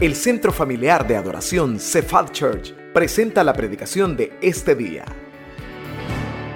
El 0.00 0.14
Centro 0.14 0.52
Familiar 0.52 1.08
de 1.08 1.16
Adoración 1.16 1.80
Cephal 1.80 2.30
Church 2.30 2.72
presenta 2.94 3.42
la 3.42 3.52
predicación 3.52 4.16
de 4.16 4.32
este 4.40 4.76
día. 4.76 5.04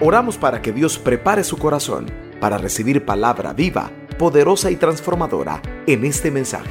Oramos 0.01 0.39
para 0.39 0.63
que 0.63 0.71
Dios 0.71 0.97
prepare 0.97 1.43
su 1.43 1.57
corazón 1.57 2.07
para 2.41 2.57
recibir 2.57 3.05
palabra 3.05 3.53
viva, 3.53 3.91
poderosa 4.17 4.71
y 4.71 4.77
transformadora 4.77 5.61
en 5.89 6.05
este 6.05 6.31
mensaje. 6.31 6.71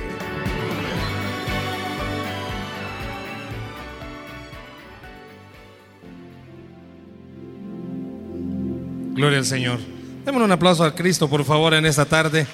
Gloria 9.13 9.40
al 9.40 9.46
Señor. 9.46 9.79
Démosle 10.24 10.46
un 10.46 10.51
aplauso 10.53 10.85
a 10.85 10.96
Cristo, 10.96 11.29
por 11.29 11.44
favor, 11.44 11.74
en 11.74 11.85
esta 11.85 12.06
tarde. 12.06 12.47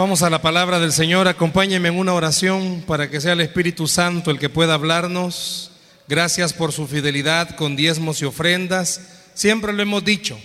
Vamos 0.00 0.22
a 0.22 0.30
la 0.30 0.40
palabra 0.40 0.80
del 0.80 0.94
Señor. 0.94 1.28
Acompáñenme 1.28 1.90
en 1.90 1.98
una 1.98 2.14
oración 2.14 2.82
para 2.86 3.10
que 3.10 3.20
sea 3.20 3.34
el 3.34 3.42
Espíritu 3.42 3.86
Santo 3.86 4.30
el 4.30 4.38
que 4.38 4.48
pueda 4.48 4.72
hablarnos. 4.72 5.72
Gracias 6.08 6.54
por 6.54 6.72
su 6.72 6.86
fidelidad 6.86 7.54
con 7.54 7.76
diezmos 7.76 8.22
y 8.22 8.24
ofrendas. 8.24 9.02
Siempre 9.34 9.74
lo 9.74 9.82
hemos 9.82 10.02
dicho. 10.02 10.38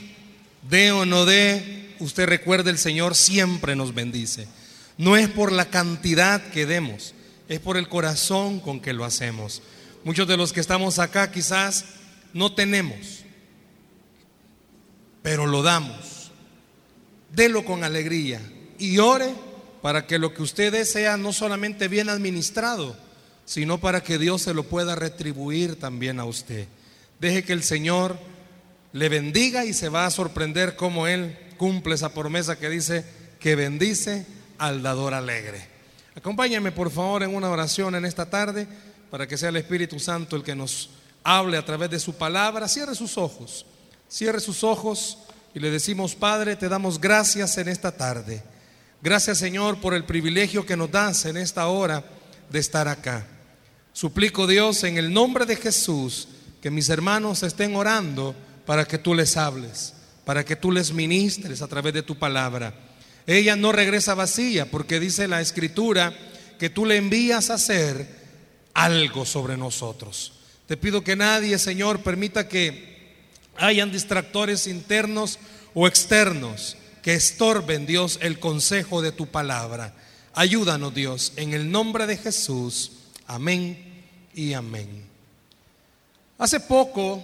De 0.70 0.92
o 0.92 1.06
no 1.06 1.24
de, 1.24 1.96
usted 2.00 2.26
recuerde, 2.28 2.70
el 2.70 2.78
Señor 2.78 3.16
siempre 3.16 3.78
nos 3.78 3.94
bendice. 3.94 4.50
No 4.98 5.16
es 5.16 5.30
por 5.30 5.54
la 5.54 5.70
cantidad 5.70 6.42
que 6.50 6.66
demos, 6.66 7.14
es 7.48 7.62
por 7.62 7.78
el 7.78 7.88
corazón 7.88 8.60
con 8.60 8.82
que 8.82 8.92
lo 8.92 9.06
hacemos. 9.06 9.62
Muchos 10.04 10.28
de 10.28 10.36
los 10.36 10.52
que 10.52 10.60
estamos 10.60 11.00
acá 11.00 11.32
quizás 11.32 11.86
no 12.34 12.52
tenemos, 12.52 13.24
pero 15.22 15.46
lo 15.46 15.64
damos. 15.64 16.34
Delo 17.32 17.64
con 17.64 17.86
alegría 17.86 18.42
y 18.78 18.98
ore 18.98 19.46
para 19.86 20.08
que 20.08 20.18
lo 20.18 20.34
que 20.34 20.42
usted 20.42 20.72
dé 20.72 20.84
sea 20.84 21.16
no 21.16 21.32
solamente 21.32 21.88
bien 21.88 22.10
administrado, 22.10 22.96
sino 23.46 23.80
para 23.80 24.02
que 24.02 24.18
Dios 24.18 24.42
se 24.42 24.56
lo 24.56 24.64
pueda 24.64 24.96
retribuir 24.96 25.80
también 25.80 26.20
a 26.20 26.26
usted. 26.26 26.68
Deje 27.20 27.44
que 27.44 27.54
el 27.54 27.62
Señor 27.62 28.18
le 28.94 29.10
bendiga 29.10 29.64
y 29.64 29.74
se 29.74 29.90
va 29.90 30.08
a 30.08 30.10
sorprender 30.10 30.76
cómo 30.76 31.06
Él 31.06 31.38
cumple 31.58 31.94
esa 31.94 32.16
promesa 32.16 32.58
que 32.58 32.68
dice 32.68 33.06
que 33.40 33.54
bendice 33.56 34.26
al 34.58 34.82
dador 34.82 35.14
alegre. 35.14 35.68
Acompáñame 36.16 36.72
por 36.72 36.90
favor 36.90 37.22
en 37.22 37.36
una 37.36 37.52
oración 37.52 37.94
en 37.94 38.06
esta 38.06 38.28
tarde 38.28 38.68
para 39.12 39.28
que 39.28 39.38
sea 39.38 39.50
el 39.50 39.58
Espíritu 39.58 40.00
Santo 40.00 40.36
el 40.36 40.42
que 40.42 40.56
nos 40.56 40.90
hable 41.24 41.58
a 41.58 41.64
través 41.64 41.92
de 41.92 42.00
su 42.00 42.16
palabra. 42.16 42.68
Cierre 42.68 42.96
sus 42.96 43.20
ojos, 43.20 43.68
cierre 44.10 44.40
sus 44.40 44.64
ojos 44.64 45.20
y 45.54 45.60
le 45.60 45.70
decimos, 45.70 46.16
Padre, 46.16 46.56
te 46.56 46.70
damos 46.70 47.00
gracias 47.00 47.56
en 47.60 47.68
esta 47.68 47.92
tarde. 47.92 48.55
Gracias 49.06 49.38
Señor 49.38 49.78
por 49.82 49.94
el 49.94 50.04
privilegio 50.04 50.66
que 50.66 50.76
nos 50.76 50.90
das 50.90 51.26
en 51.26 51.38
esta 51.38 51.68
hora 51.68 52.04
de 52.50 52.58
estar 52.58 52.88
acá. 52.88 53.28
Suplico 53.94 54.48
Dios 54.48 54.84
en 54.84 54.98
el 54.98 55.14
nombre 55.14 55.46
de 55.46 55.58
Jesús 55.58 56.28
que 56.60 56.72
mis 56.72 56.90
hermanos 56.90 57.44
estén 57.44 57.76
orando 57.76 58.34
para 58.66 58.86
que 58.86 58.98
tú 58.98 59.14
les 59.14 59.38
hables, 59.38 59.94
para 60.26 60.44
que 60.44 60.56
tú 60.56 60.72
les 60.72 60.92
ministres 60.92 61.62
a 61.62 61.68
través 61.68 61.94
de 61.94 62.02
tu 62.02 62.18
palabra. 62.18 62.74
Ella 63.28 63.56
no 63.56 63.72
regresa 63.72 64.16
vacía 64.16 64.72
porque 64.72 65.00
dice 65.00 65.28
la 65.28 65.40
escritura 65.40 66.12
que 66.58 66.72
tú 66.72 66.88
le 66.88 66.98
envías 66.98 67.52
a 67.52 67.56
hacer 67.56 68.08
algo 68.74 69.24
sobre 69.24 69.56
nosotros. 69.56 70.34
Te 70.66 70.78
pido 70.78 71.04
que 71.04 71.16
nadie, 71.16 71.60
Señor, 71.60 72.00
permita 72.00 72.48
que 72.48 73.14
hayan 73.56 73.92
distractores 73.92 74.66
internos 74.66 75.38
o 75.76 75.88
externos 75.88 76.76
que 77.06 77.14
estorben, 77.14 77.86
Dios, 77.86 78.18
el 78.24 78.40
consejo 78.40 79.00
de 79.04 79.12
tu 79.12 79.28
palabra. 79.28 79.94
Ayúdanos, 80.34 80.92
Dios, 80.92 81.34
en 81.36 81.54
el 81.54 81.70
nombre 81.70 82.08
de 82.08 82.18
Jesús. 82.18 82.94
Amén 83.28 84.04
y 84.34 84.54
amén. 84.54 85.06
Hace 86.40 86.60
poco 86.60 87.24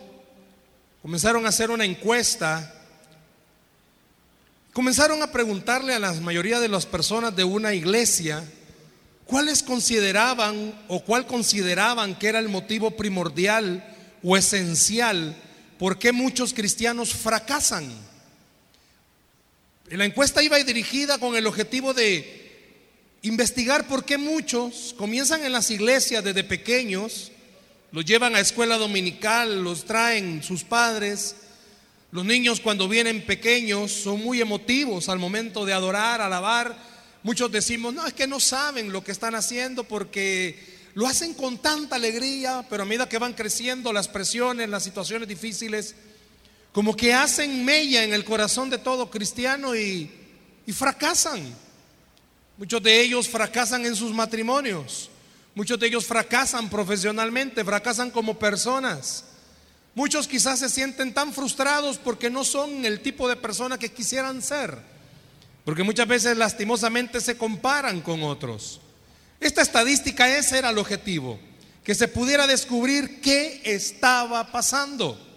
comenzaron 1.01 1.47
a 1.47 1.49
hacer 1.49 1.72
una 1.72 1.83
encuesta. 1.83 2.79
Comenzaron 4.72 5.23
a 5.23 5.31
preguntarle 5.31 5.95
a 5.95 6.00
la 6.00 6.13
mayoría 6.13 6.59
de 6.59 6.69
las 6.69 6.85
personas 6.85 7.35
de 7.35 7.44
una 7.44 7.73
iglesia 7.73 8.44
cuáles 9.25 9.63
consideraban 9.63 10.79
o 10.89 11.00
cuál 11.00 11.25
consideraban 11.25 12.19
que 12.19 12.27
era 12.27 12.38
el 12.38 12.50
motivo 12.50 12.91
primordial 12.91 13.83
o 14.22 14.38
esencial 14.38 15.35
por 15.79 15.97
qué 15.97 16.11
muchos 16.11 16.53
cristianos 16.53 17.16
fracasan. 17.16 18.10
La 19.91 20.06
encuesta 20.06 20.41
iba 20.41 20.57
dirigida 20.57 21.18
con 21.18 21.35
el 21.35 21.46
objetivo 21.46 21.94
de 21.94 23.18
investigar 23.24 23.90
por 23.90 24.06
qué 24.06 24.18
muchos 24.18 24.96
comienzan 24.97 25.44
en 25.44 25.52
las 25.52 25.69
iglesias 25.69 26.24
desde 26.24 26.46
pequeños, 26.46 27.34
los 27.91 28.06
llevan 28.06 28.34
a 28.34 28.40
escuela 28.40 28.78
dominical, 28.78 29.66
los 29.66 29.84
traen 29.84 30.44
sus 30.44 30.63
padres. 30.63 31.35
Los 32.13 32.24
niños 32.24 32.62
cuando 32.62 32.88
vienen 32.88 33.25
pequeños 33.25 33.91
son 33.91 34.24
muy 34.24 34.40
emotivos 34.40 35.09
al 35.09 35.19
momento 35.19 35.66
de 35.66 35.74
adorar, 35.74 36.22
alabar. 36.22 36.74
Muchos 37.22 37.51
decimos, 37.51 37.94
no, 37.94 38.07
es 38.07 38.13
que 38.13 38.28
no 38.28 38.40
saben 38.40 38.94
lo 38.94 39.03
que 39.03 39.12
están 39.12 39.35
haciendo 39.35 39.84
porque 39.84 40.57
lo 40.94 41.06
hacen 41.06 41.34
con 41.34 41.57
tanta 41.57 41.97
alegría, 41.97 42.66
pero 42.69 42.84
a 42.84 42.85
medida 42.85 43.09
que 43.09 43.18
van 43.19 43.34
creciendo 43.34 43.91
las 43.91 44.07
presiones, 44.07 44.69
las 44.69 44.84
situaciones 44.84 45.28
difíciles, 45.28 45.96
como 46.71 46.95
que 46.95 47.13
hacen 47.13 47.65
mella 47.65 48.03
en 48.03 48.13
el 48.13 48.23
corazón 48.23 48.69
de 48.69 48.77
todo 48.77 49.09
cristiano 49.09 49.75
y, 49.75 50.17
fracasan. 50.73 51.53
Muchos 52.57 52.81
de 52.81 53.01
ellos 53.01 53.27
fracasan 53.27 53.85
en 53.85 53.93
sus 53.93 54.13
matrimonios, 54.13 55.09
muchos 55.53 55.77
de 55.77 55.87
ellos 55.87 56.05
fracasan 56.05 56.69
profesionalmente, 56.69 57.65
fracasan 57.65 58.09
como 58.09 58.39
personas. 58.39 59.25
Muchos 59.93 60.29
quizás 60.29 60.59
se 60.59 60.69
sienten 60.69 61.13
tan 61.13 61.33
frustrados 61.33 61.97
porque 61.97 62.29
no 62.29 62.45
son 62.45 62.85
el 62.85 63.01
tipo 63.01 63.27
de 63.27 63.35
persona 63.35 63.77
que 63.77 63.91
quisieran 63.91 64.41
ser, 64.41 64.77
porque 65.65 65.83
muchas 65.83 66.07
veces 66.07 66.38
lastimosamente 66.38 67.19
se 67.19 67.35
comparan 67.35 67.99
con 67.99 68.23
otros. 68.23 68.79
Esta 69.41 69.61
estadística 69.61 70.38
ese 70.38 70.59
era 70.59 70.69
el 70.69 70.77
objetivo, 70.77 71.38
que 71.83 71.95
se 71.95 72.07
pudiera 72.07 72.47
descubrir 72.47 73.19
qué 73.19 73.61
estaba 73.65 74.49
pasando. 74.53 75.31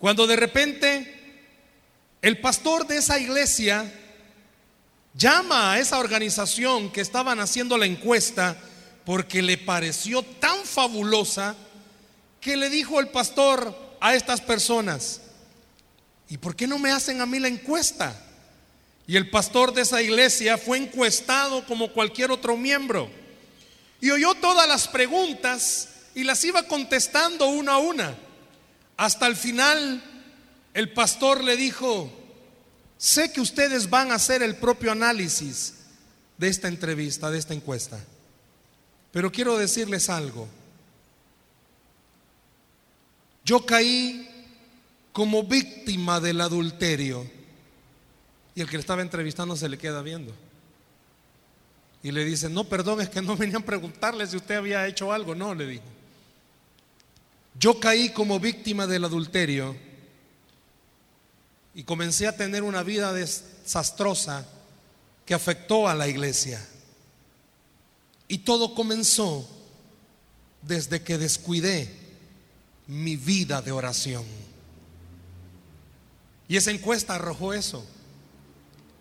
Cuando 0.00 0.26
de 0.26 0.34
repente 0.34 1.44
el 2.22 2.40
pastor 2.40 2.86
de 2.86 2.96
esa 2.96 3.18
iglesia 3.18 3.92
llama 5.14 5.72
a 5.72 5.78
esa 5.78 5.98
organización 5.98 6.90
que 6.90 7.02
estaban 7.02 7.38
haciendo 7.38 7.76
la 7.76 7.84
encuesta 7.84 8.56
porque 9.04 9.42
le 9.42 9.58
pareció 9.58 10.22
tan 10.22 10.64
fabulosa 10.64 11.54
que 12.40 12.56
le 12.56 12.70
dijo 12.70 12.98
el 12.98 13.08
pastor 13.08 13.76
a 14.00 14.14
estas 14.14 14.40
personas, 14.40 15.20
¿y 16.30 16.38
por 16.38 16.56
qué 16.56 16.66
no 16.66 16.78
me 16.78 16.90
hacen 16.90 17.20
a 17.20 17.26
mí 17.26 17.38
la 17.38 17.48
encuesta? 17.48 18.18
Y 19.06 19.16
el 19.16 19.28
pastor 19.28 19.74
de 19.74 19.82
esa 19.82 20.00
iglesia 20.00 20.56
fue 20.56 20.78
encuestado 20.78 21.66
como 21.66 21.92
cualquier 21.92 22.30
otro 22.30 22.56
miembro 22.56 23.10
y 24.00 24.10
oyó 24.10 24.34
todas 24.34 24.66
las 24.66 24.88
preguntas 24.88 25.90
y 26.14 26.24
las 26.24 26.42
iba 26.44 26.62
contestando 26.62 27.48
una 27.48 27.74
a 27.74 27.78
una. 27.78 28.29
Hasta 29.00 29.26
el 29.26 29.34
final, 29.34 30.02
el 30.74 30.92
pastor 30.92 31.42
le 31.42 31.56
dijo, 31.56 32.12
sé 32.98 33.32
que 33.32 33.40
ustedes 33.40 33.88
van 33.88 34.12
a 34.12 34.16
hacer 34.16 34.42
el 34.42 34.56
propio 34.56 34.92
análisis 34.92 35.76
de 36.36 36.48
esta 36.48 36.68
entrevista, 36.68 37.30
de 37.30 37.38
esta 37.38 37.54
encuesta, 37.54 37.98
pero 39.10 39.32
quiero 39.32 39.56
decirles 39.56 40.10
algo. 40.10 40.46
Yo 43.42 43.64
caí 43.64 44.28
como 45.12 45.44
víctima 45.44 46.20
del 46.20 46.42
adulterio 46.42 47.26
y 48.54 48.60
el 48.60 48.68
que 48.68 48.76
le 48.76 48.82
estaba 48.82 49.00
entrevistando 49.00 49.56
se 49.56 49.70
le 49.70 49.78
queda 49.78 50.02
viendo. 50.02 50.34
Y 52.02 52.10
le 52.10 52.22
dice, 52.26 52.50
no, 52.50 52.64
perdón, 52.64 53.00
es 53.00 53.08
que 53.08 53.22
no 53.22 53.34
venían 53.38 53.62
a 53.62 53.64
preguntarle 53.64 54.26
si 54.26 54.36
usted 54.36 54.56
había 54.56 54.86
hecho 54.86 55.10
algo. 55.10 55.34
No, 55.34 55.54
le 55.54 55.66
dijo. 55.66 55.99
Yo 57.58 57.78
caí 57.80 58.10
como 58.10 58.40
víctima 58.40 58.86
del 58.86 59.04
adulterio 59.04 59.76
y 61.74 61.84
comencé 61.84 62.26
a 62.26 62.36
tener 62.36 62.62
una 62.62 62.82
vida 62.82 63.12
desastrosa 63.12 64.46
que 65.24 65.34
afectó 65.34 65.88
a 65.88 65.94
la 65.94 66.08
iglesia. 66.08 66.64
Y 68.28 68.38
todo 68.38 68.74
comenzó 68.74 69.48
desde 70.62 71.02
que 71.02 71.18
descuidé 71.18 71.94
mi 72.86 73.16
vida 73.16 73.62
de 73.62 73.72
oración. 73.72 74.24
Y 76.48 76.56
esa 76.56 76.72
encuesta 76.72 77.14
arrojó 77.14 77.54
eso, 77.54 77.84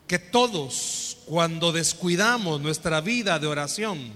que 0.07 0.19
todos 0.19 1.17
cuando 1.25 1.71
descuidamos 1.71 2.61
nuestra 2.61 3.01
vida 3.01 3.39
de 3.39 3.47
oración, 3.47 4.11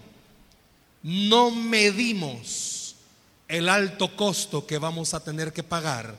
no 1.01 1.50
medimos 1.51 2.82
el 3.48 3.69
alto 3.69 4.16
costo 4.16 4.66
que 4.66 4.78
vamos 4.78 5.13
a 5.13 5.24
tener 5.24 5.54
que 5.54 5.63
pagar 5.63 6.16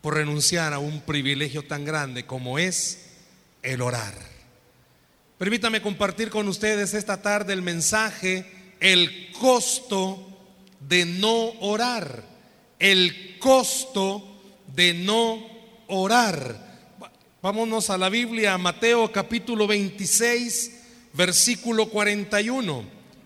por 0.00 0.14
renunciar 0.14 0.72
a 0.72 0.78
un 0.78 1.00
privilegio 1.00 1.66
tan 1.66 1.84
grande 1.84 2.26
como 2.26 2.58
es 2.58 3.06
el 3.62 3.82
orar. 3.82 4.14
Permítame 5.38 5.82
compartir 5.82 6.30
con 6.30 6.48
ustedes 6.48 6.94
esta 6.94 7.20
tarde 7.20 7.52
el 7.52 7.62
mensaje, 7.62 8.46
el 8.80 9.32
costo 9.32 10.26
de 10.80 11.04
no 11.04 11.50
orar, 11.60 12.24
el 12.78 13.38
costo 13.38 14.24
de 14.74 14.94
no 14.94 15.46
orar. 15.88 16.64
Vámonos 17.42 17.90
a 17.90 17.98
la 17.98 18.08
Biblia, 18.08 18.56
Mateo 18.56 19.12
capítulo 19.12 19.66
26, 19.66 20.72
versículo 21.12 21.88
41. 21.90 22.84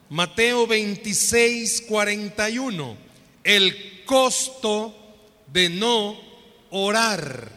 Mateo 0.09 0.67
26, 0.67 1.83
41. 1.83 3.10
El 3.51 4.05
costo 4.05 4.95
de 5.49 5.69
no 5.69 6.17
orar. 6.71 7.51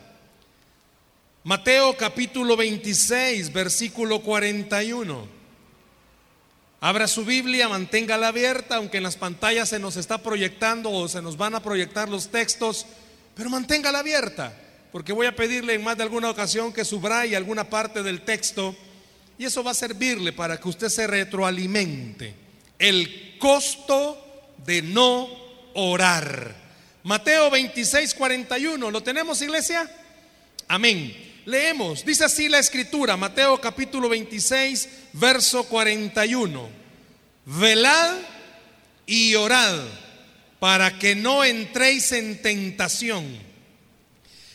Mateo 1.43 1.95
capítulo 1.95 2.57
26, 2.57 3.53
versículo 3.53 4.21
41. 4.21 5.27
Abra 6.81 7.07
su 7.07 7.23
Biblia, 7.23 7.69
manténgala 7.69 8.29
abierta, 8.29 8.77
aunque 8.77 8.97
en 8.97 9.03
las 9.03 9.17
pantallas 9.17 9.69
se 9.69 9.77
nos 9.77 9.95
está 9.95 10.17
proyectando 10.17 10.89
o 10.89 11.07
se 11.07 11.21
nos 11.21 11.37
van 11.37 11.53
a 11.53 11.61
proyectar 11.61 12.09
los 12.09 12.29
textos, 12.29 12.87
pero 13.35 13.51
manténgala 13.51 13.99
abierta, 13.99 14.51
porque 14.91 15.13
voy 15.13 15.27
a 15.27 15.35
pedirle 15.35 15.75
en 15.75 15.83
más 15.83 15.95
de 15.95 16.01
alguna 16.01 16.31
ocasión 16.31 16.73
que 16.73 16.85
subraye 16.85 17.35
alguna 17.35 17.69
parte 17.69 18.01
del 18.01 18.21
texto 18.21 18.75
y 19.37 19.45
eso 19.45 19.63
va 19.63 19.69
a 19.69 19.75
servirle 19.75 20.33
para 20.33 20.59
que 20.59 20.69
usted 20.69 20.89
se 20.89 21.05
retroalimente. 21.05 22.33
El 22.79 23.37
costo 23.37 24.55
de 24.65 24.81
no 24.81 25.42
orar. 25.73 26.55
Mateo 27.03 27.49
26, 27.49 28.13
41. 28.13 28.91
¿Lo 28.91 29.03
tenemos, 29.03 29.41
iglesia? 29.41 29.89
Amén. 30.67 31.31
Leemos, 31.45 32.05
dice 32.05 32.23
así 32.23 32.47
la 32.47 32.59
escritura, 32.59 33.17
Mateo 33.17 33.59
capítulo 33.59 34.07
26, 34.07 34.87
verso 35.13 35.65
41. 35.65 36.69
Velad 37.45 38.15
y 39.05 39.35
orad 39.35 39.81
para 40.59 40.97
que 40.97 41.15
no 41.15 41.43
entréis 41.43 42.13
en 42.13 42.41
tentación. 42.41 43.25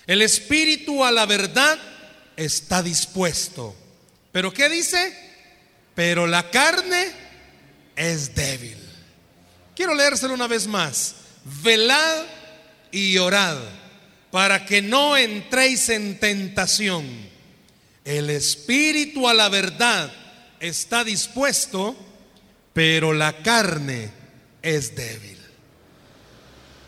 El 0.07 0.23
espíritu 0.23 1.05
a 1.05 1.13
la 1.13 1.27
verdad 1.27 1.79
está 2.35 2.83
dispuesto. 2.83 3.77
¿Pero 4.33 4.55
qué 4.55 4.71
dice? 4.71 5.15
Pero 5.95 6.27
la 6.27 6.51
carne 6.51 7.09
es 7.95 8.35
débil. 8.35 8.88
Quiero 9.79 9.95
leérselo 9.95 10.35
una 10.35 10.49
vez 10.49 10.67
más. 10.67 11.15
Velad 11.63 12.25
y 12.91 13.17
orad 13.19 13.59
para 14.33 14.67
que 14.67 14.83
no 14.83 15.17
entréis 15.17 15.89
en 15.89 16.19
tentación. 16.19 17.07
El 18.05 18.29
espíritu 18.29 19.29
a 19.29 19.35
la 19.35 19.49
verdad 19.49 20.13
está 20.59 21.05
dispuesto, 21.05 21.97
pero 22.73 23.13
la 23.13 23.41
carne 23.41 24.11
es 24.63 24.97
débil. 24.97 25.39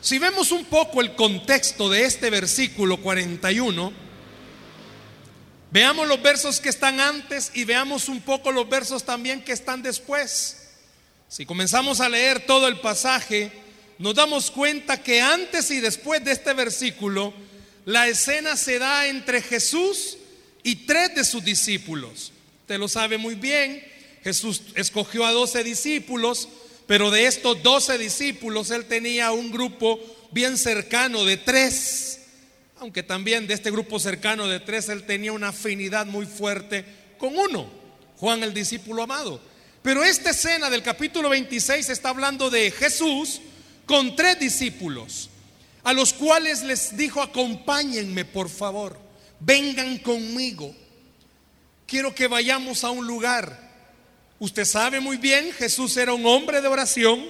Si 0.01 0.19
vemos 0.19 0.51
un 0.51 0.65
poco 0.65 1.01
el 1.01 1.15
contexto 1.15 1.89
de 1.91 2.07
este 2.07 2.29
versículo 2.29 3.01
41, 3.01 3.93
veamos 5.71 6.09
los 6.09 6.21
versos 6.21 6.59
que 6.59 6.71
están 6.71 6.99
antes 6.99 7.53
y 7.55 7.63
veamos 7.65 8.09
un 8.09 8.21
poco 8.21 8.51
los 8.51 8.69
versos 8.69 9.05
también 9.05 9.45
que 9.45 9.53
están 9.53 9.81
después. 9.81 10.60
Si 11.31 11.47
comenzamos 11.47 12.01
a 12.01 12.09
leer 12.09 12.45
todo 12.45 12.67
el 12.67 12.81
pasaje, 12.81 13.53
nos 14.01 14.17
damos 14.17 14.51
cuenta 14.51 15.01
que 15.01 15.21
antes 15.21 15.71
y 15.71 15.79
después 15.79 16.25
de 16.25 16.33
este 16.33 16.53
versículo, 16.55 17.33
la 17.85 18.09
escena 18.09 18.57
se 18.57 18.81
da 18.81 19.07
entre 19.07 19.41
Jesús 19.41 20.19
y 20.65 20.75
tres 20.87 21.15
de 21.15 21.25
sus 21.25 21.45
discípulos. 21.45 22.33
Usted 22.63 22.81
lo 22.81 22.89
sabe 22.89 23.17
muy 23.17 23.37
bien, 23.37 23.81
Jesús 24.25 24.63
escogió 24.75 25.25
a 25.25 25.31
doce 25.31 25.63
discípulos, 25.63 26.49
pero 26.89 27.13
de 27.13 27.29
estos 27.29 27.63
doce 27.63 27.97
discípulos 27.97 28.73
él 28.73 28.87
tenía 28.87 29.31
un 29.31 29.53
grupo 29.53 30.01
bien 30.33 30.59
cercano 30.59 31.25
de 31.25 31.37
tres, 31.37 32.23
aunque 32.81 33.05
también 33.05 33.47
de 33.47 33.55
este 33.55 33.71
grupo 33.71 34.01
cercano 34.01 34.49
de 34.49 34.59
tres 34.59 34.89
él 34.89 35.05
tenía 35.05 35.31
una 35.31 35.51
afinidad 35.51 36.07
muy 36.07 36.27
fuerte 36.27 36.85
con 37.19 37.39
uno, 37.39 37.71
Juan 38.17 38.43
el 38.43 38.53
discípulo 38.53 39.05
amado. 39.05 39.50
Pero 39.83 40.05
esta 40.05 40.31
escena 40.31 40.69
del 40.69 40.83
capítulo 40.83 41.31
26 41.31 41.89
está 41.89 42.11
hablando 42.11 42.51
de 42.51 42.71
Jesús, 42.71 43.41
con 43.87 44.15
tres 44.15 44.39
discípulos, 44.39 45.31
a 45.83 45.93
los 45.95 46.13
cuales 46.13 46.63
les 46.63 46.97
dijo, 46.97 47.23
acompáñenme 47.23 48.27
por 48.27 48.51
favor, 48.51 48.99
vengan 49.41 49.99
conmigo. 49.99 50.75
Quiero 51.87 52.15
que 52.15 52.29
vayamos 52.29 52.85
a 52.85 52.91
un 52.91 53.07
lugar. 53.07 53.71
Usted 54.39 54.65
sabe 54.65 55.01
muy 55.01 55.17
bien, 55.17 55.51
Jesús 55.53 55.97
era 55.97 56.13
un 56.13 56.27
hombre 56.27 56.61
de 56.61 56.69
oración. 56.69 57.25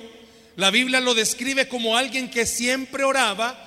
La 0.56 0.70
Biblia 0.70 1.00
lo 1.00 1.14
describe 1.14 1.68
como 1.68 1.96
alguien 1.96 2.28
que 2.28 2.46
siempre 2.46 3.04
oraba, 3.04 3.58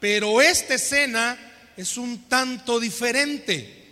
pero 0.00 0.42
esta 0.42 0.74
escena 0.74 1.38
es 1.76 1.96
un 1.96 2.28
tanto 2.28 2.80
diferente. 2.80 3.82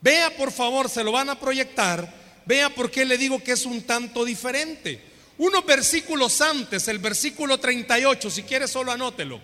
Vea 0.00 0.34
por 0.36 0.50
favor, 0.50 0.88
se 0.88 1.04
lo 1.04 1.12
van 1.12 1.28
a 1.28 1.38
proyectar. 1.38 2.19
Vea 2.50 2.68
por 2.68 2.90
qué 2.90 3.04
le 3.04 3.16
digo 3.16 3.40
que 3.44 3.52
es 3.52 3.64
un 3.64 3.82
tanto 3.82 4.24
diferente. 4.24 5.00
Unos 5.38 5.64
versículos 5.64 6.40
antes, 6.40 6.88
el 6.88 6.98
versículo 6.98 7.60
38, 7.60 8.28
si 8.28 8.42
quiere 8.42 8.66
solo 8.66 8.90
anótelo. 8.90 9.40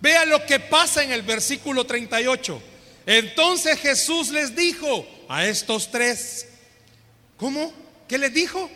Vea 0.00 0.24
lo 0.24 0.46
que 0.46 0.60
pasa 0.60 1.02
en 1.02 1.10
el 1.10 1.22
versículo 1.22 1.84
38. 1.84 2.62
Entonces 3.06 3.80
Jesús 3.80 4.28
les 4.28 4.54
dijo 4.54 5.04
a 5.28 5.44
estos 5.46 5.90
tres, 5.90 6.46
¿cómo? 7.38 7.74
¿Qué 8.06 8.18
les 8.18 8.32
dijo? 8.32 8.70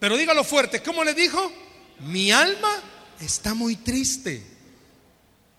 Pero 0.00 0.16
dígalo 0.16 0.42
fuerte, 0.42 0.82
¿cómo 0.82 1.04
les 1.04 1.14
dijo? 1.14 1.52
Mi 2.00 2.32
alma 2.32 2.82
está 3.20 3.54
muy 3.54 3.76
triste. 3.76 4.42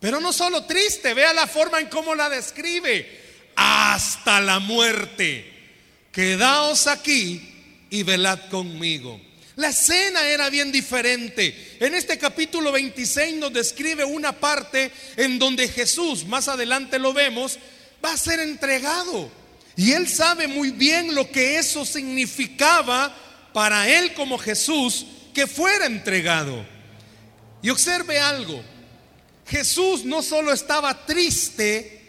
Pero 0.02 0.20
no 0.20 0.34
solo 0.34 0.66
triste, 0.66 1.14
vea 1.14 1.32
la 1.32 1.48
forma 1.48 1.80
en 1.80 1.88
cómo 1.88 2.14
la 2.14 2.28
describe. 2.28 3.22
Hasta 3.56 4.42
la 4.42 4.60
muerte. 4.60 5.53
Quedaos 6.14 6.86
aquí 6.86 7.42
y 7.90 8.04
velad 8.04 8.40
conmigo. 8.52 9.20
La 9.56 9.70
escena 9.70 10.28
era 10.28 10.52
bien 10.52 10.72
diferente. 10.72 11.78
En 11.80 11.96
este 11.96 12.20
capítulo 12.20 12.72
26 12.72 13.36
nos 13.38 13.52
describe 13.52 14.06
una 14.06 14.32
parte 14.32 14.92
en 15.18 15.40
donde 15.40 15.68
Jesús, 15.68 16.24
más 16.26 16.48
adelante 16.48 17.00
lo 17.00 17.14
vemos, 17.14 17.58
va 18.04 18.14
a 18.14 18.18
ser 18.18 18.40
entregado. 18.40 19.30
Y 19.76 19.94
él 19.94 20.08
sabe 20.08 20.48
muy 20.48 20.70
bien 20.70 21.16
lo 21.16 21.32
que 21.32 21.58
eso 21.58 21.84
significaba 21.84 23.16
para 23.52 23.90
él 23.90 24.14
como 24.14 24.38
Jesús 24.38 25.08
que 25.34 25.48
fuera 25.48 25.88
entregado. 25.88 26.64
Y 27.64 27.72
observe 27.72 28.20
algo. 28.20 28.64
Jesús 29.48 30.06
no 30.06 30.22
solo 30.22 30.54
estaba 30.54 31.08
triste 31.08 32.02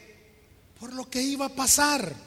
por 0.79 0.93
lo 0.93 1.09
que 1.09 1.23
iba 1.23 1.47
a 1.47 1.55
pasar. 1.55 2.24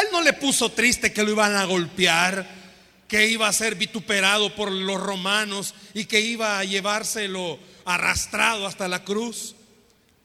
Él 0.00 0.08
no 0.12 0.22
le 0.22 0.32
puso 0.32 0.70
triste 0.72 1.12
que 1.12 1.22
lo 1.22 1.30
iban 1.30 1.54
a 1.54 1.64
golpear 1.64 2.66
que 3.08 3.28
iba 3.28 3.48
a 3.48 3.52
ser 3.52 3.76
vituperado 3.76 4.54
por 4.54 4.70
los 4.70 5.00
romanos 5.00 5.74
y 5.94 6.06
que 6.06 6.20
iba 6.20 6.58
a 6.58 6.64
llevárselo 6.64 7.58
arrastrado 7.84 8.66
hasta 8.66 8.88
la 8.88 9.04
cruz, 9.04 9.54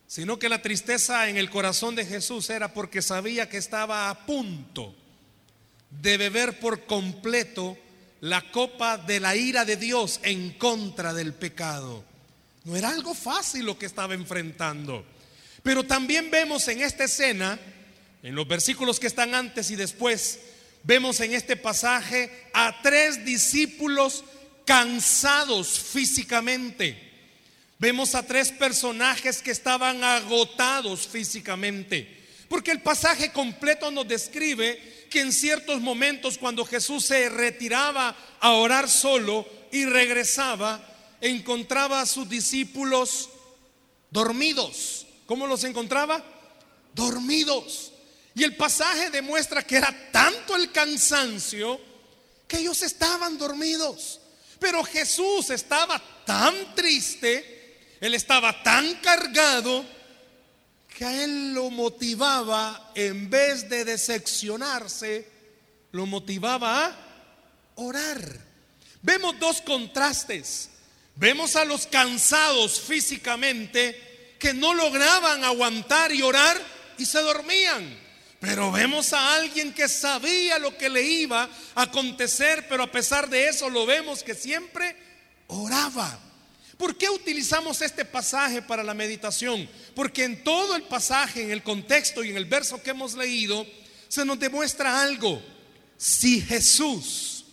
sino 0.08 0.40
que 0.40 0.50
la 0.50 0.62
tristeza 0.62 1.30
en 1.30 1.38
el 1.38 1.50
corazón 1.50 1.96
de 1.96 2.06
Jesús 2.06 2.50
era 2.50 2.74
porque 2.74 3.02
sabía 3.02 3.50
que 3.50 3.58
estaba 3.58 4.10
a 4.10 4.26
punto 4.26 4.96
de 5.90 6.18
beber 6.18 6.60
por 6.60 6.86
completo 6.86 7.78
la 8.22 8.52
copa 8.52 8.98
de 8.98 9.20
la 9.20 9.36
ira 9.36 9.66
de 9.66 9.78
Dios 9.78 10.20
en 10.24 10.52
contra 10.52 11.14
del 11.14 11.34
pecado. 11.34 12.04
No 12.64 12.76
era 12.76 12.90
algo 12.90 13.14
fácil 13.14 13.66
lo 13.66 13.78
que 13.78 13.86
estaba 13.86 14.14
enfrentando. 14.14 15.06
Pero 15.64 15.84
también 15.84 16.32
vemos 16.32 16.68
en 16.68 16.82
esta 16.82 17.04
escena, 17.04 17.60
en 18.24 18.36
los 18.36 18.48
versículos 18.48 19.00
que 19.00 19.08
están 19.08 19.34
antes 19.34 19.72
y 19.72 19.76
después, 19.76 20.40
vemos 20.84 21.20
en 21.20 21.34
este 21.34 21.56
pasaje 21.56 22.50
a 22.54 22.82
tres 22.82 23.26
discípulos 23.26 24.24
cansados 24.66 25.80
físicamente. 25.80 27.10
Vemos 27.80 28.14
a 28.14 28.26
tres 28.26 28.52
personajes 28.52 29.42
que 29.42 29.52
estaban 29.52 30.04
agotados 30.04 31.08
físicamente. 31.08 32.22
Porque 32.48 32.72
el 32.72 32.82
pasaje 32.82 33.32
completo 33.32 33.90
nos 33.90 34.08
describe 34.08 35.08
que 35.10 35.22
en 35.22 35.34
ciertos 35.34 35.82
momentos 35.82 36.38
cuando 36.38 36.64
Jesús 36.64 37.06
se 37.06 37.28
retiraba 37.30 38.16
a 38.40 38.52
orar 38.52 38.88
solo 38.90 39.48
y 39.72 39.86
regresaba, 39.86 40.86
encontraba 41.22 42.02
a 42.02 42.06
sus 42.06 42.30
discípulos 42.30 43.30
dormidos. 44.12 45.08
¿Cómo 45.26 45.48
los 45.48 45.64
encontraba? 45.64 46.24
Dormidos. 46.94 47.91
Y 48.34 48.44
el 48.44 48.56
pasaje 48.56 49.10
demuestra 49.10 49.64
que 49.64 49.78
era 49.78 49.94
tanto 50.12 50.56
el 50.56 50.72
cansancio 50.72 51.80
que 52.48 52.58
ellos 52.58 52.82
estaban 52.82 53.38
dormidos. 53.38 54.20
Pero 54.60 54.84
Jesús 54.84 55.50
estaba 55.50 56.02
tan 56.26 56.76
triste, 56.76 57.98
él 58.00 58.14
estaba 58.14 58.62
tan 58.64 58.96
cargado, 58.96 59.86
que 60.96 61.06
a 61.06 61.24
él 61.24 61.54
lo 61.54 61.70
motivaba, 61.70 62.92
en 62.94 63.30
vez 63.30 63.68
de 63.70 63.86
decepcionarse, 63.86 65.28
lo 65.92 66.06
motivaba 66.06 66.86
a 66.86 66.98
orar. 67.76 68.40
Vemos 69.02 69.40
dos 69.40 69.62
contrastes. 69.62 70.70
Vemos 71.16 71.56
a 71.56 71.66
los 71.66 71.88
cansados 71.88 72.80
físicamente 72.80 74.36
que 74.40 74.54
no 74.54 74.74
lograban 74.74 75.44
aguantar 75.44 76.12
y 76.12 76.22
orar 76.22 76.60
y 76.98 77.06
se 77.06 77.20
dormían. 77.20 78.01
Pero 78.42 78.72
vemos 78.72 79.14
a 79.14 79.36
alguien 79.36 79.72
que 79.72 79.88
sabía 79.88 80.58
lo 80.58 80.76
que 80.76 80.90
le 80.90 81.04
iba 81.04 81.48
a 81.76 81.84
acontecer, 81.84 82.66
pero 82.68 82.82
a 82.82 82.92
pesar 82.92 83.30
de 83.30 83.48
eso 83.48 83.70
lo 83.70 83.86
vemos 83.86 84.24
que 84.24 84.34
siempre 84.34 84.96
oraba. 85.46 86.20
¿Por 86.76 86.98
qué 86.98 87.08
utilizamos 87.08 87.84
este 87.84 88.04
pasaje 88.04 88.64
para 88.64 88.84
la 88.84 88.96
meditación? 88.96 89.70
Porque 89.94 90.24
en 90.24 90.44
todo 90.44 90.76
el 90.76 90.82
pasaje, 90.82 91.44
en 91.44 91.52
el 91.52 91.62
contexto 91.62 92.24
y 92.24 92.32
en 92.32 92.38
el 92.38 92.46
verso 92.46 92.82
que 92.82 92.90
hemos 92.90 93.14
leído, 93.14 93.64
se 94.08 94.26
nos 94.26 94.40
demuestra 94.40 95.04
algo. 95.04 95.40
Si 95.96 96.42
Jesús, 96.42 97.46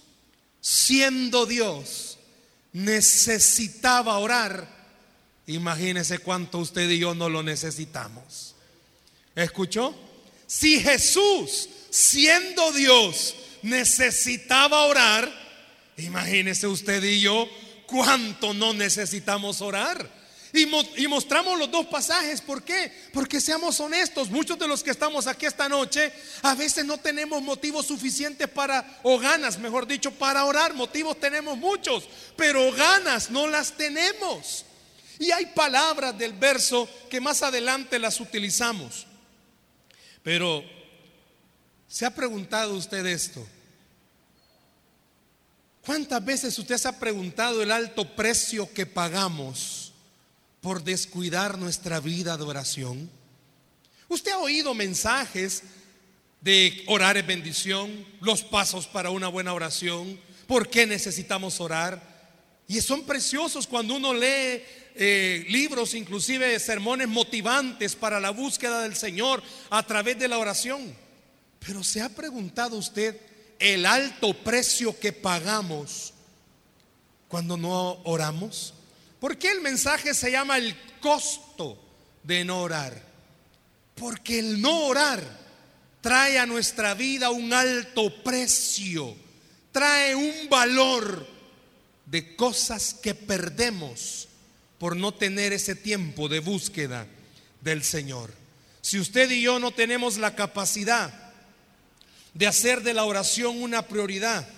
siendo 0.62 1.44
Dios, 1.44 2.18
necesitaba 2.72 4.16
orar, 4.16 4.66
imagínese 5.46 6.20
cuánto 6.20 6.60
usted 6.60 6.88
y 6.88 6.98
yo 6.98 7.14
no 7.14 7.28
lo 7.28 7.42
necesitamos. 7.42 8.54
¿Escuchó? 9.34 10.07
Si 10.48 10.80
Jesús, 10.80 11.68
siendo 11.90 12.72
Dios, 12.72 13.34
necesitaba 13.62 14.86
orar, 14.86 15.30
imagínese 15.98 16.66
usted 16.66 17.04
y 17.04 17.20
yo 17.20 17.46
cuánto 17.86 18.54
no 18.54 18.72
necesitamos 18.72 19.60
orar. 19.60 20.18
Y, 20.54 21.06
mostramos 21.06 21.58
los 21.58 21.70
dos 21.70 21.86
pasajes. 21.88 22.40
¿Por 22.40 22.62
qué? 22.62 22.90
Porque 23.12 23.42
seamos 23.42 23.78
honestos, 23.78 24.30
muchos 24.30 24.58
de 24.58 24.66
los 24.66 24.82
que 24.82 24.90
estamos 24.90 25.26
aquí 25.26 25.44
esta 25.44 25.68
noche, 25.68 26.10
a 26.40 26.54
veces 26.54 26.86
no 26.86 26.96
tenemos 26.96 27.42
motivos 27.42 27.86
suficientes 27.86 28.48
para, 28.48 29.00
o 29.02 29.18
ganas, 29.18 29.58
mejor 29.58 29.86
dicho, 29.86 30.10
para 30.12 30.46
orar. 30.46 30.72
Motivos 30.72 31.20
tenemos 31.20 31.58
muchos, 31.58 32.08
pero 32.36 32.72
ganas 32.72 33.30
no 33.30 33.46
las 33.46 33.72
tenemos. 33.72 34.64
Y 35.18 35.30
hay 35.30 35.44
palabras 35.46 36.16
del 36.16 36.32
verso 36.32 36.88
que 37.10 37.20
más 37.20 37.42
adelante 37.42 37.98
las 37.98 38.18
utilizamos. 38.18 39.07
Pero, 40.28 40.62
¿se 41.88 42.04
ha 42.04 42.14
preguntado 42.14 42.74
usted 42.74 43.06
esto? 43.06 43.48
¿Cuántas 45.80 46.22
veces 46.22 46.58
usted 46.58 46.76
se 46.76 46.86
ha 46.86 46.98
preguntado 47.00 47.62
el 47.62 47.72
alto 47.72 48.14
precio 48.14 48.70
que 48.74 48.84
pagamos 48.84 49.94
por 50.60 50.84
descuidar 50.84 51.56
nuestra 51.56 51.98
vida 52.00 52.36
de 52.36 52.42
oración? 52.42 53.10
Usted 54.06 54.32
ha 54.32 54.38
oído 54.40 54.74
mensajes 54.74 55.62
de 56.42 56.84
orar 56.88 57.16
en 57.16 57.26
bendición, 57.26 58.06
los 58.20 58.42
pasos 58.42 58.86
para 58.86 59.08
una 59.08 59.28
buena 59.28 59.54
oración, 59.54 60.20
por 60.46 60.68
qué 60.68 60.86
necesitamos 60.86 61.58
orar. 61.58 62.02
Y 62.68 62.82
son 62.82 63.04
preciosos 63.04 63.66
cuando 63.66 63.94
uno 63.94 64.12
lee 64.12 64.62
eh, 65.00 65.46
libros, 65.48 65.94
inclusive 65.94 66.58
sermones 66.58 67.06
motivantes 67.06 67.94
para 67.94 68.18
la 68.18 68.30
búsqueda 68.30 68.82
del 68.82 68.96
Señor 68.96 69.40
a 69.70 69.86
través 69.86 70.18
de 70.18 70.26
la 70.26 70.38
oración. 70.38 70.92
Pero 71.64 71.84
¿se 71.84 72.00
ha 72.00 72.08
preguntado 72.08 72.76
usted 72.76 73.16
el 73.60 73.86
alto 73.86 74.34
precio 74.34 74.98
que 74.98 75.12
pagamos 75.12 76.12
cuando 77.28 77.56
no 77.56 78.00
oramos? 78.02 78.74
¿Por 79.20 79.38
qué 79.38 79.52
el 79.52 79.60
mensaje 79.60 80.14
se 80.14 80.32
llama 80.32 80.58
el 80.58 80.76
costo 80.98 81.78
de 82.24 82.44
no 82.44 82.62
orar? 82.62 83.00
Porque 83.94 84.40
el 84.40 84.60
no 84.60 84.86
orar 84.86 85.22
trae 86.00 86.40
a 86.40 86.46
nuestra 86.46 86.94
vida 86.94 87.30
un 87.30 87.52
alto 87.52 88.12
precio, 88.24 89.14
trae 89.70 90.16
un 90.16 90.48
valor 90.48 91.24
de 92.04 92.34
cosas 92.34 92.94
que 92.94 93.14
perdemos 93.14 94.27
por 94.78 94.96
no 94.96 95.12
tener 95.12 95.52
ese 95.52 95.74
tiempo 95.74 96.28
de 96.28 96.40
búsqueda 96.40 97.06
del 97.60 97.82
Señor. 97.82 98.32
Si 98.80 98.98
usted 98.98 99.30
y 99.30 99.42
yo 99.42 99.58
no 99.58 99.72
tenemos 99.72 100.18
la 100.18 100.34
capacidad 100.34 101.28
de 102.34 102.46
hacer 102.46 102.82
de 102.82 102.94
la 102.94 103.04
oración 103.04 103.60
una 103.60 103.88
prioridad. 103.88 104.48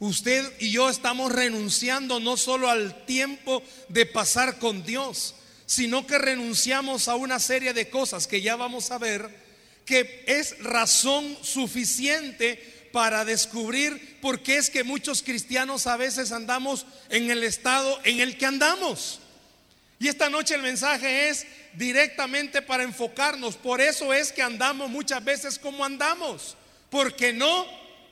Usted 0.00 0.52
y 0.58 0.72
yo 0.72 0.90
estamos 0.90 1.30
renunciando 1.30 2.18
no 2.18 2.36
solo 2.36 2.68
al 2.68 3.06
tiempo 3.06 3.62
de 3.88 4.06
pasar 4.06 4.58
con 4.58 4.84
Dios, 4.84 5.36
sino 5.66 6.04
que 6.04 6.18
renunciamos 6.18 7.06
a 7.06 7.14
una 7.14 7.38
serie 7.38 7.72
de 7.72 7.88
cosas 7.88 8.26
que 8.26 8.42
ya 8.42 8.56
vamos 8.56 8.90
a 8.90 8.98
ver, 8.98 9.30
que 9.86 10.24
es 10.26 10.58
razón 10.64 11.38
suficiente 11.42 12.88
para 12.92 13.24
descubrir 13.24 14.18
por 14.20 14.42
qué 14.42 14.56
es 14.56 14.68
que 14.68 14.82
muchos 14.82 15.22
cristianos 15.22 15.86
a 15.86 15.96
veces 15.96 16.32
andamos 16.32 16.84
en 17.08 17.30
el 17.30 17.44
estado 17.44 18.00
en 18.02 18.18
el 18.18 18.36
que 18.36 18.46
andamos. 18.46 19.21
Y 20.02 20.08
esta 20.08 20.28
noche 20.28 20.56
el 20.56 20.62
mensaje 20.62 21.28
es 21.28 21.46
directamente 21.74 22.60
para 22.60 22.82
enfocarnos. 22.82 23.54
Por 23.54 23.80
eso 23.80 24.12
es 24.12 24.32
que 24.32 24.42
andamos 24.42 24.90
muchas 24.90 25.22
veces 25.22 25.60
como 25.60 25.84
andamos 25.84 26.56
porque 26.90 27.32
no 27.32 27.64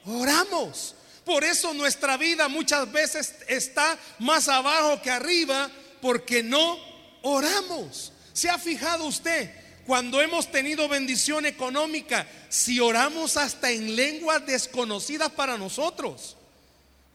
oramos. 0.05 0.95
Por 1.25 1.43
eso 1.43 1.75
nuestra 1.75 2.17
vida 2.17 2.47
muchas 2.47 2.93
veces 2.93 3.35
está 3.49 3.99
más 4.21 4.47
abajo 4.47 5.03
que 5.03 5.11
arriba, 5.11 5.69
porque 6.01 6.45
no 6.45 6.79
oramos. 7.23 8.13
¿Se 8.35 8.49
ha 8.49 8.57
fijado 8.57 9.07
usted? 9.07 9.51
Cuando 9.85 10.23
hemos 10.23 10.49
tenido 10.53 10.89
bendición 10.89 11.45
económica, 11.45 12.25
si 12.49 12.79
oramos 12.79 13.37
hasta 13.37 13.69
en 13.69 13.97
lenguas 13.97 14.47
desconocidas 14.47 15.31
para 15.31 15.59
nosotros. 15.59 16.37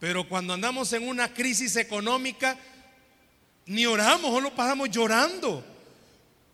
Pero 0.01 0.27
cuando 0.27 0.53
andamos 0.53 0.91
en 0.91 1.07
una 1.07 1.33
crisis 1.33 1.77
económica, 1.77 2.57
ni 3.65 3.85
oramos 3.85 4.31
o 4.31 4.41
lo 4.41 4.55
pasamos 4.55 4.89
llorando. 4.89 5.63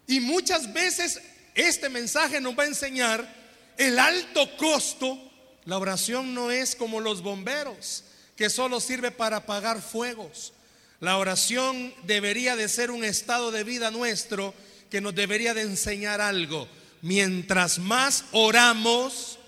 Y 0.07 0.19
muchas 0.19 0.71
veces 0.71 1.21
este 1.55 1.89
mensaje 1.89 2.39
nos 2.41 2.57
va 2.57 2.63
a 2.63 2.67
enseñar 2.67 3.41
el 3.77 3.99
alto 3.99 4.55
costo, 4.57 5.17
la 5.65 5.77
oración 5.77 6.33
no 6.33 6.51
es 6.51 6.75
como 6.75 6.99
los 6.99 7.21
bomberos, 7.21 8.03
que 8.35 8.49
solo 8.49 8.79
sirve 8.79 9.11
para 9.11 9.37
apagar 9.37 9.81
fuegos. 9.81 10.53
La 10.99 11.17
oración 11.17 11.93
debería 12.03 12.55
de 12.55 12.69
ser 12.69 12.91
un 12.91 13.03
estado 13.03 13.51
de 13.51 13.63
vida 13.63 13.89
nuestro 13.89 14.53
que 14.89 15.01
nos 15.01 15.15
debería 15.15 15.53
de 15.53 15.61
enseñar 15.61 16.21
algo. 16.21 16.67
Mientras 17.01 17.79
más 17.79 18.25
oramos, 18.31 19.39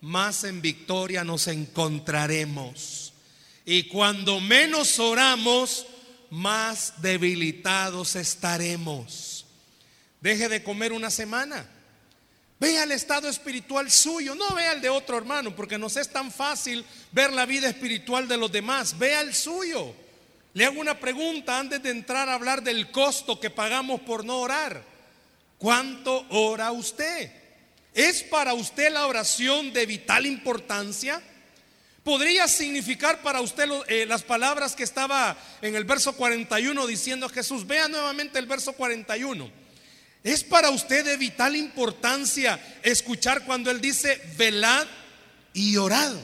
más 0.00 0.44
en 0.44 0.60
victoria 0.60 1.22
nos 1.22 1.46
encontraremos. 1.46 3.12
Y 3.64 3.84
cuando 3.84 4.40
menos 4.40 4.98
oramos, 4.98 5.86
más 6.30 6.94
debilitados 7.02 8.16
estaremos. 8.16 9.46
Deje 10.20 10.48
de 10.48 10.62
comer 10.62 10.92
una 10.92 11.10
semana 11.10 11.68
Vea 12.60 12.82
el 12.82 12.92
estado 12.92 13.28
espiritual 13.28 13.88
suyo, 13.88 14.34
no 14.34 14.50
vea 14.50 14.72
el 14.72 14.80
de 14.80 14.88
otro 14.88 15.16
hermano, 15.16 15.54
porque 15.54 15.78
nos 15.78 15.96
es 15.96 16.08
tan 16.08 16.32
fácil 16.32 16.84
ver 17.12 17.32
la 17.32 17.46
vida 17.46 17.68
espiritual 17.68 18.26
de 18.26 18.36
los 18.36 18.50
demás. 18.50 18.98
Vea 18.98 19.20
el 19.20 19.32
suyo. 19.32 19.94
Le 20.54 20.64
hago 20.64 20.80
una 20.80 20.98
pregunta 20.98 21.58
antes 21.58 21.80
de 21.82 21.90
entrar 21.90 22.28
a 22.28 22.34
hablar 22.34 22.62
del 22.62 22.90
costo 22.90 23.38
que 23.38 23.50
pagamos 23.50 24.00
por 24.00 24.24
no 24.24 24.38
orar. 24.38 24.82
¿Cuánto 25.56 26.26
ora 26.30 26.72
usted? 26.72 27.30
¿Es 27.94 28.24
para 28.24 28.54
usted 28.54 28.92
la 28.92 29.06
oración 29.06 29.72
de 29.72 29.86
vital 29.86 30.26
importancia? 30.26 31.22
¿Podría 32.08 32.48
significar 32.48 33.20
para 33.20 33.42
usted 33.42 33.68
eh, 33.86 34.06
las 34.06 34.22
palabras 34.22 34.74
que 34.74 34.82
estaba 34.82 35.36
en 35.60 35.76
el 35.76 35.84
verso 35.84 36.14
41 36.14 36.86
diciendo 36.86 37.28
Jesús? 37.28 37.66
Vea 37.66 37.86
nuevamente 37.86 38.38
el 38.38 38.46
verso 38.46 38.72
41. 38.72 39.50
Es 40.24 40.42
para 40.42 40.70
usted 40.70 41.04
de 41.04 41.18
vital 41.18 41.54
importancia 41.54 42.58
escuchar 42.82 43.44
cuando 43.44 43.70
Él 43.70 43.82
dice, 43.82 44.22
velad 44.38 44.86
y 45.52 45.76
orad. 45.76 46.14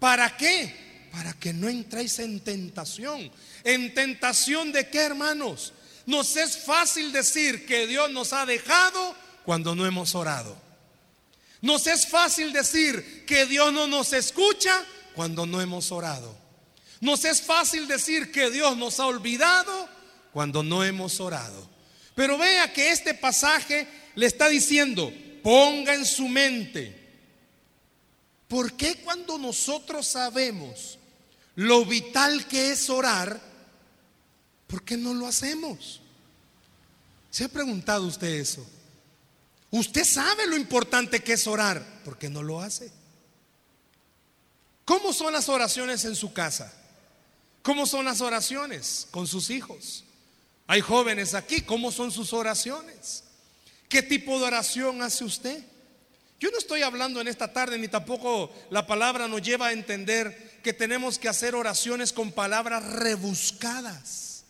¿Para 0.00 0.36
qué? 0.36 1.06
Para 1.12 1.32
que 1.34 1.52
no 1.52 1.68
entréis 1.68 2.18
en 2.18 2.40
tentación. 2.40 3.30
¿En 3.62 3.94
tentación 3.94 4.72
de 4.72 4.88
qué, 4.88 5.02
hermanos? 5.02 5.74
Nos 6.06 6.34
es 6.34 6.58
fácil 6.58 7.12
decir 7.12 7.66
que 7.66 7.86
Dios 7.86 8.10
nos 8.10 8.32
ha 8.32 8.46
dejado 8.46 9.14
cuando 9.44 9.76
no 9.76 9.86
hemos 9.86 10.16
orado. 10.16 10.60
Nos 11.62 11.86
es 11.86 12.06
fácil 12.08 12.52
decir 12.52 13.24
que 13.24 13.46
Dios 13.46 13.72
no 13.72 13.86
nos 13.86 14.12
escucha 14.12 14.84
cuando 15.14 15.46
no 15.46 15.60
hemos 15.60 15.92
orado. 15.92 16.36
Nos 17.00 17.24
es 17.24 17.40
fácil 17.40 17.86
decir 17.86 18.32
que 18.32 18.50
Dios 18.50 18.76
nos 18.76 18.98
ha 19.00 19.06
olvidado 19.06 19.88
cuando 20.32 20.64
no 20.64 20.84
hemos 20.84 21.20
orado. 21.20 21.70
Pero 22.16 22.36
vea 22.36 22.72
que 22.72 22.90
este 22.90 23.14
pasaje 23.14 23.86
le 24.16 24.26
está 24.26 24.48
diciendo, 24.48 25.12
ponga 25.42 25.94
en 25.94 26.04
su 26.04 26.28
mente, 26.28 26.98
¿por 28.48 28.72
qué 28.74 28.96
cuando 28.96 29.38
nosotros 29.38 30.06
sabemos 30.06 30.98
lo 31.54 31.84
vital 31.84 32.46
que 32.48 32.72
es 32.72 32.90
orar, 32.90 33.40
¿por 34.66 34.82
qué 34.82 34.96
no 34.96 35.14
lo 35.14 35.28
hacemos? 35.28 36.00
¿Se 37.30 37.44
ha 37.44 37.48
preguntado 37.48 38.06
usted 38.06 38.28
eso? 38.28 38.66
Usted 39.72 40.04
sabe 40.04 40.46
lo 40.46 40.56
importante 40.56 41.20
que 41.20 41.32
es 41.32 41.46
orar, 41.46 41.82
¿por 42.04 42.18
qué 42.18 42.28
no 42.28 42.42
lo 42.42 42.60
hace? 42.60 42.92
¿Cómo 44.84 45.14
son 45.14 45.32
las 45.32 45.48
oraciones 45.48 46.04
en 46.04 46.14
su 46.14 46.34
casa? 46.34 46.70
¿Cómo 47.62 47.86
son 47.86 48.04
las 48.04 48.20
oraciones 48.20 49.08
con 49.10 49.26
sus 49.26 49.48
hijos? 49.48 50.04
Hay 50.66 50.82
jóvenes 50.82 51.32
aquí, 51.32 51.62
¿cómo 51.62 51.90
son 51.90 52.10
sus 52.10 52.34
oraciones? 52.34 53.24
¿Qué 53.88 54.02
tipo 54.02 54.38
de 54.38 54.44
oración 54.44 55.00
hace 55.00 55.24
usted? 55.24 55.64
Yo 56.38 56.50
no 56.50 56.58
estoy 56.58 56.82
hablando 56.82 57.22
en 57.22 57.28
esta 57.28 57.50
tarde, 57.50 57.78
ni 57.78 57.88
tampoco 57.88 58.52
la 58.68 58.86
palabra 58.86 59.26
nos 59.26 59.40
lleva 59.40 59.68
a 59.68 59.72
entender 59.72 60.60
que 60.62 60.74
tenemos 60.74 61.18
que 61.18 61.30
hacer 61.30 61.54
oraciones 61.54 62.12
con 62.12 62.30
palabras 62.30 62.84
rebuscadas. 62.84 64.44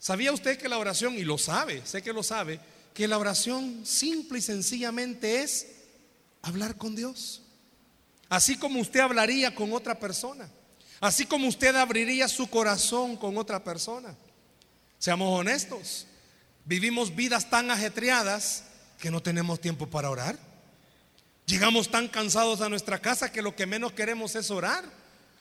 ¿Sabía 0.00 0.32
usted 0.32 0.58
que 0.58 0.68
la 0.68 0.78
oración, 0.78 1.16
y 1.16 1.22
lo 1.22 1.38
sabe, 1.38 1.86
sé 1.86 2.02
que 2.02 2.12
lo 2.12 2.24
sabe, 2.24 2.58
que 2.94 3.08
la 3.08 3.18
oración 3.18 3.84
simple 3.84 4.38
y 4.38 4.42
sencillamente 4.42 5.42
es 5.42 5.66
hablar 6.42 6.76
con 6.76 6.94
Dios? 6.94 7.42
Así 8.28 8.56
como 8.56 8.80
usted 8.80 9.00
hablaría 9.00 9.54
con 9.54 9.72
otra 9.72 9.98
persona, 9.98 10.48
así 11.00 11.26
como 11.26 11.48
usted 11.48 11.74
abriría 11.76 12.28
su 12.28 12.48
corazón 12.48 13.16
con 13.16 13.36
otra 13.36 13.62
persona. 13.62 14.14
Seamos 14.98 15.38
honestos, 15.38 16.06
vivimos 16.64 17.14
vidas 17.14 17.50
tan 17.50 17.70
ajetreadas 17.70 18.64
que 18.98 19.10
no 19.10 19.20
tenemos 19.22 19.60
tiempo 19.60 19.86
para 19.86 20.10
orar. 20.10 20.38
Llegamos 21.46 21.90
tan 21.90 22.08
cansados 22.08 22.60
a 22.60 22.68
nuestra 22.68 23.00
casa 23.00 23.32
que 23.32 23.42
lo 23.42 23.54
que 23.56 23.66
menos 23.66 23.92
queremos 23.92 24.34
es 24.36 24.50
orar. 24.50 24.84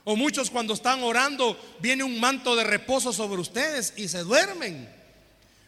O 0.03 0.15
muchos 0.15 0.49
cuando 0.49 0.73
están 0.73 1.03
orando 1.03 1.57
viene 1.79 2.03
un 2.03 2.19
manto 2.19 2.55
de 2.55 2.63
reposo 2.63 3.13
sobre 3.13 3.39
ustedes 3.39 3.93
y 3.95 4.07
se 4.07 4.23
duermen. 4.23 5.00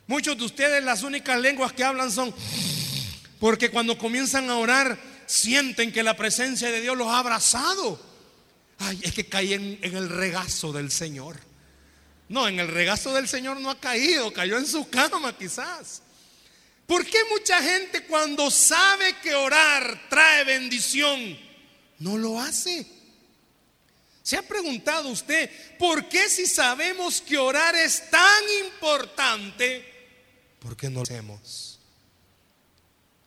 Muchos 0.07 0.37
de 0.37 0.43
ustedes 0.43 0.83
las 0.83 1.03
únicas 1.03 1.39
lenguas 1.39 1.73
que 1.73 1.83
hablan 1.83 2.11
son 2.11 2.33
porque 3.39 3.69
cuando 3.69 3.97
comienzan 3.97 4.49
a 4.49 4.57
orar 4.57 4.97
sienten 5.25 5.91
que 5.91 6.03
la 6.03 6.15
presencia 6.15 6.71
de 6.71 6.81
Dios 6.81 6.97
los 6.97 7.07
ha 7.07 7.19
abrazado. 7.19 7.99
Ay, 8.79 8.99
es 9.01 9.13
que 9.13 9.27
caí 9.27 9.53
en, 9.53 9.79
en 9.81 9.95
el 9.95 10.09
regazo 10.09 10.71
del 10.71 10.91
Señor. 10.91 11.37
No, 12.29 12.47
en 12.47 12.59
el 12.59 12.67
regazo 12.67 13.13
del 13.13 13.27
Señor 13.27 13.59
no 13.59 13.69
ha 13.69 13.79
caído, 13.79 14.33
cayó 14.33 14.57
en 14.57 14.65
su 14.65 14.89
cama 14.89 15.37
quizás. 15.37 16.01
¿Por 16.85 17.05
qué 17.05 17.17
mucha 17.31 17.61
gente 17.61 18.03
cuando 18.05 18.51
sabe 18.51 19.15
que 19.21 19.33
orar 19.35 20.07
trae 20.09 20.43
bendición, 20.43 21.37
no 21.99 22.17
lo 22.17 22.39
hace? 22.39 22.85
¿Se 24.21 24.37
ha 24.37 24.41
preguntado 24.41 25.09
usted 25.09 25.49
por 25.77 26.07
qué 26.07 26.29
si 26.29 26.45
sabemos 26.45 27.21
que 27.21 27.37
orar 27.37 27.75
es 27.75 28.09
tan 28.09 28.43
importante, 28.65 29.92
por 30.63 30.77
qué 30.77 30.89
no 30.89 30.99
lo 30.99 31.03
hacemos? 31.03 31.79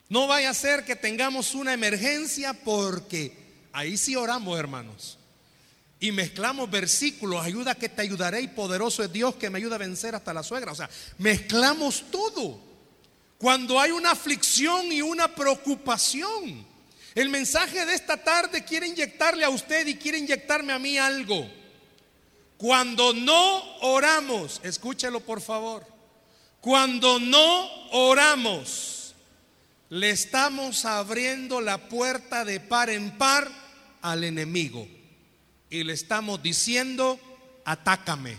No 0.08 0.26
vaya 0.26 0.50
a 0.50 0.54
ser 0.54 0.84
que 0.84 0.96
tengamos 0.96 1.54
una 1.54 1.74
emergencia 1.74 2.54
porque 2.54 3.36
ahí 3.72 3.98
sí 3.98 4.16
oramos, 4.16 4.58
hermanos. 4.58 5.18
Y 6.00 6.12
mezclamos 6.12 6.70
versículos, 6.70 7.44
ayuda 7.44 7.74
que 7.74 7.88
te 7.88 8.02
ayudaré 8.02 8.40
y 8.40 8.48
poderoso 8.48 9.02
es 9.02 9.12
Dios 9.12 9.36
que 9.36 9.50
me 9.50 9.58
ayuda 9.58 9.76
a 9.76 9.78
vencer 9.78 10.14
hasta 10.14 10.32
la 10.32 10.42
suegra. 10.42 10.72
O 10.72 10.74
sea, 10.74 10.88
mezclamos 11.18 12.04
todo. 12.10 12.60
Cuando 13.38 13.78
hay 13.80 13.90
una 13.90 14.12
aflicción 14.12 14.90
y 14.90 15.02
una 15.02 15.34
preocupación. 15.34 16.66
El 17.14 17.30
mensaje 17.30 17.84
de 17.84 17.94
esta 17.94 18.22
tarde 18.22 18.64
quiere 18.64 18.86
inyectarle 18.86 19.44
a 19.44 19.50
usted 19.50 19.86
y 19.86 19.96
quiere 19.96 20.18
inyectarme 20.18 20.72
a 20.72 20.78
mí 20.78 20.98
algo. 20.98 21.50
Cuando 22.58 23.12
no 23.12 23.78
oramos, 23.80 24.60
escúchelo 24.62 25.20
por 25.20 25.40
favor, 25.40 25.86
cuando 26.66 27.20
no 27.20 27.70
oramos, 27.92 29.14
le 29.88 30.10
estamos 30.10 30.84
abriendo 30.84 31.60
la 31.60 31.88
puerta 31.88 32.44
de 32.44 32.58
par 32.58 32.90
en 32.90 33.16
par 33.16 33.48
al 34.02 34.24
enemigo 34.24 34.88
y 35.70 35.84
le 35.84 35.92
estamos 35.92 36.42
diciendo, 36.42 37.20
atácame. 37.64 38.36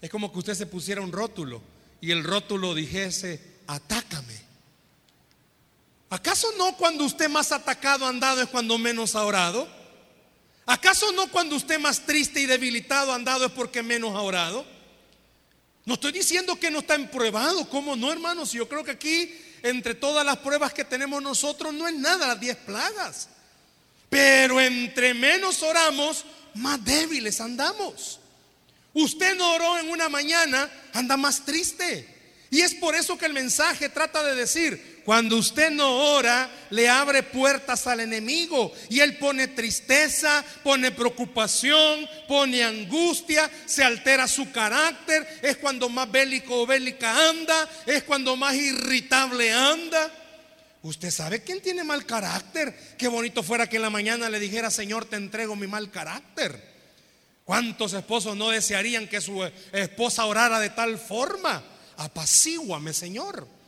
Es 0.00 0.08
como 0.08 0.30
que 0.30 0.38
usted 0.38 0.54
se 0.54 0.66
pusiera 0.66 1.00
un 1.00 1.10
rótulo 1.10 1.62
y 2.00 2.12
el 2.12 2.22
rótulo 2.22 2.76
dijese, 2.76 3.58
atácame. 3.66 4.40
¿Acaso 6.10 6.46
no 6.56 6.76
cuando 6.76 7.06
usted 7.06 7.28
más 7.28 7.50
atacado 7.50 8.06
andado 8.06 8.40
es 8.40 8.48
cuando 8.48 8.78
menos 8.78 9.16
ha 9.16 9.24
orado? 9.24 9.66
¿Acaso 10.64 11.10
no 11.10 11.26
cuando 11.32 11.56
usted 11.56 11.80
más 11.80 12.06
triste 12.06 12.40
y 12.40 12.46
debilitado 12.46 13.12
andado 13.12 13.46
es 13.46 13.50
porque 13.50 13.82
menos 13.82 14.14
ha 14.14 14.20
orado? 14.20 14.79
No 15.90 15.94
estoy 15.94 16.12
diciendo 16.12 16.54
que 16.54 16.70
no 16.70 16.78
está 16.78 16.94
empruebado, 16.94 17.68
¿cómo 17.68 17.96
no, 17.96 18.12
hermanos? 18.12 18.52
Yo 18.52 18.68
creo 18.68 18.84
que 18.84 18.92
aquí, 18.92 19.34
entre 19.60 19.96
todas 19.96 20.24
las 20.24 20.36
pruebas 20.36 20.72
que 20.72 20.84
tenemos 20.84 21.20
nosotros, 21.20 21.74
no 21.74 21.88
es 21.88 21.94
nada 21.96 22.28
las 22.28 22.38
diez 22.38 22.56
plagas. 22.58 23.28
Pero 24.08 24.60
entre 24.60 25.14
menos 25.14 25.64
oramos, 25.64 26.24
más 26.54 26.84
débiles 26.84 27.40
andamos. 27.40 28.20
Usted 28.94 29.34
no 29.34 29.52
oró 29.52 29.80
en 29.80 29.90
una 29.90 30.08
mañana, 30.08 30.70
anda 30.92 31.16
más 31.16 31.44
triste. 31.44 32.06
Y 32.50 32.60
es 32.60 32.72
por 32.76 32.94
eso 32.94 33.18
que 33.18 33.26
el 33.26 33.32
mensaje 33.32 33.88
trata 33.88 34.22
de 34.22 34.36
decir, 34.36 34.89
cuando 35.10 35.38
usted 35.38 35.72
no 35.72 36.14
ora, 36.14 36.48
le 36.70 36.88
abre 36.88 37.24
puertas 37.24 37.88
al 37.88 37.98
enemigo. 37.98 38.72
Y 38.88 39.00
él 39.00 39.18
pone 39.18 39.48
tristeza, 39.48 40.44
pone 40.62 40.92
preocupación, 40.92 42.08
pone 42.28 42.62
angustia, 42.62 43.50
se 43.66 43.82
altera 43.82 44.28
su 44.28 44.52
carácter. 44.52 45.40
Es 45.42 45.56
cuando 45.56 45.88
más 45.88 46.08
bélico 46.08 46.62
o 46.62 46.64
bélica 46.64 47.28
anda, 47.28 47.68
es 47.86 48.04
cuando 48.04 48.36
más 48.36 48.54
irritable 48.54 49.52
anda. 49.52 50.12
Usted 50.82 51.10
sabe 51.10 51.42
quién 51.42 51.60
tiene 51.60 51.82
mal 51.82 52.06
carácter. 52.06 52.94
Qué 52.96 53.08
bonito 53.08 53.42
fuera 53.42 53.68
que 53.68 53.78
en 53.78 53.82
la 53.82 53.90
mañana 53.90 54.30
le 54.30 54.38
dijera, 54.38 54.70
Señor, 54.70 55.06
te 55.06 55.16
entrego 55.16 55.56
mi 55.56 55.66
mal 55.66 55.90
carácter. 55.90 56.70
¿Cuántos 57.44 57.94
esposos 57.94 58.36
no 58.36 58.50
desearían 58.50 59.08
que 59.08 59.20
su 59.20 59.42
esposa 59.72 60.24
orara 60.26 60.60
de 60.60 60.70
tal 60.70 60.98
forma? 60.98 61.64
Apacíguame, 61.96 62.92
Señor. 62.92 63.58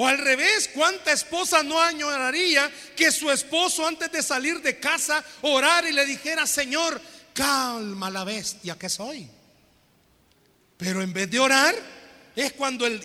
O 0.00 0.06
al 0.06 0.16
revés, 0.16 0.70
¿cuánta 0.72 1.10
esposa 1.10 1.64
no 1.64 1.80
añoraría 1.80 2.70
que 2.94 3.10
su 3.10 3.32
esposo 3.32 3.84
antes 3.84 4.12
de 4.12 4.22
salir 4.22 4.62
de 4.62 4.78
casa 4.78 5.24
orara 5.42 5.88
y 5.88 5.92
le 5.92 6.06
dijera, 6.06 6.46
Señor, 6.46 7.00
calma 7.34 8.08
la 8.08 8.22
bestia 8.22 8.78
que 8.78 8.88
soy? 8.88 9.28
Pero 10.76 11.02
en 11.02 11.12
vez 11.12 11.28
de 11.28 11.40
orar, 11.40 11.74
es 12.36 12.52
cuando 12.52 12.86
el... 12.86 13.00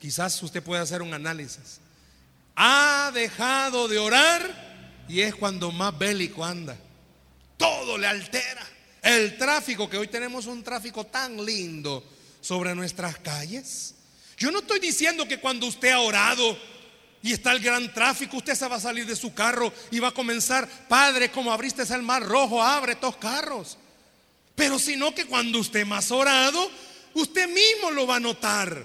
Quizás 0.00 0.42
usted 0.42 0.60
puede 0.60 0.82
hacer 0.82 1.02
un 1.02 1.14
análisis. 1.14 1.78
Ha 2.56 3.12
dejado 3.14 3.86
de 3.86 4.00
orar 4.00 5.04
y 5.08 5.20
es 5.20 5.36
cuando 5.36 5.70
más 5.70 5.96
bélico 5.96 6.44
anda. 6.44 6.76
Todo 7.56 7.96
le 7.96 8.08
altera. 8.08 8.66
El 9.02 9.38
tráfico, 9.38 9.88
que 9.88 9.98
hoy 9.98 10.08
tenemos 10.08 10.46
un 10.46 10.64
tráfico 10.64 11.06
tan 11.06 11.44
lindo 11.46 12.02
sobre 12.40 12.74
nuestras 12.74 13.18
calles. 13.18 13.94
Yo 14.36 14.50
no 14.50 14.60
estoy 14.60 14.80
diciendo 14.80 15.26
que 15.26 15.38
cuando 15.38 15.66
usted 15.66 15.90
ha 15.90 16.00
orado 16.00 16.58
y 17.22 17.32
está 17.32 17.52
el 17.52 17.60
gran 17.60 17.92
tráfico, 17.94 18.38
usted 18.38 18.54
se 18.54 18.66
va 18.66 18.76
a 18.76 18.80
salir 18.80 19.06
de 19.06 19.14
su 19.14 19.32
carro 19.32 19.72
y 19.90 20.00
va 20.00 20.08
a 20.08 20.14
comenzar, 20.14 20.68
Padre, 20.88 21.30
como 21.30 21.52
abriste 21.52 21.82
el 21.82 22.02
mar 22.02 22.22
rojo, 22.22 22.62
abre 22.62 22.92
estos 22.92 23.16
carros. 23.16 23.78
Pero 24.54 24.78
sino 24.78 25.14
que 25.14 25.26
cuando 25.26 25.60
usted 25.60 25.86
más 25.86 26.10
orado, 26.10 26.70
usted 27.14 27.48
mismo 27.48 27.90
lo 27.90 28.06
va 28.06 28.16
a 28.16 28.20
notar. 28.20 28.84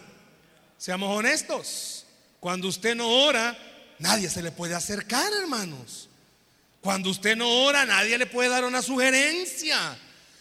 Seamos 0.77 1.17
honestos. 1.17 2.05
Cuando 2.39 2.67
usted 2.67 2.95
no 2.95 3.09
ora, 3.09 3.57
nadie 3.99 4.29
se 4.29 4.43
le 4.43 4.51
puede 4.51 4.75
acercar, 4.75 5.31
hermanos. 5.41 6.07
Cuando 6.81 7.09
usted 7.09 7.35
no 7.35 7.49
ora, 7.63 7.85
nadie 7.85 8.17
le 8.17 8.27
puede 8.27 8.49
dar 8.49 8.63
una 8.63 8.81
sugerencia. 8.81 9.97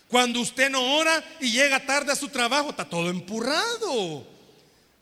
Cuando 0.09 0.41
usted 0.41 0.71
no 0.71 0.97
ora 0.97 1.25
y 1.41 1.51
llega 1.51 1.85
tarde 1.85 2.13
a 2.13 2.17
su 2.17 2.29
trabajo, 2.29 2.71
está 2.71 2.85
todo 2.85 3.09
empurrado. 3.09 4.36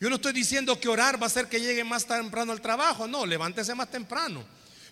Yo 0.04 0.10
no 0.10 0.16
estoy 0.16 0.34
diciendo 0.34 0.78
que 0.78 0.90
orar 0.90 1.18
va 1.18 1.24
a 1.24 1.28
hacer 1.28 1.48
que 1.48 1.58
llegue 1.58 1.82
más 1.82 2.04
temprano 2.04 2.52
al 2.52 2.60
trabajo, 2.60 3.08
no, 3.08 3.24
levántese 3.24 3.74
más 3.74 3.90
temprano. 3.90 4.44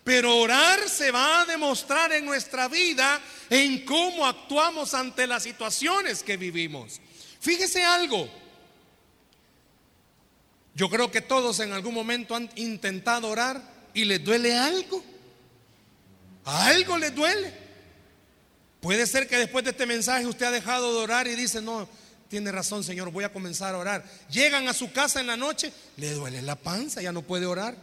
Pero 0.03 0.37
orar 0.37 0.89
se 0.89 1.11
va 1.11 1.41
a 1.41 1.45
demostrar 1.45 2.11
en 2.13 2.25
nuestra 2.25 2.67
vida 2.67 3.21
en 3.47 3.85
cómo 3.85 4.25
actuamos 4.25 4.95
ante 4.95 5.27
las 5.27 5.43
situaciones 5.43 6.23
que 6.23 6.35
vivimos. 6.35 6.99
Fíjese 7.39 7.83
algo. 7.83 8.27
Yo 10.73 10.89
creo 10.89 11.11
que 11.11 11.21
todos 11.21 11.59
en 11.59 11.73
algún 11.73 11.93
momento 11.93 12.35
han 12.35 12.49
intentado 12.55 13.27
orar 13.27 13.61
y 13.93 14.05
les 14.05 14.23
duele 14.23 14.57
algo. 14.57 15.03
A 16.43 16.69
algo 16.69 16.97
les 16.97 17.13
duele. 17.13 17.53
Puede 18.81 19.05
ser 19.05 19.27
que 19.27 19.37
después 19.37 19.63
de 19.63 19.69
este 19.69 19.85
mensaje 19.85 20.25
usted 20.25 20.47
ha 20.47 20.51
dejado 20.51 20.91
de 20.91 21.03
orar 21.03 21.27
y 21.27 21.35
dice, 21.35 21.61
no, 21.61 21.87
tiene 22.33 22.51
razón 22.51 22.83
Señor, 22.83 23.11
voy 23.11 23.25
a 23.25 23.31
comenzar 23.31 23.75
a 23.75 23.77
orar. 23.77 24.03
Llegan 24.31 24.67
a 24.67 24.73
su 24.73 24.91
casa 24.91 25.21
en 25.21 25.27
la 25.27 25.37
noche, 25.37 25.71
le 25.97 26.13
duele 26.13 26.41
la 26.41 26.55
panza, 26.55 26.99
ya 26.99 27.11
no 27.11 27.21
puede 27.21 27.45
orar. 27.45 27.75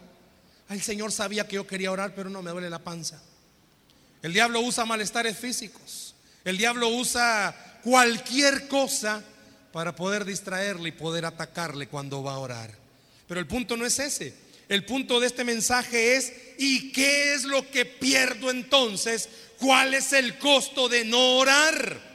El 0.68 0.82
Señor 0.82 1.12
sabía 1.12 1.46
que 1.46 1.54
yo 1.54 1.68
quería 1.68 1.92
orar, 1.92 2.16
pero 2.16 2.28
no 2.30 2.42
me 2.42 2.50
duele 2.50 2.68
la 2.68 2.80
panza. 2.80 3.22
El 4.22 4.32
diablo 4.32 4.60
usa 4.60 4.84
malestares 4.84 5.38
físicos. 5.38 6.16
El 6.44 6.58
diablo 6.58 6.88
usa 6.88 7.78
cualquier 7.84 8.66
cosa 8.66 9.22
para 9.72 9.94
poder 9.94 10.24
distraerle 10.24 10.88
y 10.88 10.92
poder 10.92 11.26
atacarle 11.26 11.86
cuando 11.86 12.24
va 12.24 12.32
a 12.32 12.38
orar. 12.38 12.74
Pero 13.28 13.38
el 13.38 13.46
punto 13.46 13.76
no 13.76 13.86
es 13.86 14.00
ese. 14.00 14.34
El 14.68 14.84
punto 14.84 15.20
de 15.20 15.28
este 15.28 15.44
mensaje 15.44 16.16
es 16.16 16.32
¿Y 16.58 16.90
qué 16.90 17.34
es 17.34 17.44
lo 17.44 17.70
que 17.70 17.84
pierdo 17.84 18.50
entonces? 18.50 19.28
¿Cuál 19.60 19.94
es 19.94 20.12
el 20.12 20.38
costo 20.38 20.88
de 20.88 21.04
no 21.04 21.36
orar? 21.36 22.09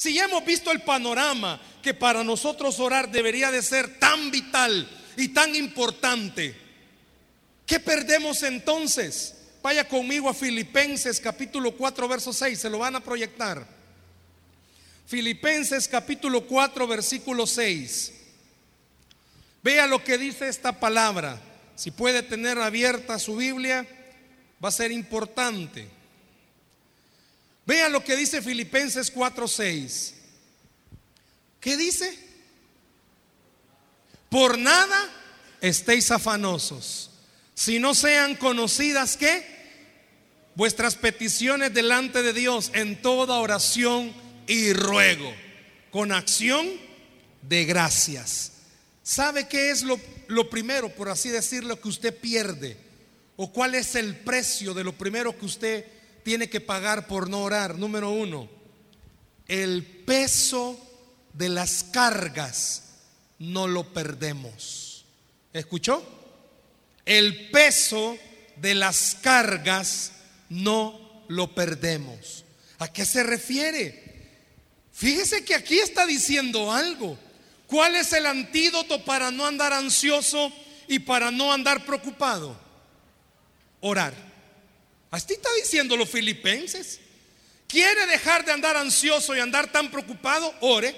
Si 0.00 0.14
ya 0.14 0.24
hemos 0.24 0.42
visto 0.46 0.72
el 0.72 0.80
panorama 0.80 1.60
que 1.82 1.92
para 1.92 2.24
nosotros 2.24 2.80
orar 2.80 3.10
debería 3.10 3.50
de 3.50 3.60
ser 3.60 3.98
tan 3.98 4.30
vital 4.30 4.88
y 5.14 5.28
tan 5.28 5.54
importante, 5.54 6.56
¿qué 7.66 7.78
perdemos 7.80 8.42
entonces? 8.42 9.34
Vaya 9.62 9.86
conmigo 9.86 10.30
a 10.30 10.32
Filipenses 10.32 11.20
capítulo 11.20 11.76
4, 11.76 12.08
verso 12.08 12.32
6, 12.32 12.58
se 12.58 12.70
lo 12.70 12.78
van 12.78 12.96
a 12.96 13.04
proyectar. 13.04 13.66
Filipenses 15.06 15.86
capítulo 15.86 16.46
4, 16.46 16.86
versículo 16.86 17.46
6. 17.46 18.14
Vea 19.62 19.86
lo 19.86 20.02
que 20.02 20.16
dice 20.16 20.48
esta 20.48 20.80
palabra. 20.80 21.38
Si 21.74 21.90
puede 21.90 22.22
tener 22.22 22.58
abierta 22.58 23.18
su 23.18 23.36
Biblia, 23.36 23.86
va 24.64 24.70
a 24.70 24.72
ser 24.72 24.92
importante. 24.92 25.99
Vea 27.66 27.88
lo 27.88 28.02
que 28.04 28.16
dice 28.16 28.42
Filipenses 28.42 29.12
4:6. 29.12 30.14
¿Qué 31.60 31.76
dice? 31.76 32.18
Por 34.28 34.58
nada 34.58 35.10
estéis 35.60 36.10
afanosos, 36.10 37.10
si 37.54 37.78
no 37.78 37.94
sean 37.94 38.36
conocidas 38.36 39.16
que 39.16 39.44
vuestras 40.54 40.94
peticiones 40.96 41.74
delante 41.74 42.22
de 42.22 42.32
Dios 42.32 42.70
en 42.74 43.02
toda 43.02 43.40
oración 43.40 44.14
y 44.46 44.72
ruego, 44.72 45.32
con 45.90 46.12
acción 46.12 46.66
de 47.42 47.64
gracias. 47.64 48.52
¿Sabe 49.02 49.48
qué 49.48 49.70
es 49.70 49.82
lo, 49.82 50.00
lo 50.28 50.48
primero, 50.48 50.88
por 50.94 51.08
así 51.08 51.28
decirlo, 51.28 51.80
que 51.80 51.88
usted 51.88 52.16
pierde? 52.16 52.76
¿O 53.36 53.52
cuál 53.52 53.74
es 53.74 53.94
el 53.94 54.16
precio 54.16 54.74
de 54.74 54.84
lo 54.84 54.92
primero 54.92 55.36
que 55.36 55.46
usted 55.46 55.84
tiene 56.22 56.48
que 56.48 56.60
pagar 56.60 57.06
por 57.06 57.28
no 57.28 57.42
orar? 57.42 57.76
Número 57.78 58.10
uno, 58.10 58.48
el 59.48 59.84
peso 59.84 60.78
de 61.32 61.48
las 61.48 61.84
cargas 61.84 62.84
no 63.38 63.66
lo 63.66 63.92
perdemos. 63.92 65.04
¿Escuchó? 65.52 66.02
El 67.04 67.50
peso 67.50 68.16
de 68.56 68.74
las 68.74 69.16
cargas 69.20 70.12
no 70.48 71.24
lo 71.28 71.54
perdemos. 71.54 72.44
¿A 72.78 72.92
qué 72.92 73.04
se 73.04 73.22
refiere? 73.22 74.10
Fíjese 74.92 75.44
que 75.44 75.54
aquí 75.54 75.78
está 75.78 76.06
diciendo 76.06 76.70
algo. 76.70 77.18
¿Cuál 77.66 77.96
es 77.96 78.12
el 78.12 78.26
antídoto 78.26 79.04
para 79.04 79.30
no 79.30 79.46
andar 79.46 79.72
ansioso 79.72 80.52
y 80.88 80.98
para 80.98 81.30
no 81.30 81.52
andar 81.52 81.84
preocupado? 81.84 82.58
Orar. 83.80 84.29
Así 85.10 85.34
está 85.34 85.48
diciendo 85.54 85.96
los 85.96 86.08
filipenses. 86.08 87.00
¿Quiere 87.66 88.06
dejar 88.06 88.44
de 88.44 88.52
andar 88.52 88.76
ansioso 88.76 89.36
y 89.36 89.40
andar 89.40 89.70
tan 89.70 89.90
preocupado? 89.90 90.52
Ore. 90.60 90.94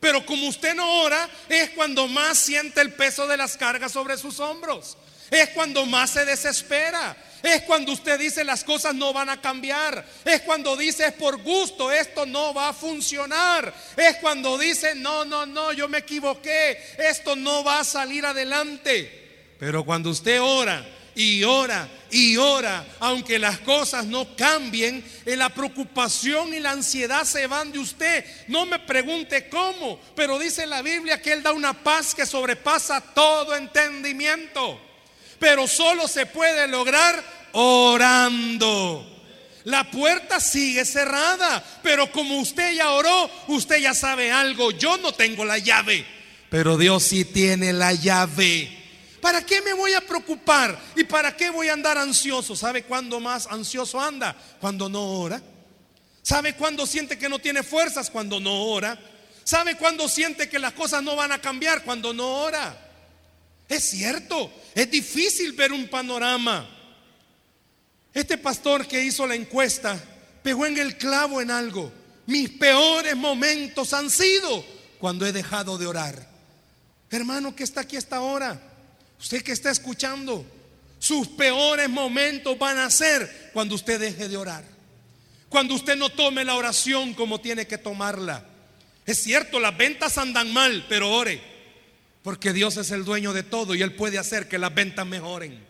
Pero 0.00 0.24
como 0.26 0.48
usted 0.48 0.74
no 0.74 1.02
ora, 1.02 1.28
es 1.48 1.70
cuando 1.70 2.08
más 2.08 2.38
siente 2.38 2.80
el 2.80 2.92
peso 2.92 3.26
de 3.26 3.36
las 3.36 3.56
cargas 3.56 3.92
sobre 3.92 4.16
sus 4.16 4.40
hombros. 4.40 4.96
Es 5.30 5.50
cuando 5.50 5.86
más 5.86 6.10
se 6.10 6.24
desespera. 6.24 7.16
Es 7.42 7.62
cuando 7.62 7.92
usted 7.92 8.18
dice 8.18 8.44
las 8.44 8.64
cosas 8.64 8.94
no 8.94 9.12
van 9.12 9.28
a 9.28 9.40
cambiar. 9.40 10.04
Es 10.24 10.42
cuando 10.42 10.76
dice 10.76 11.06
es 11.06 11.12
por 11.12 11.38
gusto, 11.42 11.90
esto 11.90 12.24
no 12.26 12.54
va 12.54 12.68
a 12.68 12.72
funcionar. 12.72 13.72
Es 13.96 14.16
cuando 14.16 14.58
dice 14.58 14.94
no, 14.94 15.24
no, 15.24 15.46
no, 15.46 15.72
yo 15.72 15.88
me 15.88 15.98
equivoqué, 15.98 16.78
esto 16.98 17.34
no 17.34 17.64
va 17.64 17.80
a 17.80 17.84
salir 17.84 18.24
adelante. 18.24 19.54
Pero 19.58 19.84
cuando 19.84 20.10
usted 20.10 20.40
ora 20.40 20.86
y 21.14 21.44
ora 21.44 21.88
y 22.10 22.36
ora, 22.36 22.84
aunque 23.00 23.38
las 23.38 23.58
cosas 23.60 24.04
no 24.06 24.36
cambien, 24.36 25.04
en 25.24 25.38
la 25.38 25.48
preocupación 25.48 26.52
y 26.52 26.60
la 26.60 26.72
ansiedad 26.72 27.24
se 27.24 27.46
van 27.46 27.72
de 27.72 27.78
usted. 27.78 28.24
No 28.48 28.66
me 28.66 28.78
pregunte 28.78 29.48
cómo, 29.48 29.98
pero 30.14 30.38
dice 30.38 30.66
la 30.66 30.82
Biblia 30.82 31.22
que 31.22 31.32
Él 31.32 31.42
da 31.42 31.52
una 31.52 31.72
paz 31.72 32.14
que 32.14 32.26
sobrepasa 32.26 33.00
todo 33.00 33.56
entendimiento 33.56 34.92
pero 35.42 35.66
solo 35.66 36.06
se 36.06 36.24
puede 36.26 36.68
lograr 36.68 37.20
orando. 37.50 39.04
La 39.64 39.90
puerta 39.90 40.38
sigue 40.38 40.84
cerrada, 40.84 41.64
pero 41.82 42.12
como 42.12 42.38
usted 42.38 42.74
ya 42.74 42.92
oró, 42.92 43.28
usted 43.48 43.78
ya 43.78 43.92
sabe 43.92 44.30
algo. 44.30 44.70
Yo 44.70 44.98
no 44.98 45.12
tengo 45.12 45.44
la 45.44 45.58
llave, 45.58 46.06
pero 46.48 46.78
Dios 46.78 47.02
sí 47.02 47.24
tiene 47.24 47.72
la 47.72 47.92
llave. 47.92 48.81
¿Para 49.22 49.46
qué 49.46 49.62
me 49.62 49.72
voy 49.72 49.92
a 49.94 50.00
preocupar? 50.00 50.76
¿Y 50.96 51.04
para 51.04 51.36
qué 51.36 51.48
voy 51.48 51.68
a 51.68 51.74
andar 51.74 51.96
ansioso? 51.96 52.56
¿Sabe 52.56 52.82
cuándo 52.82 53.20
más 53.20 53.46
ansioso 53.46 54.00
anda? 54.00 54.36
Cuando 54.60 54.88
no 54.88 55.00
ora. 55.00 55.40
¿Sabe 56.22 56.56
cuándo 56.56 56.84
siente 56.88 57.16
que 57.16 57.28
no 57.28 57.38
tiene 57.38 57.62
fuerzas? 57.62 58.10
Cuando 58.10 58.40
no 58.40 58.64
ora. 58.64 58.98
¿Sabe 59.44 59.76
cuándo 59.76 60.08
siente 60.08 60.48
que 60.48 60.58
las 60.58 60.72
cosas 60.72 61.04
no 61.04 61.14
van 61.14 61.30
a 61.30 61.40
cambiar? 61.40 61.84
Cuando 61.84 62.12
no 62.12 62.26
ora. 62.42 62.76
Es 63.68 63.90
cierto, 63.90 64.50
es 64.74 64.90
difícil 64.90 65.52
ver 65.52 65.72
un 65.72 65.86
panorama. 65.86 66.68
Este 68.12 68.36
pastor 68.38 68.88
que 68.88 69.04
hizo 69.04 69.24
la 69.24 69.36
encuesta 69.36 70.02
pegó 70.42 70.66
en 70.66 70.78
el 70.78 70.98
clavo 70.98 71.40
en 71.40 71.52
algo. 71.52 71.92
Mis 72.26 72.50
peores 72.50 73.14
momentos 73.14 73.92
han 73.92 74.10
sido 74.10 74.64
cuando 74.98 75.24
he 75.24 75.32
dejado 75.32 75.78
de 75.78 75.86
orar. 75.86 76.28
Hermano 77.08 77.54
que 77.54 77.62
está 77.62 77.82
aquí 77.82 77.96
hasta 77.96 78.16
ahora, 78.16 78.71
usted 79.22 79.42
que 79.42 79.52
está 79.52 79.70
escuchando, 79.70 80.44
sus 80.98 81.28
peores 81.28 81.88
momentos 81.88 82.58
van 82.58 82.78
a 82.78 82.90
ser 82.90 83.50
cuando 83.52 83.76
usted 83.76 84.00
deje 84.00 84.28
de 84.28 84.36
orar. 84.36 84.64
Cuando 85.48 85.74
usted 85.74 85.96
no 85.96 86.08
tome 86.10 86.44
la 86.44 86.56
oración 86.56 87.14
como 87.14 87.40
tiene 87.40 87.66
que 87.68 87.78
tomarla. 87.78 88.44
Es 89.06 89.22
cierto, 89.22 89.60
las 89.60 89.76
ventas 89.76 90.18
andan 90.18 90.52
mal, 90.52 90.86
pero 90.88 91.12
ore. 91.12 91.40
Porque 92.24 92.52
Dios 92.52 92.76
es 92.76 92.90
el 92.90 93.04
dueño 93.04 93.32
de 93.32 93.44
todo 93.44 93.76
y 93.76 93.82
Él 93.82 93.94
puede 93.94 94.18
hacer 94.18 94.48
que 94.48 94.58
las 94.58 94.74
ventas 94.74 95.06
mejoren. 95.06 95.64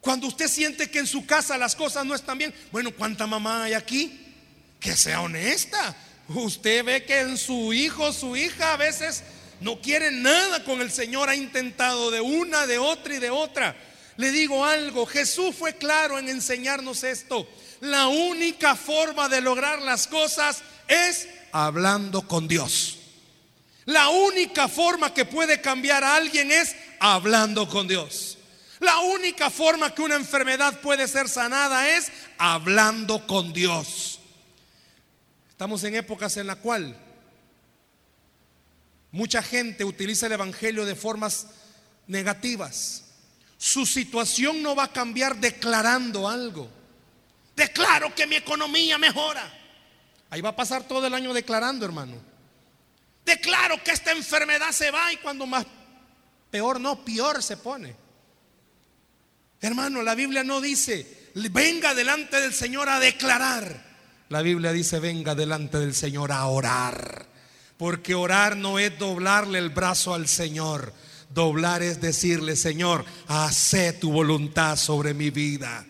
Cuando 0.00 0.26
usted 0.26 0.48
siente 0.48 0.90
que 0.90 0.98
en 0.98 1.06
su 1.06 1.26
casa 1.26 1.58
las 1.58 1.76
cosas 1.76 2.04
no 2.06 2.14
están 2.14 2.38
bien, 2.38 2.52
bueno, 2.72 2.90
¿cuánta 2.90 3.26
mamá 3.26 3.64
hay 3.64 3.74
aquí? 3.74 4.34
Que 4.80 4.96
sea 4.96 5.20
honesta. 5.20 5.96
Usted 6.28 6.84
ve 6.84 7.04
que 7.04 7.20
en 7.20 7.38
su 7.38 7.72
hijo, 7.72 8.12
su 8.12 8.36
hija 8.36 8.72
a 8.72 8.76
veces 8.76 9.22
no 9.60 9.80
quiere 9.80 10.10
nada 10.10 10.64
con 10.64 10.80
el 10.80 10.90
Señor, 10.90 11.28
ha 11.28 11.34
intentado 11.34 12.10
de 12.10 12.20
una, 12.20 12.66
de 12.66 12.78
otra 12.78 13.14
y 13.14 13.18
de 13.18 13.30
otra. 13.30 13.76
Le 14.16 14.30
digo 14.30 14.64
algo, 14.64 15.06
Jesús 15.06 15.54
fue 15.56 15.74
claro 15.74 16.18
en 16.18 16.28
enseñarnos 16.28 17.04
esto. 17.04 17.48
La 17.80 18.08
única 18.08 18.74
forma 18.74 19.28
de 19.28 19.40
lograr 19.40 19.80
las 19.82 20.06
cosas 20.06 20.62
es 20.88 21.28
hablando 21.52 22.22
con 22.22 22.48
Dios. 22.48 22.98
La 23.84 24.08
única 24.08 24.68
forma 24.68 25.14
que 25.14 25.24
puede 25.24 25.60
cambiar 25.60 26.04
a 26.04 26.16
alguien 26.16 26.52
es 26.52 26.74
hablando 27.00 27.68
con 27.68 27.88
Dios. 27.88 28.38
La 28.80 28.98
única 28.98 29.50
forma 29.50 29.94
que 29.94 30.02
una 30.02 30.16
enfermedad 30.16 30.80
puede 30.80 31.08
ser 31.08 31.28
sanada 31.28 31.88
es 31.96 32.12
hablando 32.38 33.26
con 33.26 33.52
Dios. 33.52 34.20
Estamos 35.50 35.82
en 35.84 35.96
épocas 35.96 36.36
en 36.36 36.46
la 36.46 36.56
cual 36.56 36.96
mucha 39.10 39.42
gente 39.42 39.84
utiliza 39.84 40.26
el 40.26 40.32
evangelio 40.32 40.84
de 40.84 40.94
formas 40.94 41.46
negativas. 42.06 43.04
Su 43.56 43.86
situación 43.86 44.62
no 44.62 44.76
va 44.76 44.84
a 44.84 44.92
cambiar 44.92 45.36
declarando 45.36 46.28
algo. 46.28 46.68
Declaro 47.56 48.14
que 48.14 48.26
mi 48.26 48.36
economía 48.36 48.98
mejora. 48.98 49.52
Ahí 50.30 50.40
va 50.40 50.50
a 50.50 50.56
pasar 50.56 50.84
todo 50.84 51.06
el 51.06 51.14
año 51.14 51.32
declarando, 51.32 51.84
hermano. 51.84 52.16
Declaro 53.24 53.82
que 53.82 53.90
esta 53.90 54.12
enfermedad 54.12 54.70
se 54.72 54.90
va 54.90 55.12
y 55.12 55.16
cuando 55.16 55.46
más 55.46 55.66
peor 56.50 56.80
no, 56.80 57.04
peor 57.04 57.42
se 57.42 57.56
pone. 57.56 57.94
Hermano, 59.60 60.02
la 60.02 60.14
Biblia 60.14 60.44
no 60.44 60.60
dice, 60.60 61.30
venga 61.34 61.94
delante 61.94 62.40
del 62.40 62.54
Señor 62.54 62.88
a 62.88 63.00
declarar. 63.00 63.86
La 64.28 64.42
Biblia 64.42 64.72
dice, 64.72 65.00
venga 65.00 65.34
delante 65.34 65.78
del 65.78 65.94
Señor 65.94 66.30
a 66.32 66.46
orar. 66.46 67.26
Porque 67.78 68.14
orar 68.14 68.56
no 68.56 68.78
es 68.78 68.98
doblarle 68.98 69.58
el 69.58 69.70
brazo 69.70 70.12
al 70.12 70.28
Señor. 70.28 70.92
Doblar 71.30 71.82
es 71.82 72.00
decirle, 72.00 72.56
Señor, 72.56 73.04
hace 73.28 73.92
tu 73.92 74.10
voluntad 74.10 74.76
sobre 74.76 75.14
mi 75.14 75.30
vida. 75.30 75.86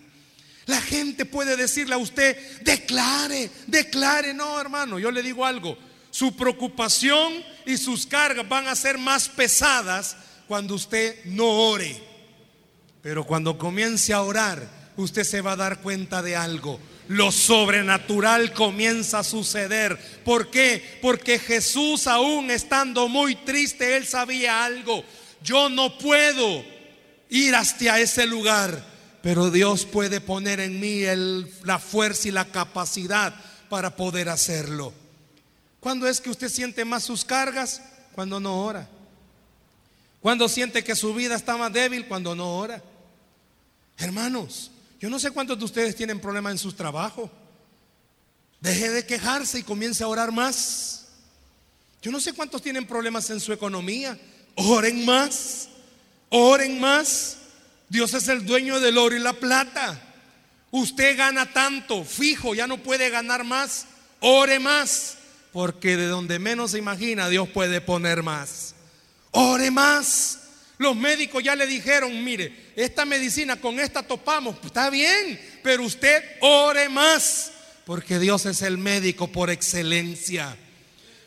La 0.67 0.79
gente 0.81 1.25
puede 1.25 1.57
decirle 1.57 1.95
a 1.95 1.97
usted, 1.97 2.37
declare, 2.61 3.49
declare. 3.65 4.35
No, 4.35 4.61
hermano, 4.61 4.99
yo 4.99 5.09
le 5.09 5.23
digo 5.23 5.43
algo. 5.43 5.75
Su 6.11 6.35
preocupación 6.35 7.33
y 7.65 7.75
sus 7.77 8.05
cargas 8.05 8.47
van 8.47 8.67
a 8.67 8.75
ser 8.75 8.99
más 8.99 9.27
pesadas 9.27 10.15
cuando 10.47 10.75
usted 10.75 11.25
no 11.25 11.45
ore. 11.45 11.99
Pero 13.01 13.25
cuando 13.25 13.57
comience 13.57 14.13
a 14.13 14.21
orar, 14.21 14.69
usted 14.95 15.23
se 15.23 15.41
va 15.41 15.53
a 15.53 15.55
dar 15.55 15.81
cuenta 15.81 16.21
de 16.21 16.35
algo. 16.35 16.79
Lo 17.09 17.31
sobrenatural 17.31 18.53
comienza 18.53 19.19
a 19.19 19.23
suceder. 19.25 19.99
¿Por 20.23 20.49
qué? 20.49 20.99
Porque 21.01 21.37
Jesús 21.37 22.07
aún 22.07 22.49
estando 22.49 23.09
muy 23.09 23.35
triste, 23.35 23.97
él 23.97 24.07
sabía 24.07 24.63
algo. 24.63 25.03
Yo 25.43 25.69
no 25.69 25.97
puedo 25.97 26.63
ir 27.29 27.53
hasta 27.55 27.99
ese 27.99 28.25
lugar 28.25 28.89
pero 29.21 29.51
Dios 29.51 29.85
puede 29.85 30.21
poner 30.21 30.59
en 30.59 30.79
mí 30.79 31.03
la 31.63 31.79
fuerza 31.79 32.27
y 32.27 32.31
la 32.31 32.45
capacidad 32.45 33.33
para 33.69 33.95
poder 33.95 34.29
hacerlo. 34.29 34.93
¿Cuándo 35.79 36.07
es 36.07 36.21
que 36.21 36.29
usted 36.29 36.49
siente 36.49 36.85
más 36.85 37.03
sus 37.03 37.25
cargas? 37.25 37.81
Cuando 38.13 38.39
no 38.39 38.63
ora. 38.63 38.87
¿Cuándo 40.21 40.47
siente 40.49 40.83
que 40.83 40.95
su 40.95 41.13
vida 41.13 41.35
está 41.35 41.57
más 41.57 41.71
débil? 41.71 42.07
Cuando 42.07 42.35
no 42.35 42.57
ora. 42.57 42.81
Hermanos, 43.97 44.71
yo 44.99 45.09
no 45.09 45.19
sé 45.19 45.31
cuántos 45.31 45.57
de 45.57 45.65
ustedes 45.65 45.95
tienen 45.95 46.19
problemas 46.19 46.51
en 46.51 46.57
sus 46.57 46.75
trabajos. 46.75 47.29
Deje 48.59 48.89
de 48.89 49.05
quejarse 49.05 49.59
y 49.59 49.63
comience 49.63 50.03
a 50.03 50.07
orar 50.07 50.31
más. 50.31 51.07
Yo 52.01 52.11
no 52.11 52.19
sé 52.19 52.33
cuántos 52.33 52.61
tienen 52.61 52.85
problemas 52.85 53.29
en 53.29 53.39
su 53.39 53.53
economía. 53.53 54.19
Oren 54.55 55.05
más. 55.05 55.69
Oren 56.29 56.79
más. 56.79 57.37
Dios 57.87 58.13
es 58.13 58.27
el 58.27 58.45
dueño 58.45 58.79
del 58.79 58.97
oro 58.97 59.15
y 59.15 59.19
la 59.19 59.33
plata. 59.33 59.99
Usted 60.71 61.17
gana 61.17 61.51
tanto, 61.51 62.03
fijo, 62.03 62.53
ya 62.53 62.67
no 62.67 62.77
puede 62.77 63.09
ganar 63.09 63.43
más. 63.43 63.85
Ore 64.19 64.59
más. 64.59 65.17
Porque 65.51 65.97
de 65.97 66.07
donde 66.07 66.37
menos 66.37 66.71
se 66.71 66.77
imagina, 66.77 67.29
Dios 67.29 67.49
puede 67.49 67.81
poner 67.81 68.21
más. 68.21 68.75
Ore 69.31 69.71
más. 69.71 70.38
Los 70.79 70.95
médicos 70.95 71.43
ya 71.43 71.57
le 71.57 71.67
dijeron, 71.67 72.23
mire, 72.23 72.71
esta 72.73 73.03
medicina 73.03 73.57
con 73.57 73.81
esta 73.81 74.01
topamos, 74.01 74.55
pues 74.55 74.67
está 74.67 74.89
bien, 74.89 75.37
pero 75.61 75.83
usted 75.83 76.23
ore 76.39 76.87
más, 76.87 77.51
porque 77.85 78.17
Dios 78.17 78.45
es 78.45 78.61
el 78.61 78.77
médico 78.77 79.27
por 79.27 79.49
excelencia. 79.49 80.55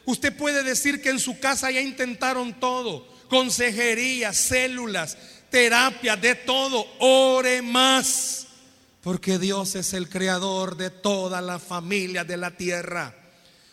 Usted 0.06 0.34
puede 0.34 0.62
decir 0.62 1.02
que 1.02 1.10
en 1.10 1.20
su 1.20 1.38
casa 1.38 1.70
ya 1.70 1.82
intentaron 1.82 2.58
todo, 2.58 3.06
consejería, 3.28 4.32
células, 4.32 5.18
terapia, 5.50 6.16
de 6.16 6.34
todo. 6.34 6.86
Ore 7.00 7.60
más, 7.60 8.46
porque 9.02 9.38
Dios 9.38 9.74
es 9.74 9.92
el 9.92 10.08
creador 10.08 10.78
de 10.78 10.88
toda 10.88 11.42
la 11.42 11.58
familia 11.58 12.24
de 12.24 12.38
la 12.38 12.52
tierra. 12.52 13.14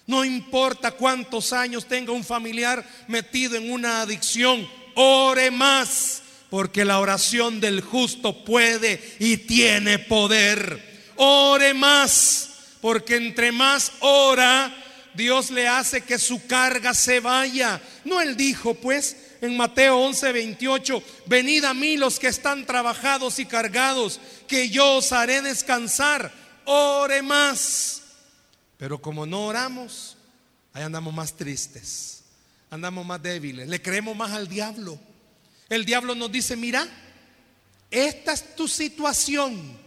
No 0.08 0.26
importa 0.26 0.92
cuántos 0.92 1.54
años 1.54 1.86
tenga 1.88 2.12
un 2.12 2.26
familiar 2.26 2.86
metido 3.08 3.56
en 3.56 3.72
una 3.72 4.02
adicción, 4.02 4.68
ore 4.96 5.52
más, 5.52 6.22
porque 6.50 6.86
la 6.86 7.00
oración 7.00 7.60
del 7.60 7.82
justo 7.82 8.44
puede 8.44 9.02
y 9.20 9.38
tiene 9.38 10.00
poder. 10.00 11.12
Ore 11.16 11.74
más, 11.74 12.50
porque 12.82 13.18
entre 13.18 13.52
más 13.52 13.92
ora, 14.00 14.76
Dios 15.14 15.52
le 15.52 15.68
hace 15.68 16.02
que 16.02 16.18
su 16.18 16.46
carga 16.48 16.94
se 16.94 17.20
vaya. 17.20 17.82
No 18.06 18.22
él 18.22 18.38
dijo, 18.38 18.74
pues, 18.76 19.16
en 19.42 19.56
Mateo 19.56 19.98
11, 19.98 20.32
28, 20.32 21.04
venid 21.26 21.64
a 21.64 21.74
mí 21.74 21.98
los 21.98 22.20
que 22.20 22.28
están 22.28 22.66
trabajados 22.66 23.40
y 23.40 23.46
cargados, 23.46 24.20
que 24.48 24.70
yo 24.70 24.98
os 24.98 25.12
haré 25.12 25.42
descansar. 25.42 26.32
Ore 26.66 27.22
más. 27.22 28.02
Pero 28.78 29.02
como 29.02 29.26
no 29.26 29.48
oramos, 29.48 30.18
ahí 30.74 30.84
andamos 30.84 31.14
más 31.14 31.36
tristes, 31.36 32.19
andamos 32.70 33.06
más 33.06 33.22
débiles, 33.22 33.68
le 33.68 33.82
creemos 33.82 34.16
más 34.16 34.32
al 34.32 34.48
diablo. 34.48 35.00
El 35.70 35.86
diablo 35.86 36.16
nos 36.16 36.32
dice, 36.32 36.56
mira, 36.56 36.88
esta 37.92 38.34
es 38.34 38.56
tu 38.56 38.68
situación. 38.68 39.78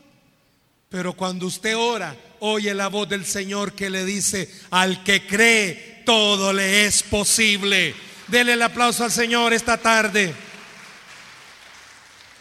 Pero 0.88 1.14
cuando 1.14 1.46
usted 1.46 1.76
ora, 1.76 2.14
oye 2.40 2.74
la 2.74 2.88
voz 2.88 3.08
del 3.08 3.24
Señor 3.24 3.72
que 3.72 3.88
le 3.88 4.04
dice, 4.04 4.52
al 4.70 5.02
que 5.04 5.26
cree, 5.26 6.02
todo 6.04 6.52
le 6.52 6.84
es 6.84 7.02
posible. 7.02 7.94
Dele 8.28 8.54
el 8.54 8.62
aplauso 8.62 9.04
al 9.04 9.12
Señor 9.12 9.52
esta 9.52 9.78
tarde. 9.78 10.34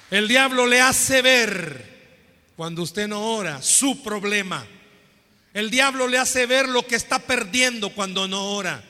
El 0.10 0.28
diablo 0.28 0.68
le 0.68 0.82
hace 0.82 1.22
ver, 1.22 1.92
cuando 2.58 2.82
usted 2.82 3.08
no 3.08 3.22
ora, 3.22 3.62
su 3.62 4.04
problema. 4.04 4.68
El 5.54 5.70
diablo 5.70 6.08
le 6.08 6.18
hace 6.18 6.46
ver 6.46 6.68
lo 6.68 6.86
que 6.86 6.96
está 6.96 7.20
perdiendo 7.20 7.92
cuando 7.92 8.28
no 8.28 8.44
ora. 8.52 8.84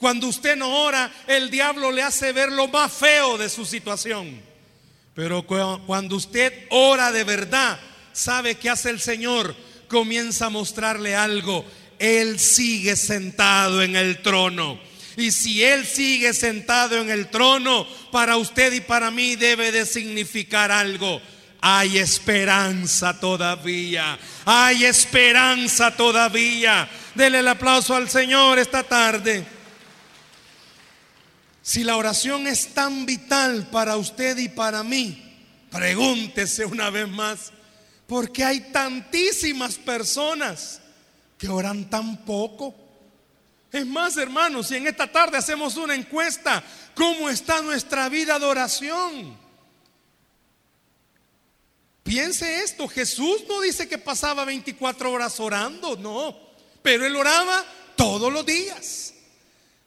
Cuando 0.00 0.26
usted 0.28 0.56
no 0.56 0.82
ora, 0.82 1.12
el 1.26 1.50
diablo 1.50 1.92
le 1.92 2.02
hace 2.02 2.32
ver 2.32 2.50
lo 2.50 2.66
más 2.68 2.90
feo 2.90 3.38
de 3.38 3.48
su 3.48 3.64
situación. 3.64 4.40
Pero 5.14 5.46
cuando 5.46 6.16
usted 6.16 6.66
ora 6.70 7.12
de 7.12 7.22
verdad, 7.22 7.78
sabe 8.12 8.56
que 8.56 8.70
hace 8.70 8.90
el 8.90 8.98
Señor, 8.98 9.54
comienza 9.88 10.46
a 10.46 10.50
mostrarle 10.50 11.14
algo. 11.14 11.64
Él 11.98 12.40
sigue 12.40 12.96
sentado 12.96 13.82
en 13.82 13.94
el 13.94 14.22
trono. 14.22 14.80
Y 15.16 15.32
si 15.32 15.62
Él 15.62 15.86
sigue 15.86 16.32
sentado 16.32 16.98
en 16.98 17.10
el 17.10 17.28
trono, 17.28 17.86
para 18.10 18.38
usted 18.38 18.72
y 18.72 18.80
para 18.80 19.10
mí 19.10 19.36
debe 19.36 19.70
de 19.70 19.84
significar 19.84 20.72
algo 20.72 21.20
hay 21.60 21.98
esperanza 21.98 23.18
todavía. 23.18 24.18
Hay 24.46 24.86
esperanza 24.86 25.94
todavía. 25.94 26.88
Dele 27.14 27.40
el 27.40 27.48
aplauso 27.48 27.94
al 27.94 28.08
Señor 28.08 28.58
esta 28.58 28.82
tarde. 28.82 29.44
Si 31.62 31.84
la 31.84 31.96
oración 31.96 32.46
es 32.46 32.74
tan 32.74 33.04
vital 33.04 33.68
para 33.70 33.96
usted 33.96 34.38
y 34.38 34.48
para 34.48 34.82
mí, 34.82 35.22
pregúntese 35.70 36.64
una 36.64 36.90
vez 36.90 37.08
más, 37.08 37.52
¿por 38.06 38.32
qué 38.32 38.44
hay 38.44 38.60
tantísimas 38.72 39.76
personas 39.76 40.80
que 41.36 41.48
oran 41.48 41.88
tan 41.90 42.24
poco? 42.24 42.74
Es 43.70 43.86
más, 43.86 44.16
hermanos, 44.16 44.68
si 44.68 44.76
en 44.76 44.86
esta 44.86 45.06
tarde 45.06 45.36
hacemos 45.36 45.76
una 45.76 45.94
encuesta, 45.94 46.64
¿cómo 46.94 47.28
está 47.28 47.60
nuestra 47.62 48.08
vida 48.08 48.38
de 48.38 48.46
oración? 48.46 49.38
Piense 52.02 52.64
esto, 52.64 52.88
Jesús 52.88 53.44
no 53.48 53.60
dice 53.60 53.86
que 53.86 53.98
pasaba 53.98 54.44
24 54.44 55.12
horas 55.12 55.38
orando, 55.38 55.94
no, 55.96 56.36
pero 56.82 57.06
él 57.06 57.14
oraba 57.14 57.64
todos 57.94 58.32
los 58.32 58.44
días. 58.44 59.14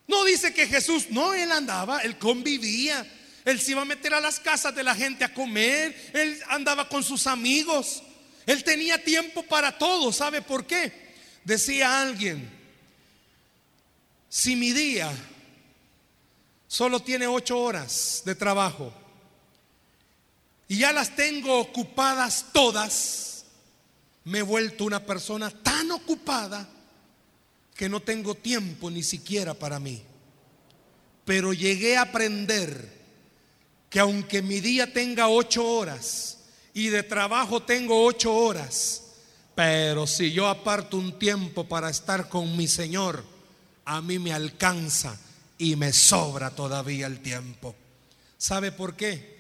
No 0.08 0.26
dice 0.26 0.54
que 0.54 0.68
Jesús, 0.68 1.08
no, 1.10 1.34
él 1.34 1.52
andaba, 1.52 2.00
él 2.02 2.18
convivía, 2.18 3.06
él 3.46 3.60
se 3.60 3.72
iba 3.72 3.82
a 3.82 3.86
meter 3.86 4.14
a 4.14 4.22
las 4.22 4.40
casas 4.40 4.76
de 4.76 4.84
la 4.84 4.96
gente 4.96 5.24
a 5.24 5.34
comer, 5.34 6.12
él 6.14 6.40
andaba 6.50 6.90
con 6.90 7.04
sus 7.04 7.28
amigos, 7.28 8.04
él 8.46 8.64
tenía 8.64 9.04
tiempo 9.04 9.44
para 9.44 9.78
todo, 9.78 10.12
¿sabe 10.12 10.42
por 10.42 10.66
qué? 10.66 11.14
Decía 11.44 12.02
alguien, 12.02 12.50
si 14.30 14.56
mi 14.56 14.72
día 14.72 15.12
solo 16.68 17.02
tiene 17.02 17.28
ocho 17.28 17.60
horas 17.60 18.24
de 18.26 18.36
trabajo, 18.36 18.94
y 20.68 20.78
ya 20.80 20.92
las 20.92 21.16
tengo 21.16 21.60
ocupadas 21.60 22.48
todas, 22.52 23.46
me 24.26 24.40
he 24.40 24.42
vuelto 24.42 24.86
una 24.86 25.06
persona 25.06 25.52
tan 25.52 25.92
ocupada 25.92 26.68
que 27.76 27.90
no 27.90 28.02
tengo 28.02 28.36
tiempo 28.36 28.90
ni 28.90 29.04
siquiera 29.04 29.54
para 29.54 29.80
mí. 29.80 30.02
Pero 31.26 31.54
llegué 31.54 31.98
a 31.98 32.04
aprender 32.04 32.90
que 33.90 34.00
aunque 34.00 34.42
mi 34.42 34.60
día 34.60 34.92
tenga 34.92 35.28
ocho 35.28 35.66
horas 35.66 36.40
y 36.74 36.88
de 36.88 37.04
trabajo 37.04 37.62
tengo 37.64 38.06
ocho 38.06 38.36
horas, 38.36 39.04
pero 39.56 40.08
si 40.08 40.32
yo 40.32 40.48
aparto 40.48 40.98
un 40.98 41.18
tiempo 41.20 41.68
para 41.68 41.90
estar 41.90 42.28
con 42.28 42.58
mi 42.58 42.68
Señor, 42.68 43.24
a 43.86 44.02
mí 44.02 44.20
me 44.20 44.34
alcanza 44.34 45.18
y 45.58 45.76
me 45.76 45.94
sobra 45.94 46.50
todavía 46.50 47.06
el 47.06 47.20
tiempo. 47.20 47.76
¿Sabe 48.38 48.72
por 48.72 48.96
qué? 48.96 49.34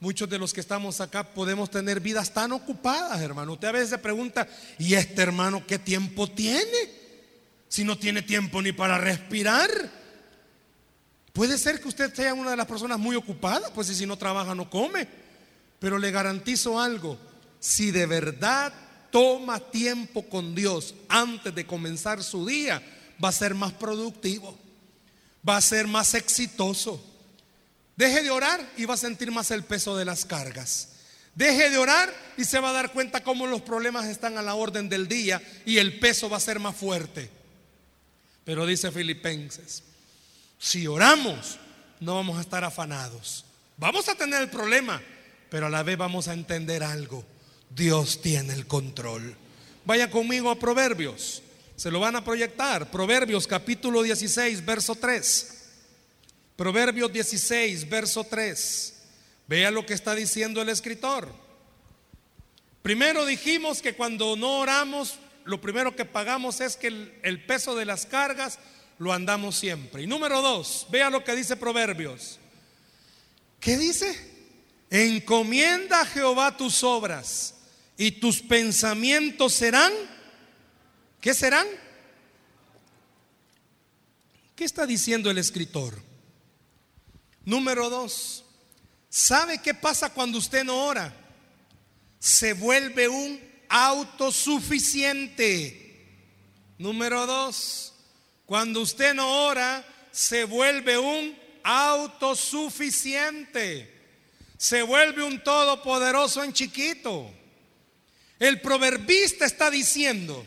Muchos 0.00 0.28
de 0.28 0.38
los 0.38 0.52
que 0.52 0.60
estamos 0.60 1.00
acá 1.00 1.24
podemos 1.24 1.70
tener 1.70 1.98
vidas 1.98 2.32
tan 2.32 2.52
ocupadas, 2.52 3.20
hermano. 3.20 3.54
Usted 3.54 3.68
a 3.68 3.72
veces 3.72 3.90
se 3.90 3.98
pregunta, 3.98 4.48
¿y 4.78 4.94
este 4.94 5.22
hermano 5.22 5.66
qué 5.66 5.78
tiempo 5.78 6.28
tiene? 6.30 6.97
Si 7.68 7.84
no 7.84 7.98
tiene 7.98 8.22
tiempo 8.22 8.62
ni 8.62 8.72
para 8.72 8.98
respirar. 8.98 9.70
Puede 11.32 11.58
ser 11.58 11.80
que 11.80 11.88
usted 11.88 12.12
sea 12.12 12.34
una 12.34 12.50
de 12.50 12.56
las 12.56 12.66
personas 12.66 12.98
muy 12.98 13.14
ocupadas, 13.14 13.70
pues 13.74 13.88
si 13.88 14.06
no 14.06 14.16
trabaja 14.16 14.54
no 14.54 14.68
come. 14.68 15.06
Pero 15.78 15.98
le 15.98 16.10
garantizo 16.10 16.80
algo, 16.80 17.18
si 17.60 17.90
de 17.90 18.06
verdad 18.06 18.72
toma 19.10 19.60
tiempo 19.60 20.28
con 20.28 20.54
Dios 20.54 20.94
antes 21.08 21.54
de 21.54 21.66
comenzar 21.66 22.22
su 22.22 22.46
día, 22.46 22.82
va 23.22 23.28
a 23.28 23.32
ser 23.32 23.54
más 23.54 23.72
productivo, 23.72 24.58
va 25.48 25.56
a 25.56 25.62
ser 25.62 25.86
más 25.86 26.14
exitoso. 26.14 27.04
Deje 27.96 28.22
de 28.22 28.30
orar 28.30 28.60
y 28.76 28.84
va 28.84 28.94
a 28.94 28.98
sentir 28.98 29.30
más 29.30 29.50
el 29.50 29.64
peso 29.64 29.96
de 29.96 30.04
las 30.04 30.24
cargas. 30.24 30.90
Deje 31.34 31.70
de 31.70 31.78
orar 31.78 32.12
y 32.36 32.44
se 32.44 32.58
va 32.58 32.70
a 32.70 32.72
dar 32.72 32.92
cuenta 32.92 33.22
cómo 33.22 33.46
los 33.46 33.62
problemas 33.62 34.06
están 34.06 34.38
a 34.38 34.42
la 34.42 34.54
orden 34.54 34.88
del 34.88 35.06
día 35.06 35.40
y 35.64 35.78
el 35.78 35.98
peso 36.00 36.28
va 36.28 36.36
a 36.36 36.40
ser 36.40 36.58
más 36.58 36.74
fuerte. 36.74 37.37
Pero 38.48 38.64
dice 38.64 38.90
Filipenses, 38.90 39.82
si 40.58 40.86
oramos, 40.86 41.58
no 42.00 42.14
vamos 42.14 42.38
a 42.38 42.40
estar 42.40 42.64
afanados. 42.64 43.44
Vamos 43.76 44.08
a 44.08 44.14
tener 44.14 44.40
el 44.40 44.48
problema, 44.48 45.02
pero 45.50 45.66
a 45.66 45.68
la 45.68 45.82
vez 45.82 45.98
vamos 45.98 46.28
a 46.28 46.32
entender 46.32 46.82
algo. 46.82 47.26
Dios 47.68 48.22
tiene 48.22 48.54
el 48.54 48.66
control. 48.66 49.36
Vaya 49.84 50.10
conmigo 50.10 50.48
a 50.50 50.58
Proverbios. 50.58 51.42
Se 51.76 51.90
lo 51.90 52.00
van 52.00 52.16
a 52.16 52.24
proyectar. 52.24 52.90
Proverbios 52.90 53.46
capítulo 53.46 54.02
16, 54.02 54.64
verso 54.64 54.94
3. 54.94 55.64
Proverbios 56.56 57.12
16, 57.12 57.86
verso 57.86 58.24
3. 58.24 58.94
Vea 59.46 59.70
lo 59.70 59.84
que 59.84 59.92
está 59.92 60.14
diciendo 60.14 60.62
el 60.62 60.70
escritor. 60.70 61.28
Primero 62.80 63.26
dijimos 63.26 63.82
que 63.82 63.94
cuando 63.94 64.36
no 64.36 64.60
oramos, 64.60 65.18
lo 65.48 65.62
primero 65.62 65.96
que 65.96 66.04
pagamos 66.04 66.60
es 66.60 66.76
que 66.76 66.88
el, 67.22 67.46
peso 67.46 67.74
de 67.74 67.86
las 67.86 68.04
cargas 68.04 68.58
lo 68.98 69.14
andamos 69.14 69.56
siempre. 69.56 70.02
Y 70.02 70.06
número 70.06 70.42
dos, 70.42 70.86
vea 70.90 71.08
lo 71.08 71.24
que 71.24 71.34
dice 71.34 71.56
Proverbios. 71.56 72.38
¿Qué 73.58 73.78
dice? 73.78 74.14
Encomienda 74.90 76.02
a 76.02 76.04
Jehová 76.04 76.54
tus 76.54 76.84
obras 76.84 77.54
y 77.96 78.10
tus 78.10 78.42
pensamientos 78.42 79.54
serán, 79.54 79.90
¿qué 81.18 81.32
serán? 81.32 81.66
¿Qué 84.54 84.64
está 84.64 84.84
diciendo 84.84 85.30
el 85.30 85.38
escritor? 85.38 85.98
Número 87.46 87.88
dos, 87.88 88.44
¿sabe 89.08 89.62
qué 89.62 89.72
pasa 89.72 90.12
cuando 90.12 90.36
usted 90.36 90.62
no 90.62 90.84
ora? 90.84 91.16
Se 92.18 92.52
vuelve 92.52 93.08
un 93.08 93.47
autosuficiente. 93.68 95.84
Número 96.78 97.26
dos, 97.26 97.92
cuando 98.46 98.80
usted 98.80 99.14
no 99.14 99.46
ora, 99.46 99.84
se 100.12 100.44
vuelve 100.44 100.98
un 100.98 101.36
autosuficiente. 101.62 103.94
Se 104.56 104.82
vuelve 104.82 105.22
un 105.22 105.42
todopoderoso 105.42 106.42
en 106.42 106.52
chiquito. 106.52 107.32
El 108.38 108.60
proverbista 108.60 109.44
está 109.44 109.70
diciendo 109.70 110.46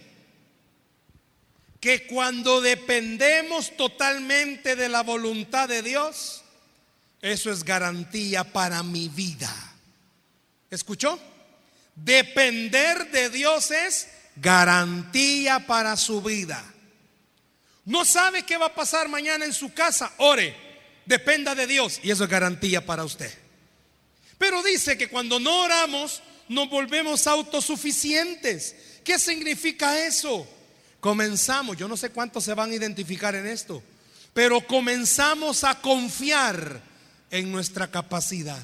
que 1.79 2.07
cuando 2.07 2.61
dependemos 2.61 3.75
totalmente 3.75 4.75
de 4.75 4.87
la 4.87 5.03
voluntad 5.03 5.67
de 5.67 5.81
Dios, 5.81 6.43
eso 7.21 7.51
es 7.51 7.63
garantía 7.63 8.43
para 8.43 8.83
mi 8.83 9.09
vida. 9.09 9.53
¿Escuchó? 10.69 11.19
Depender 11.95 13.11
de 13.11 13.29
Dios 13.29 13.71
es 13.71 14.07
garantía 14.35 15.65
para 15.67 15.95
su 15.97 16.21
vida. 16.21 16.63
No 17.85 18.05
sabe 18.05 18.43
qué 18.43 18.57
va 18.57 18.67
a 18.67 18.75
pasar 18.75 19.09
mañana 19.09 19.45
en 19.45 19.53
su 19.53 19.73
casa. 19.73 20.13
Ore, 20.17 20.55
dependa 21.05 21.55
de 21.55 21.67
Dios 21.67 21.99
y 22.03 22.11
eso 22.11 22.23
es 22.23 22.29
garantía 22.29 22.85
para 22.85 23.03
usted. 23.03 23.31
Pero 24.37 24.63
dice 24.63 24.97
que 24.97 25.09
cuando 25.09 25.39
no 25.39 25.63
oramos 25.63 26.21
nos 26.51 26.69
volvemos 26.69 27.27
autosuficientes. 27.27 28.75
¿Qué 29.03 29.17
significa 29.17 30.05
eso? 30.05 30.47
Comenzamos, 30.99 31.77
yo 31.77 31.87
no 31.87 31.95
sé 31.95 32.09
cuántos 32.11 32.43
se 32.43 32.53
van 32.53 32.71
a 32.71 32.75
identificar 32.75 33.33
en 33.35 33.47
esto, 33.47 33.81
pero 34.33 34.65
comenzamos 34.67 35.63
a 35.63 35.79
confiar 35.79 36.81
en 37.31 37.51
nuestra 37.51 37.89
capacidad. 37.89 38.59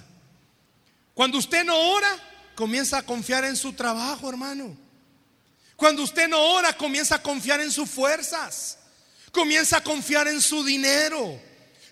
Cuando 1.14 1.38
usted 1.38 1.64
no 1.64 1.76
ora, 1.78 2.10
comienza 2.58 2.98
a 2.98 3.04
confiar 3.04 3.46
en 3.46 3.56
su 3.56 3.74
trabajo, 3.74 4.28
hermano. 4.28 4.76
Cuando 5.76 6.02
usted 6.02 6.28
no 6.28 6.42
ora, 6.56 6.74
comienza 6.76 7.14
a 7.14 7.22
confiar 7.22 7.62
en 7.62 7.72
sus 7.72 7.88
fuerzas. 7.88 8.80
Comienza 9.32 9.78
a 9.78 9.84
confiar 9.84 10.28
en 10.28 10.42
su 10.42 10.64
dinero. 10.64 11.40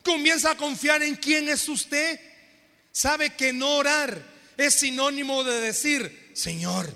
Comienza 0.03 0.49
a 0.49 0.57
confiar 0.57 1.03
en 1.03 1.17
quién 1.17 1.47
es 1.49 1.69
usted. 1.69 2.19
Sabe 2.91 3.35
que 3.35 3.53
no 3.53 3.75
orar 3.75 4.19
es 4.57 4.73
sinónimo 4.73 5.43
de 5.43 5.61
decir, 5.61 6.31
Señor, 6.33 6.91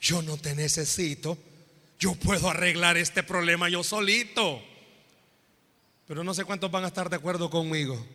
yo 0.00 0.22
no 0.22 0.38
te 0.38 0.54
necesito. 0.54 1.36
Yo 1.98 2.14
puedo 2.14 2.48
arreglar 2.48 2.96
este 2.96 3.22
problema 3.22 3.68
yo 3.68 3.84
solito. 3.84 4.62
Pero 6.06 6.24
no 6.24 6.32
sé 6.32 6.46
cuántos 6.46 6.70
van 6.70 6.84
a 6.84 6.88
estar 6.88 7.10
de 7.10 7.16
acuerdo 7.16 7.50
conmigo. 7.50 8.06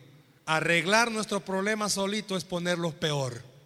Arreglar 0.44 1.12
nuestro 1.12 1.38
problema 1.38 1.88
solito 1.88 2.36
es 2.36 2.42
ponerlos 2.42 2.94
peor. 2.94 3.57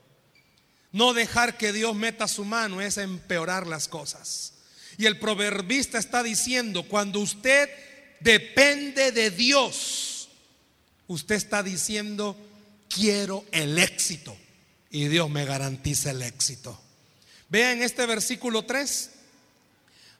No 0.92 1.14
dejar 1.14 1.56
que 1.56 1.72
Dios 1.72 1.94
meta 1.94 2.28
su 2.28 2.44
mano 2.44 2.80
es 2.80 2.98
empeorar 2.98 3.66
las 3.66 3.88
cosas. 3.88 4.52
Y 4.98 5.06
el 5.06 5.18
proverbista 5.18 5.98
está 5.98 6.22
diciendo, 6.22 6.84
cuando 6.84 7.20
usted 7.20 7.68
depende 8.20 9.10
de 9.10 9.30
Dios, 9.30 10.28
usted 11.06 11.34
está 11.34 11.62
diciendo, 11.62 12.36
quiero 12.88 13.44
el 13.52 13.78
éxito. 13.78 14.36
Y 14.90 15.08
Dios 15.08 15.30
me 15.30 15.46
garantiza 15.46 16.10
el 16.10 16.22
éxito. 16.22 16.78
Vean 17.48 17.78
en 17.78 17.82
este 17.82 18.04
versículo 18.04 18.64
3, 18.64 19.10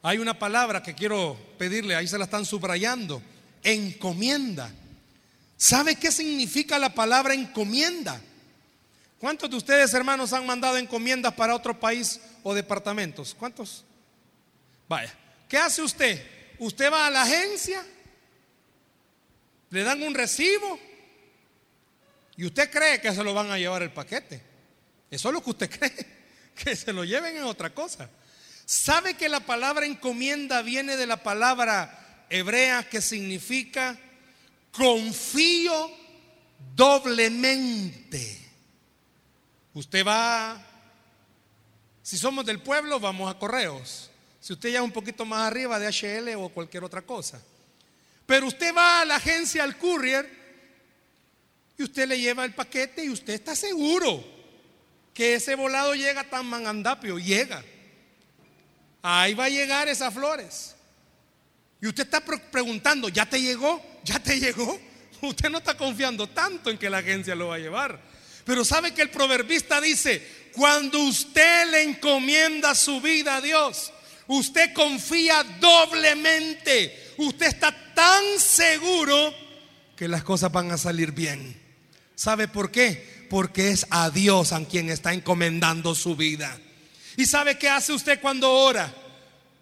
hay 0.01 0.17
una 0.17 0.37
palabra 0.37 0.81
que 0.81 0.95
quiero 0.95 1.37
pedirle, 1.57 1.95
ahí 1.95 2.07
se 2.07 2.17
la 2.17 2.25
están 2.25 2.45
subrayando, 2.45 3.21
encomienda. 3.63 4.71
¿Sabe 5.55 5.95
qué 5.95 6.11
significa 6.11 6.77
la 6.77 6.93
palabra 6.93 7.33
encomienda? 7.33 8.21
¿Cuántos 9.23 9.49
de 9.49 9.55
ustedes, 9.55 9.93
hermanos, 9.93 10.33
han 10.33 10.45
mandado 10.45 10.77
encomiendas 10.77 11.33
para 11.33 11.55
otro 11.55 11.79
país 11.79 12.19
o 12.43 12.53
departamentos? 12.53 13.33
¿Cuántos? 13.33 13.85
Vaya, 14.85 15.17
¿qué 15.47 15.55
hace 15.55 15.81
usted? 15.81 16.21
Usted 16.59 16.91
va 16.91 17.07
a 17.07 17.09
la 17.09 17.21
agencia, 17.21 17.85
le 19.69 19.83
dan 19.85 20.03
un 20.03 20.13
recibo 20.13 20.77
y 22.35 22.43
usted 22.43 22.69
cree 22.69 22.99
que 22.99 23.13
se 23.13 23.23
lo 23.23 23.33
van 23.33 23.49
a 23.49 23.57
llevar 23.57 23.81
el 23.83 23.93
paquete. 23.93 24.41
Eso 25.09 25.29
es 25.29 25.33
lo 25.33 25.41
que 25.41 25.51
usted 25.51 25.69
cree, 25.79 26.05
que 26.53 26.75
se 26.75 26.91
lo 26.91 27.05
lleven 27.05 27.37
en 27.37 27.43
otra 27.43 27.73
cosa. 27.73 28.09
¿Sabe 28.65 29.13
que 29.13 29.29
la 29.29 29.39
palabra 29.39 29.85
encomienda 29.85 30.61
viene 30.63 30.97
de 30.97 31.07
la 31.07 31.23
palabra 31.23 32.25
hebrea 32.29 32.89
que 32.89 32.99
significa 32.99 33.97
confío 34.73 35.89
doblemente? 36.75 38.42
Usted 39.73 40.05
va, 40.05 40.61
si 42.01 42.17
somos 42.17 42.45
del 42.45 42.61
pueblo, 42.61 42.99
vamos 42.99 43.29
a 43.29 43.37
correos. 43.39 44.11
Si 44.39 44.53
usted 44.53 44.69
ya 44.69 44.83
un 44.83 44.91
poquito 44.91 45.25
más 45.25 45.47
arriba 45.47 45.79
de 45.79 45.87
HL 45.87 46.35
o 46.35 46.49
cualquier 46.49 46.83
otra 46.83 47.01
cosa. 47.01 47.41
Pero 48.25 48.47
usted 48.47 48.73
va 48.75 49.01
a 49.01 49.05
la 49.05 49.15
agencia, 49.15 49.63
al 49.63 49.77
courier, 49.77 50.29
y 51.77 51.83
usted 51.83 52.07
le 52.07 52.19
lleva 52.19 52.45
el 52.45 52.53
paquete 52.53 53.03
y 53.03 53.09
usted 53.09 53.33
está 53.33 53.55
seguro 53.55 54.23
que 55.13 55.35
ese 55.35 55.55
volado 55.55 55.95
llega 55.95 56.23
tan 56.23 56.45
mangandapio, 56.45 57.17
llega. 57.19 57.63
Ahí 59.01 59.33
va 59.33 59.45
a 59.45 59.49
llegar 59.49 59.87
esas 59.87 60.13
flores. 60.13 60.75
Y 61.81 61.87
usted 61.87 62.03
está 62.03 62.21
preguntando, 62.21 63.09
¿ya 63.09 63.25
te 63.25 63.41
llegó? 63.41 63.81
¿Ya 64.03 64.19
te 64.19 64.39
llegó? 64.39 64.79
Usted 65.21 65.49
no 65.49 65.57
está 65.57 65.75
confiando 65.75 66.27
tanto 66.27 66.69
en 66.69 66.77
que 66.77 66.89
la 66.89 66.99
agencia 66.99 67.35
lo 67.35 67.47
va 67.47 67.55
a 67.55 67.59
llevar. 67.59 67.99
Pero 68.45 68.65
sabe 68.65 68.93
que 68.93 69.01
el 69.01 69.09
proverbista 69.09 69.79
dice, 69.79 70.49
cuando 70.53 70.99
usted 70.99 71.69
le 71.71 71.83
encomienda 71.83 72.75
su 72.75 73.01
vida 73.01 73.37
a 73.37 73.41
Dios, 73.41 73.91
usted 74.27 74.73
confía 74.73 75.43
doblemente. 75.59 77.13
Usted 77.17 77.47
está 77.47 77.93
tan 77.93 78.23
seguro 78.39 79.33
que 79.95 80.07
las 80.07 80.23
cosas 80.23 80.51
van 80.51 80.71
a 80.71 80.77
salir 80.77 81.11
bien. 81.11 81.59
¿Sabe 82.15 82.47
por 82.47 82.71
qué? 82.71 83.27
Porque 83.29 83.69
es 83.69 83.87
a 83.89 84.09
Dios 84.09 84.51
a 84.51 84.63
quien 84.65 84.89
está 84.89 85.13
encomendando 85.13 85.95
su 85.95 86.15
vida. 86.15 86.59
¿Y 87.17 87.25
sabe 87.25 87.57
qué 87.57 87.69
hace 87.69 87.93
usted 87.93 88.19
cuando 88.21 88.51
ora? 88.51 88.93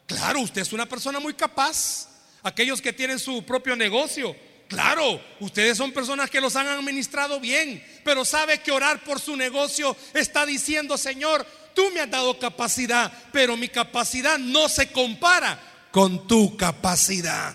Claro, 0.08 0.42
usted 0.42 0.62
es 0.62 0.74
una 0.74 0.86
persona 0.86 1.20
muy 1.20 1.34
capaz. 1.34 2.08
Aquellos 2.44 2.82
que 2.82 2.92
tienen 2.92 3.20
su 3.20 3.46
propio 3.46 3.76
negocio, 3.76 4.36
Claro, 4.72 5.20
ustedes 5.42 5.78
son 5.78 5.92
personas 5.92 6.30
que 6.30 6.40
los 6.40 6.56
han 6.56 6.66
administrado 6.66 7.42
bien, 7.42 7.84
pero 8.06 8.24
sabe 8.24 8.60
que 8.60 8.72
orar 8.72 9.04
por 9.04 9.20
su 9.20 9.36
negocio 9.36 9.98
está 10.14 10.46
diciendo, 10.46 10.98
Señor, 10.98 11.46
tú 11.76 11.84
me 11.94 12.00
has 12.00 12.10
dado 12.10 12.40
capacidad, 12.40 13.12
pero 13.34 13.58
mi 13.58 13.68
capacidad 13.68 14.38
no 14.38 14.70
se 14.70 14.90
compara 14.90 15.60
con 15.92 16.26
tu 16.26 16.56
capacidad. 16.56 17.54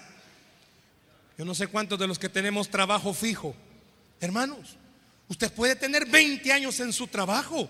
Yo 1.38 1.46
no 1.46 1.54
sé 1.54 1.68
cuántos 1.68 1.98
de 1.98 2.06
los 2.06 2.18
que 2.18 2.28
tenemos 2.28 2.68
trabajo 2.68 3.14
fijo, 3.14 3.56
hermanos, 4.20 4.76
usted 5.26 5.50
puede 5.50 5.74
tener 5.74 6.04
20 6.04 6.52
años 6.52 6.78
en 6.80 6.92
su 6.92 7.06
trabajo, 7.06 7.66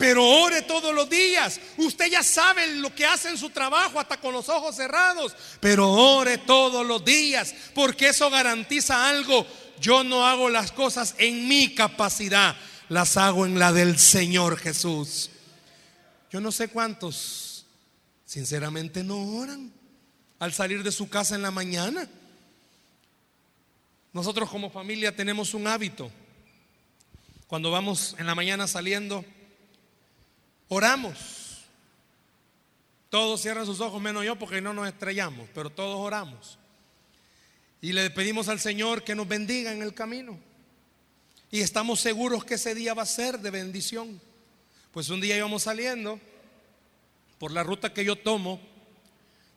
pero 0.00 0.26
ore 0.26 0.62
todos 0.62 0.94
los 0.94 1.10
días. 1.10 1.60
Usted 1.76 2.10
ya 2.10 2.22
sabe 2.22 2.76
lo 2.76 2.94
que 2.94 3.04
hace 3.04 3.28
en 3.28 3.36
su 3.36 3.50
trabajo 3.50 4.00
hasta 4.00 4.18
con 4.18 4.32
los 4.32 4.48
ojos 4.48 4.74
cerrados. 4.74 5.36
Pero 5.60 5.90
ore 5.90 6.38
todos 6.38 6.86
los 6.86 7.04
días 7.04 7.54
porque 7.74 8.08
eso 8.08 8.30
garantiza 8.30 9.10
algo. 9.10 9.46
Yo 9.78 10.02
no 10.02 10.26
hago 10.26 10.48
las 10.48 10.72
cosas 10.72 11.14
en 11.18 11.46
mi 11.46 11.74
capacidad, 11.74 12.56
las 12.88 13.18
hago 13.18 13.44
en 13.44 13.58
la 13.58 13.74
del 13.74 13.98
Señor 13.98 14.56
Jesús. 14.56 15.28
Yo 16.30 16.40
no 16.40 16.50
sé 16.50 16.68
cuántos, 16.68 17.66
sinceramente, 18.24 19.04
no 19.04 19.18
oran 19.36 19.70
al 20.38 20.54
salir 20.54 20.82
de 20.82 20.92
su 20.92 21.10
casa 21.10 21.34
en 21.34 21.42
la 21.42 21.50
mañana. 21.50 22.08
Nosotros 24.14 24.48
como 24.48 24.70
familia 24.70 25.14
tenemos 25.14 25.52
un 25.52 25.66
hábito. 25.66 26.10
Cuando 27.48 27.70
vamos 27.70 28.16
en 28.18 28.26
la 28.26 28.34
mañana 28.34 28.66
saliendo, 28.66 29.26
Oramos. 30.72 31.64
Todos 33.10 33.42
cierran 33.42 33.66
sus 33.66 33.80
ojos, 33.80 34.00
menos 34.00 34.24
yo, 34.24 34.36
porque 34.36 34.60
no 34.60 34.72
nos 34.72 34.86
estrellamos, 34.86 35.48
pero 35.52 35.68
todos 35.68 35.98
oramos. 35.98 36.58
Y 37.82 37.92
le 37.92 38.08
pedimos 38.10 38.48
al 38.48 38.60
Señor 38.60 39.02
que 39.02 39.16
nos 39.16 39.26
bendiga 39.26 39.72
en 39.72 39.82
el 39.82 39.94
camino. 39.94 40.38
Y 41.50 41.60
estamos 41.60 42.00
seguros 42.00 42.44
que 42.44 42.54
ese 42.54 42.76
día 42.76 42.94
va 42.94 43.02
a 43.02 43.06
ser 43.06 43.40
de 43.40 43.50
bendición. 43.50 44.20
Pues 44.92 45.08
un 45.08 45.20
día 45.20 45.36
íbamos 45.36 45.64
saliendo 45.64 46.20
por 47.40 47.50
la 47.50 47.64
ruta 47.64 47.92
que 47.92 48.04
yo 48.04 48.14
tomo, 48.14 48.60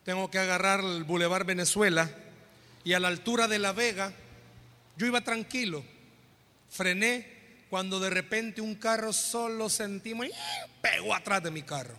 tengo 0.02 0.28
que 0.32 0.40
agarrar 0.40 0.80
el 0.80 1.04
Boulevard 1.04 1.46
Venezuela 1.46 2.10
y 2.82 2.94
a 2.94 3.00
la 3.00 3.06
altura 3.06 3.46
de 3.46 3.60
La 3.60 3.72
Vega, 3.72 4.12
yo 4.96 5.06
iba 5.06 5.20
tranquilo, 5.20 5.84
frené 6.68 7.33
cuando 7.74 7.98
de 7.98 8.08
repente 8.08 8.60
un 8.60 8.76
carro 8.76 9.12
solo 9.12 9.68
sentimos 9.68 10.26
y 10.26 10.30
pegó 10.80 11.12
atrás 11.12 11.42
de 11.42 11.50
mi 11.50 11.64
carro. 11.64 11.96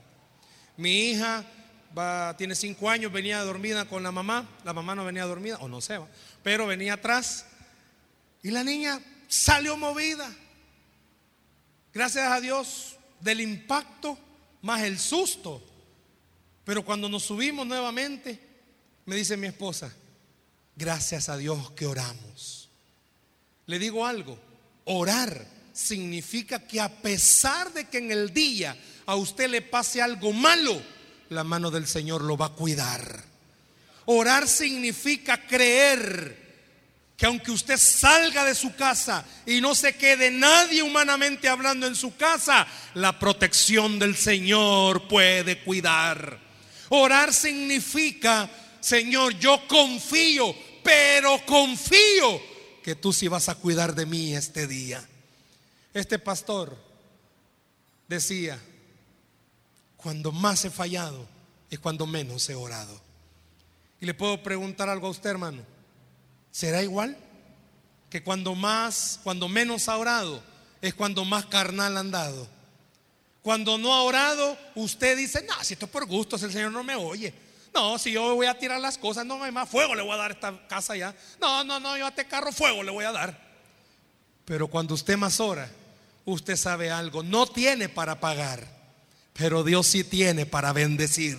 Mi 0.78 1.09
hija 1.09 1.43
va, 1.97 2.34
tiene 2.38 2.55
cinco 2.55 2.89
años, 2.89 3.11
venía 3.11 3.43
dormida 3.43 3.84
con 3.84 4.01
la 4.01 4.09
mamá, 4.09 4.47
la 4.63 4.71
mamá 4.71 4.95
no 4.95 5.03
venía 5.03 5.26
dormida, 5.26 5.57
o 5.57 5.67
no 5.67 5.82
sé, 5.82 5.99
pero 6.43 6.65
venía 6.65 6.93
atrás 6.93 7.47
y 8.41 8.51
la 8.51 8.63
niña 8.63 9.01
salió 9.28 9.76
movida. 9.76 10.34
Gracias 11.93 12.32
a 12.32 12.39
Dios 12.39 12.95
del 13.19 13.41
impacto 13.41 14.17
más 14.61 14.82
el 14.82 14.97
susto. 14.97 15.61
Pero 16.63 16.86
cuando 16.86 17.09
nos 17.09 17.23
subimos 17.23 17.67
nuevamente, 17.67 18.39
me 19.05 19.17
dice 19.17 19.36
mi 19.36 19.47
esposa, 19.47 19.93
gracias 20.78 21.28
a 21.28 21.36
Dios 21.36 21.71
que 21.71 21.86
oramos. 21.86 22.69
Le 23.65 23.78
digo 23.78 24.05
algo, 24.05 24.39
orar 24.86 25.55
significa 25.76 26.59
que 26.59 26.80
a 26.80 26.89
pesar 26.89 27.71
de 27.73 27.86
que 27.86 27.97
en 27.97 28.11
el 28.11 28.34
día 28.34 28.76
a 29.05 29.15
usted 29.15 29.49
le 29.49 29.61
pase 29.61 30.01
algo 30.01 30.32
malo, 30.32 30.82
la 31.30 31.43
mano 31.43 31.69
del 31.69 31.86
Señor 31.86 32.21
lo 32.21 32.38
va 32.38 32.47
a 32.47 32.53
cuidar. 32.53 33.23
Orar 34.05 34.47
significa 34.47 35.45
creer 35.45 36.45
que 37.17 37.26
aunque 37.26 37.51
usted 37.51 37.78
salga 37.78 38.45
de 38.45 38.55
su 38.55 38.76
casa 38.76 39.26
y 39.45 39.59
no 39.59 39.76
se 39.76 39.95
quede 39.95 40.32
nadie 40.32 40.82
humanamente 40.82 41.49
hablando 41.49 41.88
en 41.88 41.95
su 41.95 42.15
casa, 42.15 42.65
la 42.93 43.19
protección 43.19 43.99
del 43.99 44.15
Señor 44.15 45.07
puede 45.07 45.61
cuidar. 45.63 46.39
Orar 46.89 47.34
significa, 47.34 48.49
Señor, 48.80 49.38
yo 49.39 49.67
confío, 49.67 50.55
pero 50.84 51.45
confío 51.45 52.41
que 52.84 52.95
tú 52.95 53.11
sí 53.11 53.28
vas 53.28 53.49
a 53.49 53.55
cuidar 53.55 53.95
de 53.95 54.05
mí 54.05 54.36
este 54.36 54.67
día. 54.67 55.05
Este 55.96 56.20
pastor 56.20 56.76
decía, 58.06 58.60
cuando 59.96 60.34
más 60.34 60.66
he 60.66 60.70
fallado 60.70 61.26
es 61.70 61.80
cuando 61.80 62.06
menos 62.06 62.50
he 62.50 62.54
orado. 62.54 63.00
Y 64.02 64.06
le 64.06 64.14
puedo 64.14 64.43
preguntar 64.43 64.89
algo 64.89 65.08
a 65.08 65.12
usted, 65.12 65.30
hermano. 65.30 65.64
¿Será 66.52 66.84
igual? 66.84 67.18
Que 68.10 68.22
cuando 68.22 68.56
más, 68.56 69.22
cuando 69.24 69.48
menos 69.48 69.88
ha 69.88 69.96
orado, 69.96 70.43
es 70.82 70.93
cuando 70.93 71.24
más 71.24 71.46
carnal 71.46 71.96
han 71.96 72.12
dado. 72.12 72.46
Cuando 73.41 73.78
no 73.78 73.93
ha 73.93 74.04
orado, 74.04 74.58
usted 74.76 75.16
dice, 75.16 75.46
no, 75.48 75.64
si 75.64 75.76
esto 75.76 75.86
es 75.86 75.91
por 75.93 76.06
gusto, 76.08 76.38
si 76.38 76.43
el 76.43 76.52
Señor 76.52 76.74
no 76.74 76.84
me 76.84 76.96
oye. 76.96 77.34
No, 77.74 77.98
si 77.98 78.12
yo 78.12 78.36
voy 78.36 78.48
a 78.48 78.60
tirar 78.60 78.82
las 78.82 78.98
cosas, 78.98 79.26
no 79.26 79.41
hay 79.41 79.52
más 79.54 79.70
fuego 79.70 79.96
le 79.96 80.02
voy 80.02 80.12
a 80.12 80.18
dar 80.18 80.32
a 80.32 80.34
esta 80.34 80.68
casa 80.68 80.98
ya. 80.98 81.16
No, 81.39 81.64
no, 81.64 81.80
no, 81.80 81.98
yo 81.98 82.06
a 82.06 82.10
este 82.10 82.28
carro 82.28 82.52
fuego 82.52 82.84
le 82.84 82.91
voy 82.91 83.06
a 83.06 83.14
dar. 83.14 83.46
Pero 84.43 84.68
cuando 84.68 84.93
usted 84.93 85.16
más 85.16 85.39
ora, 85.39 85.72
usted 86.26 86.55
sabe 86.55 86.91
algo, 86.91 87.23
no 87.23 87.47
tiene 87.47 87.89
para 87.89 88.19
pagar, 88.19 88.67
pero 89.34 89.63
Dios 89.63 89.88
sí 89.88 90.03
tiene 90.03 90.45
para 90.45 90.73
bendecir. 90.73 91.38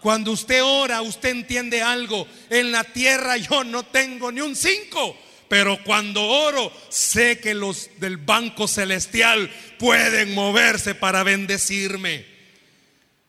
Cuando 0.00 0.32
usted 0.32 0.62
ora, 0.62 1.02
usted 1.02 1.30
entiende 1.30 1.82
algo. 1.82 2.26
En 2.50 2.70
la 2.72 2.84
tierra 2.84 3.36
yo 3.36 3.64
no 3.64 3.84
tengo 3.84 4.30
ni 4.30 4.40
un 4.40 4.54
cinco. 4.54 5.16
Pero 5.48 5.82
cuando 5.82 6.22
oro, 6.22 6.70
sé 6.90 7.40
que 7.40 7.54
los 7.54 7.88
del 7.98 8.18
banco 8.18 8.68
celestial 8.68 9.50
pueden 9.78 10.34
moverse 10.34 10.94
para 10.94 11.22
bendecirme. 11.22 12.26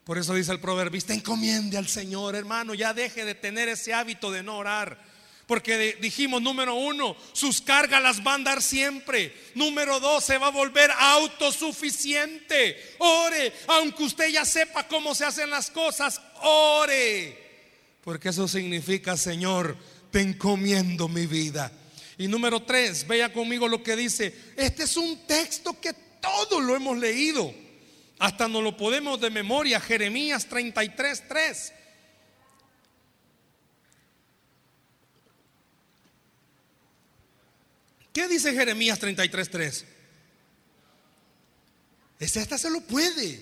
Por 0.03 0.17
eso 0.17 0.33
dice 0.33 0.51
el 0.51 0.59
proverbista, 0.59 1.13
encomiende 1.13 1.77
al 1.77 1.87
Señor, 1.87 2.35
hermano, 2.35 2.73
ya 2.73 2.93
deje 2.93 3.25
de 3.25 3.35
tener 3.35 3.69
ese 3.69 3.93
hábito 3.93 4.31
de 4.31 4.43
no 4.43 4.57
orar. 4.57 4.99
Porque 5.49 5.97
dijimos, 5.99 6.43
número 6.43 6.75
uno, 6.75 7.17
sus 7.33 7.59
cargas 7.59 8.03
las 8.03 8.23
va 8.23 8.35
a 8.35 8.37
dar 8.37 8.61
siempre. 8.61 9.33
Número 9.55 9.99
dos, 9.99 10.23
se 10.23 10.37
va 10.37 10.45
a 10.45 10.51
volver 10.51 10.91
autosuficiente. 10.91 12.95
Ore, 12.99 13.51
aunque 13.65 14.03
usted 14.03 14.29
ya 14.29 14.45
sepa 14.45 14.87
cómo 14.87 15.15
se 15.15 15.25
hacen 15.25 15.49
las 15.49 15.71
cosas, 15.71 16.21
ore. 16.43 17.35
Porque 18.03 18.29
eso 18.29 18.47
significa, 18.47 19.17
Señor, 19.17 19.75
te 20.11 20.21
encomiendo 20.21 21.07
mi 21.07 21.25
vida. 21.25 21.71
Y 22.19 22.27
número 22.27 22.61
tres, 22.61 23.07
vea 23.07 23.33
conmigo 23.33 23.67
lo 23.67 23.81
que 23.81 23.95
dice. 23.95 24.31
Este 24.55 24.83
es 24.83 24.97
un 24.97 25.25
texto 25.25 25.81
que 25.81 25.93
todos 26.21 26.61
lo 26.61 26.75
hemos 26.75 26.95
leído. 26.95 27.51
Hasta 28.19 28.47
no 28.47 28.61
lo 28.61 28.77
podemos 28.77 29.19
de 29.19 29.31
memoria. 29.31 29.79
Jeremías 29.79 30.45
33, 30.45 31.27
3. 31.27 31.73
¿Qué 38.19 38.27
dice 38.27 38.51
Jeremías 38.51 38.99
33:3? 38.99 39.85
Ese 42.19 42.41
hasta 42.41 42.57
se 42.57 42.69
lo 42.69 42.81
puede. 42.81 43.41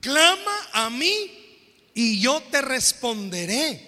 Clama 0.00 0.68
a 0.72 0.90
mí 0.90 1.30
y 1.94 2.20
yo 2.20 2.42
te 2.50 2.60
responderé. 2.60 3.86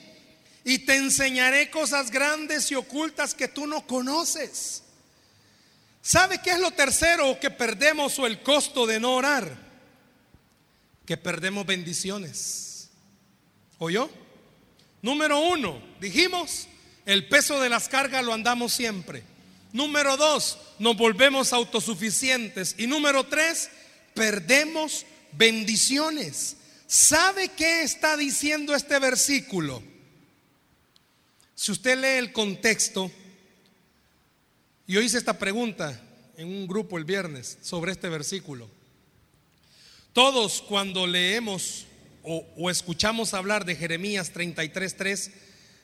Y 0.63 0.79
te 0.79 0.95
enseñaré 0.95 1.73
cosas 1.73 2.13
grandes 2.13 2.71
y 2.71 2.77
ocultas 2.77 3.35
que 3.35 3.49
tú 3.49 3.67
no 3.67 3.85
conoces. 3.85 4.85
¿Sabe 6.01 6.41
qué 6.41 6.51
es 6.51 6.61
lo 6.61 6.71
tercero 6.71 7.41
que 7.41 7.51
perdemos 7.51 8.17
o 8.21 8.29
el 8.29 8.45
costo 8.45 8.87
de 8.87 9.01
no 9.01 9.17
orar? 9.17 9.59
Que 11.05 11.17
perdemos 11.17 11.67
bendiciones. 11.67 12.91
¿Oyó? 13.79 14.09
Número 15.03 15.41
uno, 15.41 15.83
dijimos, 16.01 16.69
el 17.07 17.27
peso 17.29 17.61
de 17.61 17.69
las 17.69 17.89
cargas 17.89 18.25
lo 18.25 18.33
andamos 18.33 18.73
siempre. 18.73 19.32
Número 19.73 20.17
dos, 20.17 20.59
nos 20.79 20.97
volvemos 20.97 21.53
autosuficientes. 21.53 22.75
Y 22.79 22.87
número 22.87 23.25
tres, 23.25 23.71
perdemos 24.15 25.07
bendiciones. 25.33 26.57
¿Sabe 26.87 27.49
qué 27.49 27.83
está 27.83 28.17
diciendo 28.17 28.75
este 28.75 28.99
versículo? 28.99 29.83
Si 31.55 31.73
usted 31.73 31.99
lee 31.99 32.19
el 32.19 32.33
contexto, 32.33 33.11
yo 34.87 35.01
hice 35.01 35.17
esta 35.17 35.39
pregunta 35.39 36.01
en 36.37 36.49
un 36.49 36.67
grupo 36.67 36.99
el 36.99 37.05
viernes 37.05 37.59
sobre 37.63 37.93
este 37.93 38.09
versículo. 38.09 38.69
Todos 40.13 40.61
cuando 40.61 41.07
leemos 41.07 41.87
o, 42.25 42.71
escuchamos 42.71 43.35
hablar 43.35 43.65
de 43.65 43.75
Jeremías 43.75 44.33
33.3, 44.33 45.31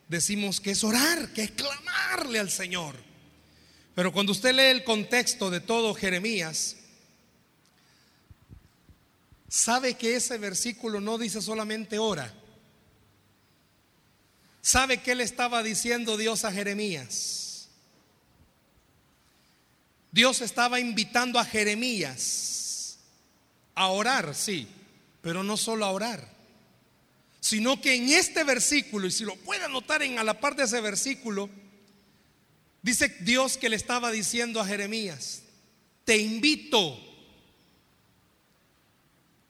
decimos 0.09 0.61
que 0.61 0.73
es 0.73 0.85
orar, 0.85 1.33
que 1.33 1.45
es 1.45 1.51
clamarle 1.53 2.39
al 2.39 2.51
Señor. 2.51 3.08
Pero 3.99 4.13
cuando 4.13 4.31
usted 4.31 4.55
lee 4.55 4.71
el 4.71 4.85
contexto 4.85 5.51
de 5.51 5.59
todo 5.59 5.93
Jeremías, 5.93 6.77
sabe 9.49 9.95
que 9.95 10.15
ese 10.15 10.39
versículo 10.39 11.01
no 11.01 11.19
dice 11.19 11.43
solamente 11.43 11.99
ora. 11.99 12.33
¿Sabe 14.63 15.03
qué 15.03 15.17
le 15.17 15.25
estaba 15.25 15.65
diciendo 15.65 16.17
Dios 16.17 16.45
a 16.45 16.53
Jeremías? 16.53 17.71
Dios 20.13 20.43
estaba 20.43 20.79
invitando 20.79 21.41
a 21.41 21.45
Jeremías 21.45 23.01
a 23.75 23.89
orar, 23.89 24.33
sí, 24.37 24.69
pero 25.23 25.43
no 25.43 25.57
solo 25.57 25.85
a 25.85 25.91
orar, 25.91 26.25
sino 27.41 27.81
que 27.81 27.97
en 27.97 28.11
este 28.11 28.45
versículo, 28.45 29.09
y 29.09 29.11
si 29.11 29.25
lo 29.25 29.35
puede 29.35 29.65
anotar 29.65 30.05
en 30.05 30.21
a 30.21 30.23
la 30.23 30.39
parte 30.39 30.63
de 30.63 30.67
ese 30.69 30.81
versículo, 30.81 31.51
Dice 32.83 33.09
Dios 33.21 33.57
que 33.57 33.69
le 33.69 33.77
estaba 33.77 34.11
diciendo 34.11 34.61
a 34.61 34.67
Jeremías, 34.67 35.43
te 36.05 36.17
invito 36.17 36.99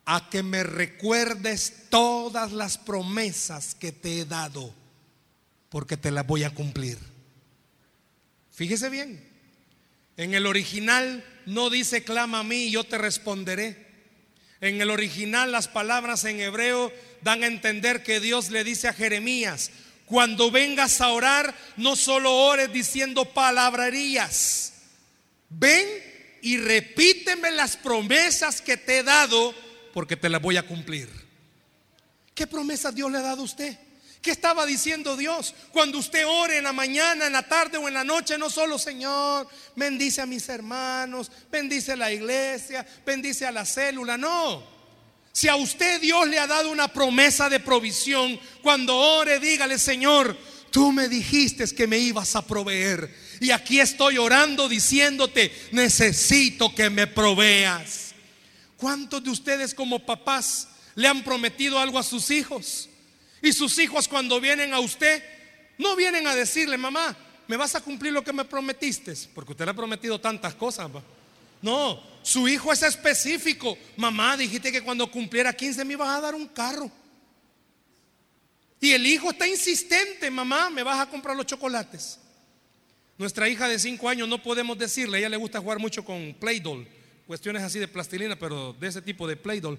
a 0.04 0.30
que 0.30 0.42
me 0.42 0.62
recuerdes 0.62 1.84
todas 1.90 2.52
las 2.52 2.78
promesas 2.78 3.74
que 3.74 3.92
te 3.92 4.20
he 4.20 4.24
dado, 4.24 4.72
porque 5.68 5.96
te 5.96 6.10
las 6.10 6.26
voy 6.26 6.44
a 6.44 6.50
cumplir. 6.50 6.98
Fíjese 8.50 8.88
bien, 8.88 9.22
en 10.16 10.34
el 10.34 10.46
original 10.46 11.24
no 11.46 11.70
dice 11.70 12.04
clama 12.04 12.40
a 12.40 12.44
mí 12.44 12.70
yo 12.70 12.84
te 12.84 12.98
responderé. 12.98 13.86
En 14.60 14.80
el 14.80 14.90
original 14.90 15.52
las 15.52 15.68
palabras 15.68 16.24
en 16.24 16.40
hebreo 16.40 16.92
dan 17.22 17.44
a 17.44 17.46
entender 17.46 18.02
que 18.02 18.18
Dios 18.18 18.50
le 18.50 18.64
dice 18.64 18.88
a 18.88 18.92
Jeremías, 18.92 19.70
cuando 20.08 20.50
vengas 20.50 21.00
a 21.00 21.10
orar, 21.10 21.54
no 21.76 21.94
solo 21.94 22.34
ores 22.34 22.72
diciendo 22.72 23.26
palabrerías. 23.26 24.72
Ven 25.50 25.86
y 26.42 26.56
repíteme 26.56 27.50
las 27.50 27.76
promesas 27.76 28.60
que 28.60 28.76
te 28.76 28.98
he 28.98 29.02
dado, 29.02 29.54
porque 29.92 30.16
te 30.16 30.28
las 30.28 30.40
voy 30.40 30.56
a 30.56 30.66
cumplir. 30.66 31.08
¿Qué 32.34 32.46
promesas 32.46 32.94
Dios 32.94 33.10
le 33.10 33.18
ha 33.18 33.22
dado 33.22 33.42
a 33.42 33.44
usted? 33.44 33.78
¿Qué 34.22 34.30
estaba 34.30 34.66
diciendo 34.66 35.16
Dios? 35.16 35.54
Cuando 35.72 35.98
usted 35.98 36.26
ore 36.26 36.58
en 36.58 36.64
la 36.64 36.72
mañana, 36.72 37.26
en 37.26 37.32
la 37.32 37.46
tarde 37.46 37.78
o 37.78 37.86
en 37.86 37.94
la 37.94 38.04
noche, 38.04 38.38
no 38.38 38.50
solo 38.50 38.78
Señor, 38.78 39.46
bendice 39.76 40.20
a 40.20 40.26
mis 40.26 40.48
hermanos, 40.48 41.30
bendice 41.50 41.92
a 41.92 41.96
la 41.96 42.12
iglesia, 42.12 42.86
bendice 43.04 43.46
a 43.46 43.52
la 43.52 43.64
célula, 43.64 44.16
no. 44.16 44.77
Si 45.32 45.48
a 45.48 45.56
usted 45.56 46.00
Dios 46.00 46.28
le 46.28 46.38
ha 46.38 46.46
dado 46.46 46.70
una 46.70 46.88
promesa 46.88 47.48
de 47.48 47.60
provisión, 47.60 48.38
cuando 48.62 48.96
ore, 48.96 49.38
dígale, 49.38 49.78
Señor, 49.78 50.36
tú 50.70 50.92
me 50.92 51.08
dijiste 51.08 51.64
que 51.74 51.86
me 51.86 51.98
ibas 51.98 52.34
a 52.36 52.46
proveer. 52.46 53.14
Y 53.40 53.50
aquí 53.50 53.78
estoy 53.80 54.18
orando 54.18 54.68
diciéndote, 54.68 55.52
necesito 55.72 56.74
que 56.74 56.90
me 56.90 57.06
proveas. 57.06 58.14
¿Cuántos 58.76 59.22
de 59.22 59.30
ustedes 59.30 59.74
como 59.74 60.04
papás 60.04 60.68
le 60.94 61.08
han 61.08 61.22
prometido 61.22 61.78
algo 61.78 61.98
a 61.98 62.02
sus 62.02 62.30
hijos? 62.30 62.88
Y 63.42 63.52
sus 63.52 63.78
hijos 63.78 64.08
cuando 64.08 64.40
vienen 64.40 64.74
a 64.74 64.80
usted, 64.80 65.22
no 65.78 65.94
vienen 65.94 66.26
a 66.26 66.34
decirle, 66.34 66.76
mamá, 66.76 67.16
¿me 67.46 67.56
vas 67.56 67.74
a 67.74 67.80
cumplir 67.80 68.12
lo 68.12 68.24
que 68.24 68.32
me 68.32 68.44
prometiste? 68.44 69.14
Porque 69.34 69.52
usted 69.52 69.64
le 69.64 69.70
ha 69.70 69.74
prometido 69.74 70.20
tantas 70.20 70.54
cosas. 70.54 70.90
No, 71.62 72.02
su 72.28 72.46
hijo 72.46 72.70
es 72.70 72.82
específico. 72.82 73.78
Mamá, 73.96 74.36
dijiste 74.36 74.70
que 74.70 74.82
cuando 74.82 75.10
cumpliera 75.10 75.50
15 75.50 75.82
me 75.86 75.94
ibas 75.94 76.10
a 76.10 76.20
dar 76.20 76.34
un 76.34 76.46
carro. 76.46 76.90
Y 78.78 78.90
el 78.90 79.06
hijo 79.06 79.30
está 79.30 79.48
insistente, 79.48 80.30
mamá, 80.30 80.68
me 80.68 80.82
vas 80.82 81.00
a 81.00 81.08
comprar 81.08 81.34
los 81.34 81.46
chocolates. 81.46 82.18
Nuestra 83.16 83.48
hija 83.48 83.66
de 83.66 83.78
5 83.78 84.06
años 84.10 84.28
no 84.28 84.42
podemos 84.42 84.76
decirle, 84.76 85.16
a 85.16 85.20
ella 85.20 85.30
le 85.30 85.38
gusta 85.38 85.58
jugar 85.58 85.78
mucho 85.78 86.04
con 86.04 86.36
Play-Doh, 86.38 86.84
cuestiones 87.26 87.62
así 87.62 87.78
de 87.78 87.88
plastilina, 87.88 88.38
pero 88.38 88.74
de 88.74 88.88
ese 88.88 89.00
tipo 89.00 89.26
de 89.26 89.36
Play-Doh. 89.36 89.78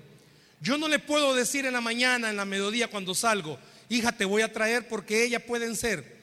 Yo 0.59 0.75
no 0.79 0.87
le 0.87 0.97
puedo 0.97 1.35
decir 1.35 1.67
en 1.67 1.73
la 1.73 1.81
mañana, 1.81 2.31
en 2.31 2.35
la 2.35 2.45
mediodía 2.45 2.87
cuando 2.89 3.13
salgo, 3.13 3.59
hija, 3.89 4.11
te 4.11 4.25
voy 4.25 4.41
a 4.41 4.51
traer 4.51 4.87
porque 4.87 5.23
ellas 5.23 5.43
pueden 5.43 5.75
ser. 5.75 6.17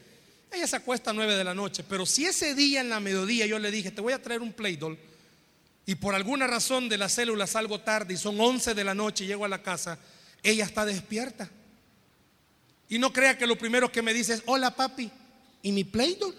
Ella 0.51 0.66
se 0.66 0.74
acuesta 0.74 1.12
a 1.12 1.14
9 1.14 1.37
de 1.37 1.45
la 1.45 1.55
noche, 1.55 1.85
pero 1.89 2.05
si 2.05 2.27
ese 2.27 2.57
día 2.57 2.81
en 2.81 2.89
la 2.89 2.99
mediodía 2.99 3.47
yo 3.47 3.61
le 3.61 3.70
dije, 3.70 3.93
te 3.93 4.01
voy 4.01 4.12
a 4.12 4.20
traer 4.20 4.43
un 4.43 4.53
Play-Doh, 4.53 4.99
y 5.87 5.95
por 5.95 6.16
alguna 6.16 6.49
razón 6.49 6.89
de 6.89 6.99
la 6.99 7.09
célula 7.09 7.47
salgo 7.47 7.80
tarde 7.80 8.14
y 8.14 8.16
son 8.16 8.41
11 8.41 8.74
de 8.74 8.84
la 8.84 8.93
noche 8.93 9.24
y 9.24 9.28
llego 9.28 9.45
a 9.45 9.49
la 9.49 9.62
casa, 9.62 9.99
ella 10.43 10.64
está 10.64 10.84
despierta. 10.84 11.49
Y 12.89 12.99
no 12.99 13.12
crea 13.12 13.39
que 13.39 13.47
lo 13.47 13.57
primero 13.57 13.91
que 13.91 14.03
me 14.03 14.12
dice 14.12 14.34
es, 14.34 14.43
hola 14.47 14.74
papi, 14.74 15.11
¿y 15.62 15.70
mi 15.70 15.84
Play-Doh? 15.84 16.34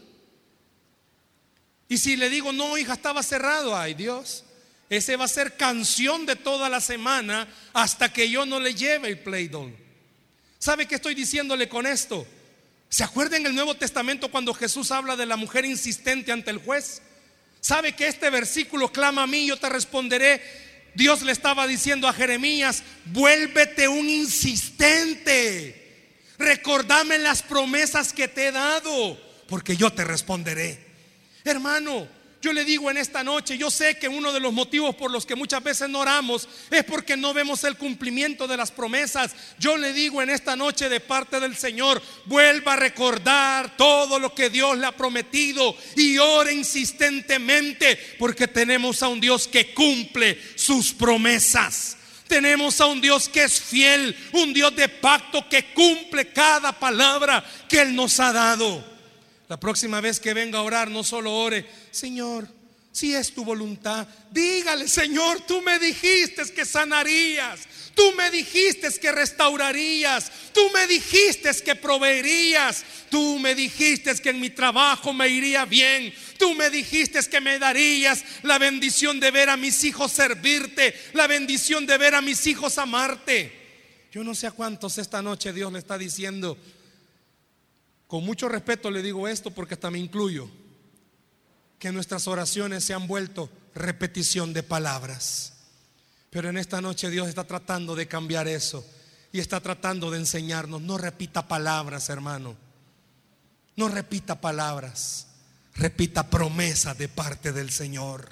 Y 1.88 1.98
si 1.98 2.18
le 2.18 2.30
digo, 2.30 2.52
no, 2.52 2.78
hija, 2.78 2.94
estaba 2.94 3.24
cerrado, 3.24 3.76
ay 3.78 3.94
Dios, 3.94 4.44
ese 4.90 5.16
va 5.16 5.26
a 5.26 5.30
ser 5.30 5.56
canción 5.56 6.26
de 6.26 6.36
toda 6.36 6.68
la 6.68 6.82
semana 6.82 7.48
hasta 7.72 8.12
que 8.12 8.30
yo 8.30 8.46
no 8.46 8.60
le 8.60 8.76
lleve 8.76 9.08
el 9.08 9.20
Play-Doh. 9.20 9.72
¿Sabe 10.60 10.88
qué 10.88 10.96
estoy 10.96 11.16
diciéndole 11.16 11.70
con 11.70 11.86
esto? 11.86 12.28
¿Se 12.90 13.06
acuerda 13.06 13.38
en 13.38 13.46
el 13.46 13.56
Nuevo 13.56 13.76
Testamento 13.76 14.30
cuando 14.30 14.54
Jesús 14.54 14.92
habla 14.92 15.16
de 15.16 15.26
la 15.26 15.38
mujer 15.38 15.64
insistente 15.64 16.34
ante 16.34 16.52
el 16.52 16.58
juez? 16.58 17.02
¿Sabe 17.68 17.92
que 17.92 18.08
este 18.08 18.30
versículo 18.30 18.94
clama 18.94 19.24
a 19.24 19.28
mí, 19.28 19.46
yo 19.46 19.58
te 19.58 19.68
responderé? 19.68 20.42
Dios 20.96 21.22
le 21.22 21.34
estaba 21.34 21.68
diciendo 21.68 22.08
a 22.08 22.14
Jeremías, 22.14 22.82
vuélvete 23.04 23.90
un 23.90 24.10
insistente. 24.10 26.16
Recordame 26.38 27.18
las 27.18 27.44
promesas 27.44 28.14
que 28.14 28.30
te 28.30 28.48
he 28.48 28.52
dado, 28.54 29.22
porque 29.50 29.76
yo 29.76 29.92
te 29.92 30.06
responderé. 30.06 30.80
Hermano, 31.44 32.08
yo 32.40 32.54
le 32.54 32.66
digo 32.66 32.92
en 32.92 32.98
esta 32.98 33.24
noche, 33.24 33.58
yo 33.58 33.72
sé 33.72 33.98
que 33.98 34.08
uno 34.08 34.32
de 34.32 34.40
los 34.40 34.54
motivos 34.54 34.96
por 34.96 35.10
los 35.10 35.26
que 35.26 35.36
muchas 35.36 35.64
veces 35.64 35.90
no 35.90 36.00
oramos 36.00 36.48
es 36.70 36.84
porque 36.84 37.18
no 37.18 37.34
vemos 37.34 37.64
el 37.64 37.78
cumplimiento 37.78 38.48
de 38.48 38.58
las 38.58 38.72
promesas. 38.72 39.36
Yo 39.58 39.76
le 39.76 39.92
digo 39.92 40.22
en 40.22 40.30
esta 40.30 40.56
noche 40.56 40.88
de 40.88 41.00
parte 41.00 41.40
del 41.40 41.56
Señor, 41.56 42.02
vuelva 42.26 42.74
a 42.74 42.78
recordar 42.78 43.76
todo 43.76 44.20
lo 44.20 44.36
que 44.36 44.52
Dios 44.52 44.78
le 44.78 44.86
ha 44.86 44.92
prometido 44.92 45.76
y 45.96 46.20
ore 46.20 46.54
insistentemente 46.54 47.98
porque 48.20 48.48
tenemos 48.48 49.02
a 49.02 49.08
un 49.08 49.20
Dios 49.20 49.48
que 49.48 49.74
cumple 49.74 50.40
sus 50.56 50.94
promesas. 50.94 51.98
Tenemos 52.28 52.80
a 52.82 52.86
un 52.86 53.02
Dios 53.02 53.30
que 53.30 53.46
es 53.46 53.60
fiel, 53.60 54.16
un 54.34 54.54
Dios 54.54 54.76
de 54.76 54.90
pacto 54.90 55.48
que 55.50 55.74
cumple 55.74 56.28
cada 56.28 56.78
palabra 56.78 57.44
que 57.68 57.82
Él 57.82 57.96
nos 57.96 58.20
ha 58.20 58.32
dado. 58.32 58.97
La 59.50 59.60
próxima 59.60 60.02
vez 60.02 60.20
que 60.20 60.34
venga 60.34 60.60
a 60.60 60.64
orar, 60.64 60.90
no 60.90 61.04
solo 61.04 61.34
ore, 61.34 61.66
Señor, 61.92 62.48
si 62.92 63.14
es 63.14 63.32
tu 63.32 63.46
voluntad, 63.46 64.08
dígale, 64.32 64.88
Señor, 64.88 65.42
tú 65.48 65.62
me 65.62 65.78
dijiste 65.78 66.52
que 66.52 66.66
sanarías, 66.66 67.60
tú 67.94 68.12
me 68.18 68.32
dijiste 68.32 68.90
que 69.00 69.12
restaurarías, 69.12 70.32
tú 70.52 70.62
me 70.74 70.88
dijiste 70.88 71.52
que 71.64 71.76
proveerías, 71.76 72.84
tú 73.12 73.38
me 73.38 73.54
dijiste 73.54 74.16
que 74.16 74.32
en 74.32 74.40
mi 74.40 74.50
trabajo 74.50 75.14
me 75.14 75.30
iría 75.30 75.64
bien, 75.66 76.12
tú 76.40 76.56
me 76.56 76.72
dijiste 76.72 77.20
que 77.30 77.40
me 77.40 77.60
darías 77.60 78.26
la 78.42 78.58
bendición 78.58 79.20
de 79.20 79.30
ver 79.30 79.50
a 79.50 79.58
mis 79.58 79.84
hijos 79.84 80.12
servirte, 80.12 80.94
la 81.14 81.28
bendición 81.28 81.86
de 81.86 81.98
ver 82.00 82.16
a 82.16 82.22
mis 82.22 82.48
hijos 82.48 82.80
amarte. 82.80 83.52
Yo 84.12 84.24
no 84.24 84.34
sé 84.34 84.48
a 84.48 84.52
cuántos 84.52 84.98
esta 84.98 85.22
noche 85.22 85.54
Dios 85.54 85.72
le 85.72 85.78
está 85.78 86.00
diciendo, 86.00 86.58
con 88.08 88.24
mucho 88.24 88.48
respeto 88.48 88.90
le 88.90 89.02
digo 89.02 89.28
esto 89.28 89.52
porque 89.52 89.74
hasta 89.74 89.92
me 89.92 90.00
incluyo 90.00 90.50
que 91.78 91.92
nuestras 91.92 92.28
oraciones 92.28 92.84
se 92.84 92.94
han 92.94 93.08
vuelto 93.08 93.50
repetición 93.76 94.54
de 94.54 94.64
palabras. 94.64 95.54
Pero 96.30 96.50
en 96.50 96.58
esta 96.58 96.82
noche 96.82 97.10
Dios 97.10 97.28
está 97.28 97.46
tratando 97.46 97.96
de 97.96 98.08
cambiar 98.08 98.48
eso 98.48 98.86
y 99.32 99.40
está 99.40 99.60
tratando 99.60 100.10
de 100.10 100.20
enseñarnos. 100.20 100.82
No 100.82 100.98
repita 100.98 101.48
palabras, 101.48 102.10
hermano. 102.10 102.56
No 103.76 103.88
repita 103.88 104.40
palabras. 104.40 105.28
Repita 105.76 106.30
promesas 106.30 106.98
de 106.98 107.08
parte 107.08 107.52
del 107.52 107.70
Señor. 107.70 108.30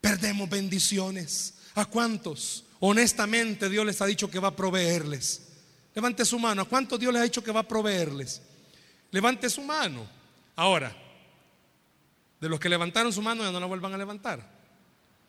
Perdemos 0.00 0.48
bendiciones. 0.48 1.54
¿A 1.74 1.84
cuántos? 1.86 2.64
Honestamente 2.80 3.68
Dios 3.68 3.84
les 3.84 4.00
ha 4.00 4.06
dicho 4.06 4.30
que 4.30 4.38
va 4.38 4.48
a 4.48 4.56
proveerles. 4.56 5.42
Levante 5.94 6.24
su 6.24 6.38
mano. 6.38 6.62
¿A 6.62 6.64
cuántos 6.64 6.98
Dios 6.98 7.12
les 7.12 7.20
ha 7.20 7.24
dicho 7.24 7.44
que 7.44 7.52
va 7.52 7.60
a 7.60 7.68
proveerles? 7.68 8.42
Levante 9.10 9.48
su 9.48 9.62
mano. 9.62 10.06
Ahora, 10.56 10.94
de 12.40 12.48
los 12.48 12.60
que 12.60 12.68
levantaron 12.68 13.12
su 13.12 13.22
mano 13.22 13.42
ya 13.42 13.52
no 13.52 13.60
la 13.60 13.66
vuelvan 13.66 13.94
a 13.94 13.98
levantar. 13.98 14.54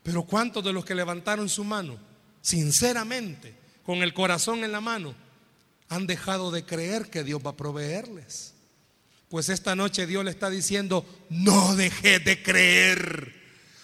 Pero 0.04 0.24
¿cuántos 0.24 0.64
de 0.64 0.74
los 0.74 0.86
que 0.86 0.94
levantaron 0.94 1.50
su 1.50 1.64
mano, 1.64 1.98
sinceramente, 2.42 3.56
con 3.84 4.04
el 4.04 4.14
corazón 4.14 4.64
en 4.64 4.72
la 4.72 4.82
mano, 4.82 5.16
han 5.90 6.08
dejado 6.08 6.52
de 6.52 6.66
creer 6.66 7.10
que 7.10 7.24
Dios 7.24 7.42
va 7.46 7.52
a 7.52 7.58
proveerles? 7.58 8.54
Pues 9.30 9.50
esta 9.50 9.76
noche 9.76 10.06
Dios 10.06 10.24
le 10.24 10.32
está 10.32 10.50
diciendo, 10.50 11.06
no 11.30 11.76
deje 11.76 12.20
de 12.20 12.44
creer, 12.44 13.34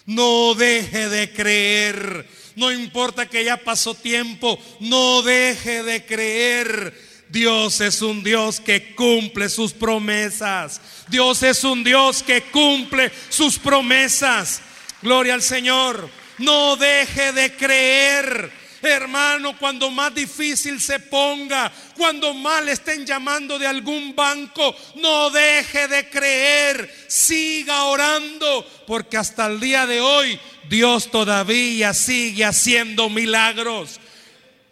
no 0.06 0.54
deje 0.54 1.08
de 1.08 1.32
creer, 1.32 2.28
no 2.56 2.72
importa 2.72 3.26
que 3.26 3.44
ya 3.44 3.56
pasó 3.56 3.94
tiempo, 3.94 4.58
no 4.80 5.22
deje 5.22 5.82
de 5.82 6.04
creer. 6.04 7.12
Dios 7.28 7.80
es 7.80 8.02
un 8.02 8.22
Dios 8.22 8.60
que 8.60 8.94
cumple 8.94 9.48
sus 9.48 9.72
promesas. 9.72 10.80
Dios 11.08 11.42
es 11.42 11.64
un 11.64 11.82
Dios 11.82 12.22
que 12.22 12.42
cumple 12.42 13.10
sus 13.30 13.58
promesas. 13.58 14.60
Gloria 15.00 15.34
al 15.34 15.42
Señor. 15.42 16.10
No 16.36 16.76
deje 16.76 17.32
de 17.32 17.56
creer. 17.56 18.61
Hermano, 18.82 19.56
cuando 19.58 19.90
más 19.90 20.14
difícil 20.14 20.80
se 20.80 20.98
ponga, 20.98 21.72
cuando 21.96 22.34
más 22.34 22.64
le 22.64 22.72
estén 22.72 23.06
llamando 23.06 23.58
de 23.58 23.66
algún 23.66 24.14
banco, 24.14 24.74
no 24.96 25.30
deje 25.30 25.88
de 25.88 26.10
creer, 26.10 27.06
siga 27.08 27.84
orando, 27.84 28.66
porque 28.86 29.16
hasta 29.16 29.46
el 29.46 29.60
día 29.60 29.86
de 29.86 30.00
hoy 30.00 30.38
Dios 30.68 31.10
todavía 31.10 31.94
sigue 31.94 32.44
haciendo 32.44 33.08
milagros. 33.08 34.00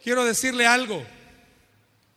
Quiero 0.02 0.24
decirle 0.24 0.66
algo, 0.66 1.06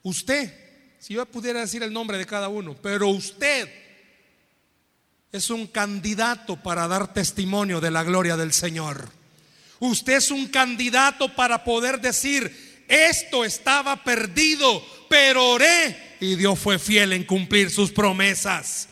Usted, 0.03 0.53
si 0.99 1.13
yo 1.13 1.25
pudiera 1.25 1.61
decir 1.61 1.81
el 1.81 1.93
nombre 1.93 2.17
de 2.17 2.25
cada 2.25 2.49
uno, 2.49 2.75
pero 2.81 3.07
usted 3.07 3.69
es 5.31 5.49
un 5.49 5.67
candidato 5.67 6.57
para 6.57 6.87
dar 6.89 7.13
testimonio 7.13 7.79
de 7.79 7.89
la 7.89 8.03
gloria 8.03 8.35
del 8.35 8.51
Señor. 8.51 9.09
Usted 9.85 10.13
es 10.13 10.31
un 10.31 10.47
candidato 10.47 11.27
para 11.35 11.61
poder 11.61 11.99
decir, 11.99 12.85
esto 12.87 13.43
estaba 13.43 14.01
perdido, 14.01 14.81
pero 15.09 15.45
oré 15.49 16.15
y 16.21 16.35
Dios 16.35 16.57
fue 16.57 16.79
fiel 16.79 17.11
en 17.11 17.25
cumplir 17.25 17.69
sus 17.69 17.91
promesas. 17.91 18.87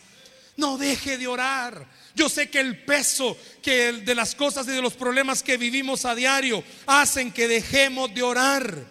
No 0.58 0.78
deje 0.78 1.18
de 1.18 1.28
orar. 1.28 1.88
Yo 2.14 2.28
sé 2.28 2.50
que 2.50 2.60
el 2.60 2.84
peso 2.84 3.38
que 3.62 3.94
de 3.94 4.14
las 4.14 4.36
cosas 4.36 4.68
y 4.68 4.72
de 4.72 4.82
los 4.82 4.92
problemas 4.92 5.42
que 5.42 5.56
vivimos 5.56 6.04
a 6.04 6.14
diario 6.14 6.62
hacen 6.86 7.32
que 7.32 7.48
dejemos 7.48 8.14
de 8.14 8.24
orar. 8.24 8.86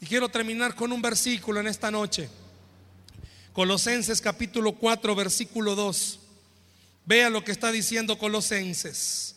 Y 0.00 0.06
quiero 0.06 0.28
terminar 0.28 0.74
con 0.74 0.90
un 0.90 1.00
versículo 1.00 1.60
en 1.60 1.68
esta 1.68 1.92
noche. 1.92 2.28
Colosenses 3.52 4.20
capítulo 4.20 4.72
4, 4.72 5.14
versículo 5.14 5.76
2. 5.76 6.18
Vea 7.06 7.30
lo 7.30 7.44
que 7.44 7.52
está 7.52 7.70
diciendo 7.70 8.18
Colosenses. 8.18 9.31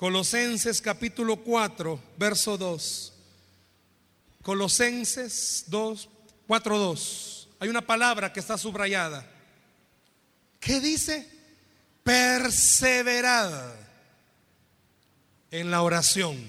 Colosenses 0.00 0.80
capítulo 0.80 1.36
4, 1.36 2.00
verso 2.16 2.56
2. 2.56 3.12
Colosenses 4.40 5.64
2, 5.66 6.08
4, 6.46 6.78
2. 6.78 7.48
Hay 7.58 7.68
una 7.68 7.86
palabra 7.86 8.32
que 8.32 8.40
está 8.40 8.56
subrayada. 8.56 9.30
¿Qué 10.58 10.80
dice? 10.80 11.28
Perseverad 12.02 13.74
en 15.50 15.70
la 15.70 15.82
oración 15.82 16.48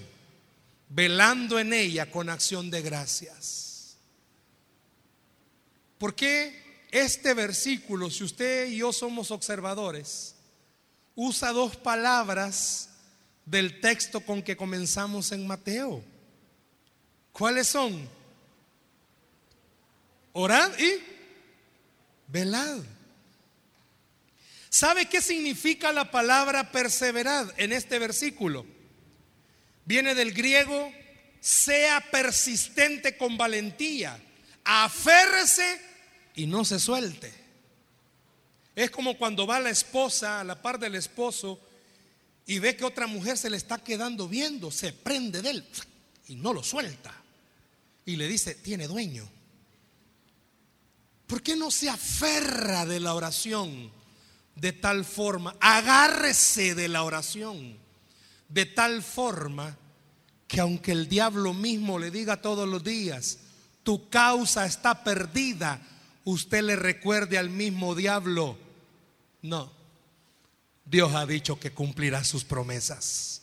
velando 0.88 1.60
en 1.60 1.74
ella 1.74 2.10
con 2.10 2.30
acción 2.30 2.72
de 2.72 2.82
gracias. 2.82 3.98
¿Por 5.98 6.16
qué 6.16 6.88
este 6.90 7.34
versículo, 7.34 8.10
si 8.10 8.24
usted 8.24 8.68
y 8.68 8.78
yo 8.78 8.94
somos 8.94 9.30
observadores, 9.30 10.36
usa 11.16 11.52
dos 11.52 11.76
palabras 11.76 12.91
del 13.46 13.80
texto 13.82 14.22
con 14.22 14.42
que 14.42 14.56
comenzamos 14.58 15.32
en 15.32 15.48
Mateo? 15.48 16.04
¿Cuáles 17.32 17.68
son? 17.68 18.10
Orad 20.34 20.72
y 20.80 21.04
velad. 22.28 22.80
¿Sabe 24.70 25.08
qué 25.08 25.22
significa 25.22 25.92
la 25.92 26.12
palabra 26.12 26.72
perseverad 26.72 27.54
en 27.58 27.74
este 27.74 28.00
versículo? 28.00 28.66
Viene 29.84 30.16
del 30.16 30.34
griego, 30.34 30.94
sea 31.42 32.00
persistente 32.12 33.18
con 33.18 33.38
valentía, 33.38 34.18
aférrese 34.64 35.82
y 36.36 36.48
no 36.48 36.64
se 36.64 36.80
suelte. 36.80 37.34
Es 38.76 38.90
como 38.92 39.18
cuando 39.18 39.46
va 39.46 39.60
la 39.60 39.70
esposa 39.70 40.40
a 40.40 40.44
la 40.46 40.62
par 40.62 40.80
del 40.80 40.96
esposo 40.96 41.60
y 42.46 42.60
ve 42.60 42.76
que 42.76 42.86
otra 42.86 43.08
mujer 43.08 43.38
se 43.38 43.50
le 43.50 43.58
está 43.58 43.78
quedando 43.78 44.28
viendo, 44.28 44.72
se 44.72 44.94
prende 44.94 45.42
de 45.42 45.52
él 45.52 45.66
y 46.28 46.36
no 46.36 46.54
lo 46.54 46.64
suelta. 46.64 47.14
Y 48.06 48.16
le 48.16 48.28
dice, 48.28 48.56
tiene 48.56 48.88
dueño. 48.88 49.30
¿Por 51.28 51.42
qué 51.42 51.56
no 51.56 51.72
se 51.72 51.90
aferra 51.90 52.86
de 52.86 53.00
la 53.00 53.14
oración 53.14 53.92
de 54.56 54.74
tal 54.74 55.06
forma? 55.06 55.56
Agárrese 55.62 56.76
de 56.76 56.88
la 56.88 57.04
oración 57.04 57.78
de 58.50 58.66
tal 58.66 59.02
forma 59.02 59.78
que 60.48 60.60
aunque 60.60 60.92
el 60.92 61.08
diablo 61.08 61.54
mismo 61.54 61.98
le 61.98 62.12
diga 62.12 62.42
todos 62.42 62.68
los 62.68 62.84
días, 62.84 63.40
tu 63.84 64.10
causa 64.10 64.66
está 64.66 65.04
perdida, 65.04 65.82
usted 66.26 66.62
le 66.64 66.76
recuerde 66.76 67.38
al 67.38 67.50
mismo 67.50 67.96
diablo, 67.96 68.58
no, 69.42 69.72
Dios 70.92 71.16
ha 71.16 71.26
dicho 71.26 71.58
que 71.58 71.72
cumplirá 71.72 72.22
sus 72.26 72.44
promesas. 72.44 73.42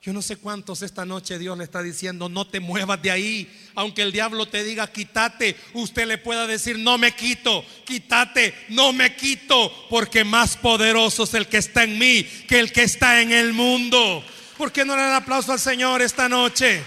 Yo 0.00 0.14
no 0.14 0.22
sé 0.22 0.36
cuántos 0.36 0.80
esta 0.80 1.04
noche 1.04 1.38
Dios 1.38 1.58
le 1.58 1.64
está 1.64 1.82
diciendo, 1.82 2.30
no 2.30 2.46
te 2.46 2.58
muevas 2.58 3.02
de 3.02 3.10
ahí. 3.10 3.70
Aunque 3.74 4.00
el 4.00 4.12
diablo 4.12 4.48
te 4.48 4.64
diga, 4.64 4.90
quítate, 4.90 5.56
usted 5.74 6.06
le 6.06 6.16
pueda 6.16 6.46
decir, 6.46 6.78
no 6.78 6.96
me 6.96 7.14
quito, 7.14 7.62
quítate, 7.84 8.54
no 8.70 8.94
me 8.94 9.14
quito, 9.14 9.70
porque 9.90 10.24
más 10.24 10.56
poderoso 10.56 11.24
es 11.24 11.34
el 11.34 11.48
que 11.48 11.58
está 11.58 11.84
en 11.84 11.98
mí 11.98 12.22
que 12.48 12.58
el 12.58 12.72
que 12.72 12.84
está 12.84 13.20
en 13.20 13.32
el 13.32 13.52
mundo. 13.52 14.24
¿Por 14.56 14.72
qué 14.72 14.86
no 14.86 14.96
le 14.96 15.02
dan 15.02 15.12
aplauso 15.12 15.52
al 15.52 15.60
Señor 15.60 16.00
esta 16.00 16.30
noche? 16.30 16.82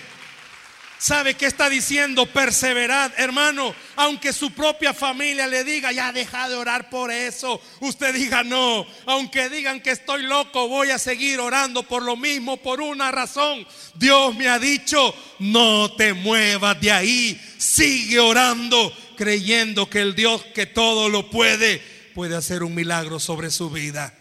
¿Sabe 1.01 1.33
qué 1.33 1.47
está 1.47 1.67
diciendo? 1.67 2.27
Perseverad, 2.27 3.11
hermano. 3.17 3.73
Aunque 3.95 4.31
su 4.31 4.51
propia 4.51 4.93
familia 4.93 5.47
le 5.47 5.63
diga, 5.63 5.91
ya 5.91 6.13
deja 6.13 6.47
de 6.47 6.53
orar 6.53 6.91
por 6.91 7.09
eso. 7.09 7.59
Usted 7.79 8.13
diga 8.13 8.43
no. 8.43 8.85
Aunque 9.07 9.49
digan 9.49 9.81
que 9.81 9.89
estoy 9.89 10.21
loco, 10.21 10.67
voy 10.67 10.91
a 10.91 10.99
seguir 10.99 11.39
orando 11.39 11.81
por 11.81 12.03
lo 12.03 12.15
mismo, 12.17 12.57
por 12.57 12.81
una 12.81 13.09
razón. 13.09 13.65
Dios 13.95 14.35
me 14.35 14.47
ha 14.47 14.59
dicho, 14.59 15.15
no 15.39 15.91
te 15.95 16.13
muevas 16.13 16.79
de 16.79 16.91
ahí. 16.91 17.41
Sigue 17.57 18.19
orando, 18.19 18.95
creyendo 19.17 19.89
que 19.89 20.01
el 20.01 20.13
Dios 20.13 20.43
que 20.53 20.67
todo 20.67 21.09
lo 21.09 21.31
puede, 21.31 21.81
puede 22.13 22.35
hacer 22.35 22.61
un 22.61 22.75
milagro 22.75 23.19
sobre 23.19 23.49
su 23.49 23.71
vida. 23.71 24.13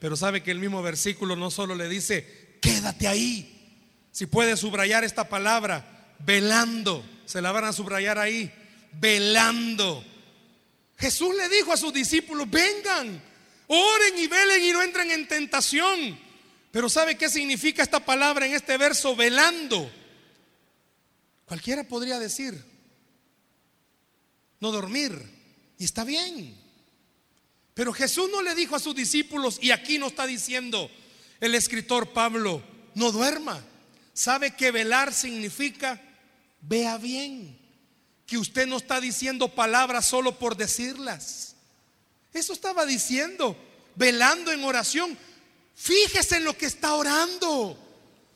Pero 0.00 0.16
sabe 0.16 0.42
que 0.42 0.50
el 0.50 0.58
mismo 0.58 0.82
versículo 0.82 1.36
no 1.36 1.52
solo 1.52 1.76
le 1.76 1.88
dice, 1.88 2.58
quédate 2.60 3.06
ahí. 3.06 3.78
Si 4.10 4.26
puede 4.26 4.56
subrayar 4.56 5.04
esta 5.04 5.28
palabra, 5.28 5.95
velando. 6.18 7.04
Se 7.24 7.40
la 7.40 7.52
van 7.52 7.64
a 7.64 7.72
subrayar 7.72 8.18
ahí. 8.18 8.52
Velando. 8.92 10.04
Jesús 10.96 11.34
le 11.36 11.48
dijo 11.48 11.72
a 11.72 11.76
sus 11.76 11.92
discípulos, 11.92 12.48
vengan, 12.50 13.22
oren 13.66 14.18
y 14.18 14.26
velen 14.26 14.64
y 14.64 14.72
no 14.72 14.82
entren 14.82 15.10
en 15.10 15.28
tentación. 15.28 16.18
Pero 16.70 16.88
¿sabe 16.88 17.16
qué 17.16 17.28
significa 17.28 17.82
esta 17.82 18.04
palabra 18.04 18.46
en 18.46 18.54
este 18.54 18.76
verso? 18.76 19.14
Velando. 19.14 19.90
Cualquiera 21.44 21.84
podría 21.84 22.18
decir, 22.18 22.62
no 24.60 24.72
dormir. 24.72 25.36
Y 25.78 25.84
está 25.84 26.04
bien. 26.04 26.56
Pero 27.74 27.92
Jesús 27.92 28.30
no 28.30 28.40
le 28.40 28.54
dijo 28.54 28.74
a 28.74 28.80
sus 28.80 28.94
discípulos, 28.94 29.58
y 29.60 29.70
aquí 29.70 29.98
no 29.98 30.06
está 30.06 30.26
diciendo 30.26 30.90
el 31.40 31.54
escritor 31.54 32.12
Pablo, 32.12 32.62
no 32.94 33.12
duerma. 33.12 33.62
¿Sabe 34.14 34.56
que 34.56 34.70
velar 34.70 35.12
significa 35.12 36.00
Vea 36.60 36.98
bien 36.98 37.58
que 38.26 38.38
usted 38.38 38.66
no 38.66 38.76
está 38.76 39.00
diciendo 39.00 39.48
palabras 39.48 40.06
solo 40.06 40.38
por 40.38 40.56
decirlas. 40.56 41.54
Eso 42.32 42.52
estaba 42.52 42.84
diciendo, 42.84 43.56
velando 43.94 44.52
en 44.52 44.64
oración. 44.64 45.16
Fíjese 45.74 46.36
en 46.36 46.44
lo 46.44 46.56
que 46.56 46.66
está 46.66 46.94
orando. 46.94 47.78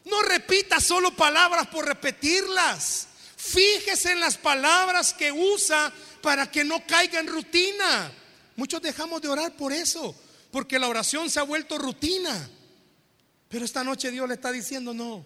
No 0.04 0.22
repita 0.22 0.80
solo 0.80 1.14
palabras 1.14 1.66
por 1.66 1.86
repetirlas. 1.86 3.08
Fíjese 3.36 4.12
en 4.12 4.20
las 4.20 4.36
palabras 4.36 5.12
que 5.12 5.32
usa 5.32 5.92
para 6.22 6.50
que 6.50 6.64
no 6.64 6.86
caiga 6.86 7.20
en 7.20 7.26
rutina. 7.26 8.12
Muchos 8.56 8.82
dejamos 8.82 9.22
de 9.22 9.28
orar 9.28 9.56
por 9.56 9.72
eso, 9.72 10.14
porque 10.50 10.78
la 10.78 10.88
oración 10.88 11.30
se 11.30 11.40
ha 11.40 11.44
vuelto 11.44 11.78
rutina. 11.78 12.50
Pero 13.48 13.64
esta 13.64 13.82
noche 13.82 14.10
Dios 14.10 14.28
le 14.28 14.34
está 14.34 14.52
diciendo, 14.52 14.94
no, 14.94 15.24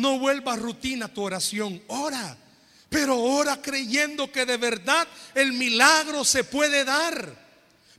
no 0.00 0.18
vuelva 0.18 0.56
rutina 0.56 1.08
tu 1.08 1.22
oración, 1.22 1.82
ora. 1.88 2.36
Pero 2.88 3.20
ora 3.20 3.62
creyendo 3.62 4.32
que 4.32 4.46
de 4.46 4.56
verdad 4.56 5.06
el 5.34 5.52
milagro 5.52 6.24
se 6.24 6.42
puede 6.42 6.84
dar. 6.84 7.38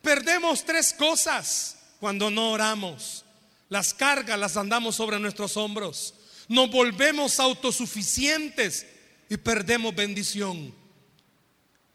Perdemos 0.02 0.66
tres 0.66 0.94
cosas 0.94 1.78
cuando 2.00 2.30
no 2.30 2.52
oramos. 2.52 3.24
Las 3.70 3.94
cargas 3.94 4.38
las 4.38 4.58
andamos 4.58 4.96
sobre 4.96 5.20
nuestros 5.20 5.56
hombros. 5.56 6.16
Nos 6.50 6.70
volvemos 6.70 7.40
autosuficientes 7.40 8.86
y 9.30 9.38
perdemos 9.38 9.96
bendición. 9.96 10.74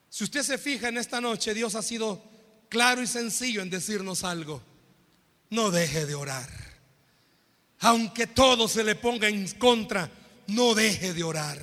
Si 0.09 0.25
usted 0.25 0.43
se 0.43 0.57
fija 0.57 0.89
en 0.89 0.97
esta 0.97 1.21
noche, 1.21 1.53
Dios 1.53 1.75
ha 1.75 1.83
sido 1.83 2.23
claro 2.71 3.03
y 3.03 3.07
sencillo 3.07 3.61
en 3.61 3.69
decirnos 3.69 4.25
algo. 4.25 4.63
No 5.51 5.71
deje 5.71 6.07
de 6.07 6.15
orar. 6.15 6.66
Aunque 7.81 8.27
todo 8.27 8.69
se 8.69 8.85
le 8.85 8.95
ponga 8.95 9.29
en 9.29 9.47
contra, 9.53 10.11
no 10.49 10.75
deje 10.75 11.13
de 11.13 11.23
orar. 11.23 11.61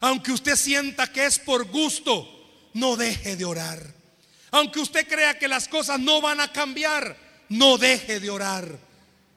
Aunque 0.00 0.32
usted 0.32 0.56
sienta 0.56 1.10
que 1.10 1.26
es 1.26 1.38
por 1.38 1.64
gusto, 1.66 2.28
no 2.74 2.96
deje 2.96 3.36
de 3.36 3.44
orar. 3.44 3.94
Aunque 4.50 4.80
usted 4.80 5.08
crea 5.08 5.38
que 5.38 5.48
las 5.48 5.66
cosas 5.66 5.98
no 5.98 6.20
van 6.20 6.40
a 6.40 6.52
cambiar, 6.52 7.16
no 7.48 7.78
deje 7.78 8.20
de 8.20 8.30
orar. 8.30 8.78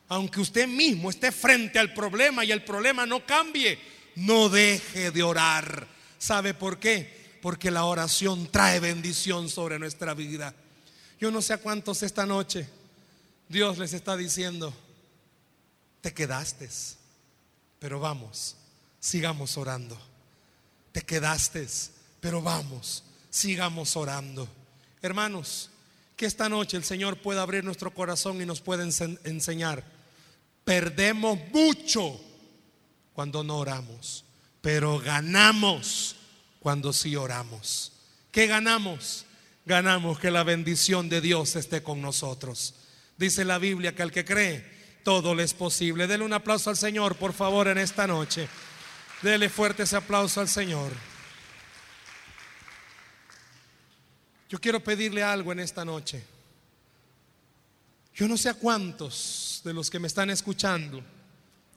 Aunque 0.10 0.40
usted 0.40 0.68
mismo 0.68 1.10
esté 1.10 1.32
frente 1.32 1.80
al 1.80 1.94
problema 1.94 2.46
y 2.46 2.52
el 2.52 2.64
problema 2.64 3.06
no 3.06 3.26
cambie, 3.26 3.80
no 4.16 4.50
deje 4.50 5.12
de 5.12 5.24
orar. 5.24 5.88
¿Sabe 6.18 6.54
por 6.54 6.80
qué? 6.80 7.38
Porque 7.42 7.72
la 7.72 7.86
oración 7.86 8.48
trae 8.52 8.80
bendición 8.80 9.50
sobre 9.50 9.80
nuestra 9.80 10.14
vida. 10.14 10.54
Yo 11.20 11.32
no 11.32 11.42
sé 11.42 11.54
a 11.54 11.58
cuántos 11.58 12.04
esta 12.04 12.26
noche 12.26 12.70
Dios 13.50 13.78
les 13.78 13.94
está 13.94 14.16
diciendo, 14.18 14.74
te 16.02 16.14
quedaste, 16.14 16.70
pero 17.80 18.00
vamos, 18.00 18.56
sigamos 19.00 19.58
orando. 19.58 19.98
Te 20.92 21.02
quedaste, 21.02 21.68
pero 22.20 22.42
vamos, 22.42 23.04
sigamos 23.30 23.96
orando. 23.96 24.48
Hermanos, 25.02 25.70
que 26.16 26.26
esta 26.26 26.50
noche 26.50 26.76
el 26.76 26.84
Señor 26.84 27.18
pueda 27.22 27.44
abrir 27.44 27.64
nuestro 27.64 27.94
corazón 27.94 28.42
y 28.42 28.46
nos 28.46 28.62
pueda 28.62 28.84
enseñar. 28.84 29.84
Perdemos 30.64 31.40
mucho 31.54 32.20
cuando 33.14 33.44
no 33.44 33.58
oramos, 33.58 34.26
pero 34.62 35.00
ganamos 35.00 36.16
cuando 36.60 36.92
sí 36.92 37.16
oramos. 37.16 37.94
¿Qué 38.32 38.48
ganamos? 38.48 39.26
Ganamos 39.66 40.20
que 40.20 40.32
la 40.32 40.44
bendición 40.44 41.10
de 41.10 41.22
Dios 41.22 41.56
esté 41.56 41.84
con 41.84 42.02
nosotros. 42.02 42.74
Dice 43.18 43.46
la 43.46 43.60
Biblia 43.60 43.94
que 43.94 44.02
al 44.04 44.12
que 44.12 44.26
cree, 44.26 44.77
todo 45.08 45.34
le 45.34 45.44
es 45.44 45.54
posible. 45.54 46.06
Dele 46.06 46.26
un 46.26 46.34
aplauso 46.34 46.70
al 46.70 46.76
Señor, 46.76 47.16
por 47.16 47.32
favor, 47.32 47.70
en 47.70 47.78
esta 47.78 48.06
noche. 48.06 48.50
Dele 49.22 49.48
fuerte 49.48 49.84
ese 49.84 49.96
aplauso 49.96 50.42
al 50.42 50.50
Señor. 50.50 50.92
Yo 54.50 54.60
quiero 54.60 54.84
pedirle 54.84 55.24
algo 55.24 55.54
en 55.54 55.62
esta 55.62 55.86
noche. 55.86 56.22
Yo 58.16 58.28
no 58.28 58.36
sé 58.36 58.50
a 58.50 58.56
cuántos 58.56 59.62
de 59.64 59.72
los 59.72 59.90
que 59.90 59.98
me 59.98 60.08
están 60.10 60.30
escuchando 60.30 61.02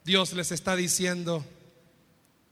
Dios 0.04 0.32
les 0.32 0.50
está 0.50 0.74
diciendo, 0.74 1.46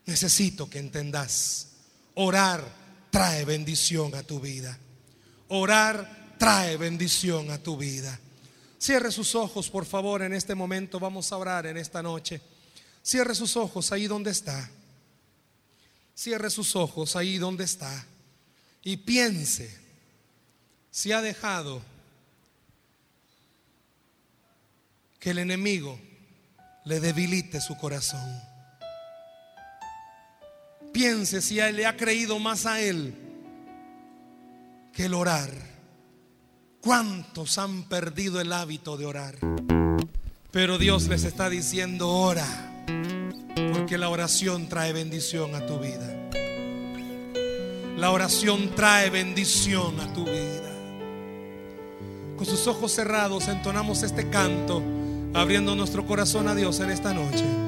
necesito 0.07 0.71
que 0.71 0.79
entendas, 0.79 1.71
orar 2.15 2.65
trae 3.11 3.45
bendición 3.45 4.15
a 4.15 4.23
tu 4.23 4.39
vida. 4.39 4.79
Orar 5.49 6.37
trae 6.39 6.77
bendición 6.77 7.51
a 7.51 7.59
tu 7.59 7.77
vida. 7.77 8.21
Cierre 8.79 9.11
sus 9.11 9.35
ojos, 9.35 9.69
por 9.69 9.85
favor, 9.85 10.23
en 10.23 10.33
este 10.33 10.55
momento. 10.55 11.01
Vamos 11.01 11.33
a 11.33 11.37
orar 11.37 11.67
en 11.67 11.77
esta 11.77 12.03
noche. 12.03 12.41
Cierre 13.03 13.35
sus 13.35 13.57
ojos 13.57 13.91
ahí 13.91 14.07
donde 14.07 14.31
está. 14.31 14.71
Cierre 16.15 16.51
sus 16.51 16.77
ojos 16.77 17.17
ahí 17.17 17.39
donde 17.39 17.65
está. 17.65 18.07
Y 18.83 18.99
piense 18.99 19.77
si 20.91 21.13
ha 21.13 21.21
dejado 21.21 21.83
que 25.19 25.31
el 25.31 25.39
enemigo 25.39 25.99
le 26.85 27.01
debilite 27.01 27.61
su 27.61 27.77
corazón. 27.77 28.43
Piense 30.93 31.43
si 31.43 31.57
le 31.57 31.87
ha 31.87 31.97
creído 31.97 32.39
más 32.39 32.67
a 32.67 32.81
él 32.81 33.15
que 34.93 35.07
el 35.07 35.15
orar. 35.15 35.78
¿Cuántos 36.81 37.59
han 37.59 37.83
perdido 37.85 38.41
el 38.41 38.53
hábito 38.53 38.97
de 38.97 39.05
orar? 39.05 39.37
Pero 40.53 40.79
Dios 40.79 41.09
les 41.09 41.25
está 41.25 41.51
diciendo, 41.51 42.09
ora, 42.09 42.47
porque 43.73 43.99
la 43.99 44.09
oración 44.09 44.69
trae 44.69 44.93
bendición 44.93 45.57
a 45.57 45.67
tu 45.67 45.81
vida. 45.81 46.31
La 47.97 48.13
oración 48.13 48.77
trae 48.77 49.11
bendición 49.11 49.99
a 49.99 50.13
tu 50.13 50.25
vida. 50.25 50.73
Con 52.37 52.47
sus 52.47 52.69
ojos 52.69 52.93
cerrados 52.93 53.49
entonamos 53.49 54.05
este 54.05 54.31
canto, 54.31 54.81
abriendo 55.35 55.75
nuestro 55.75 56.07
corazón 56.07 56.47
a 56.47 56.55
Dios 56.55 56.79
en 56.79 56.91
esta 56.91 57.13
noche. 57.13 57.68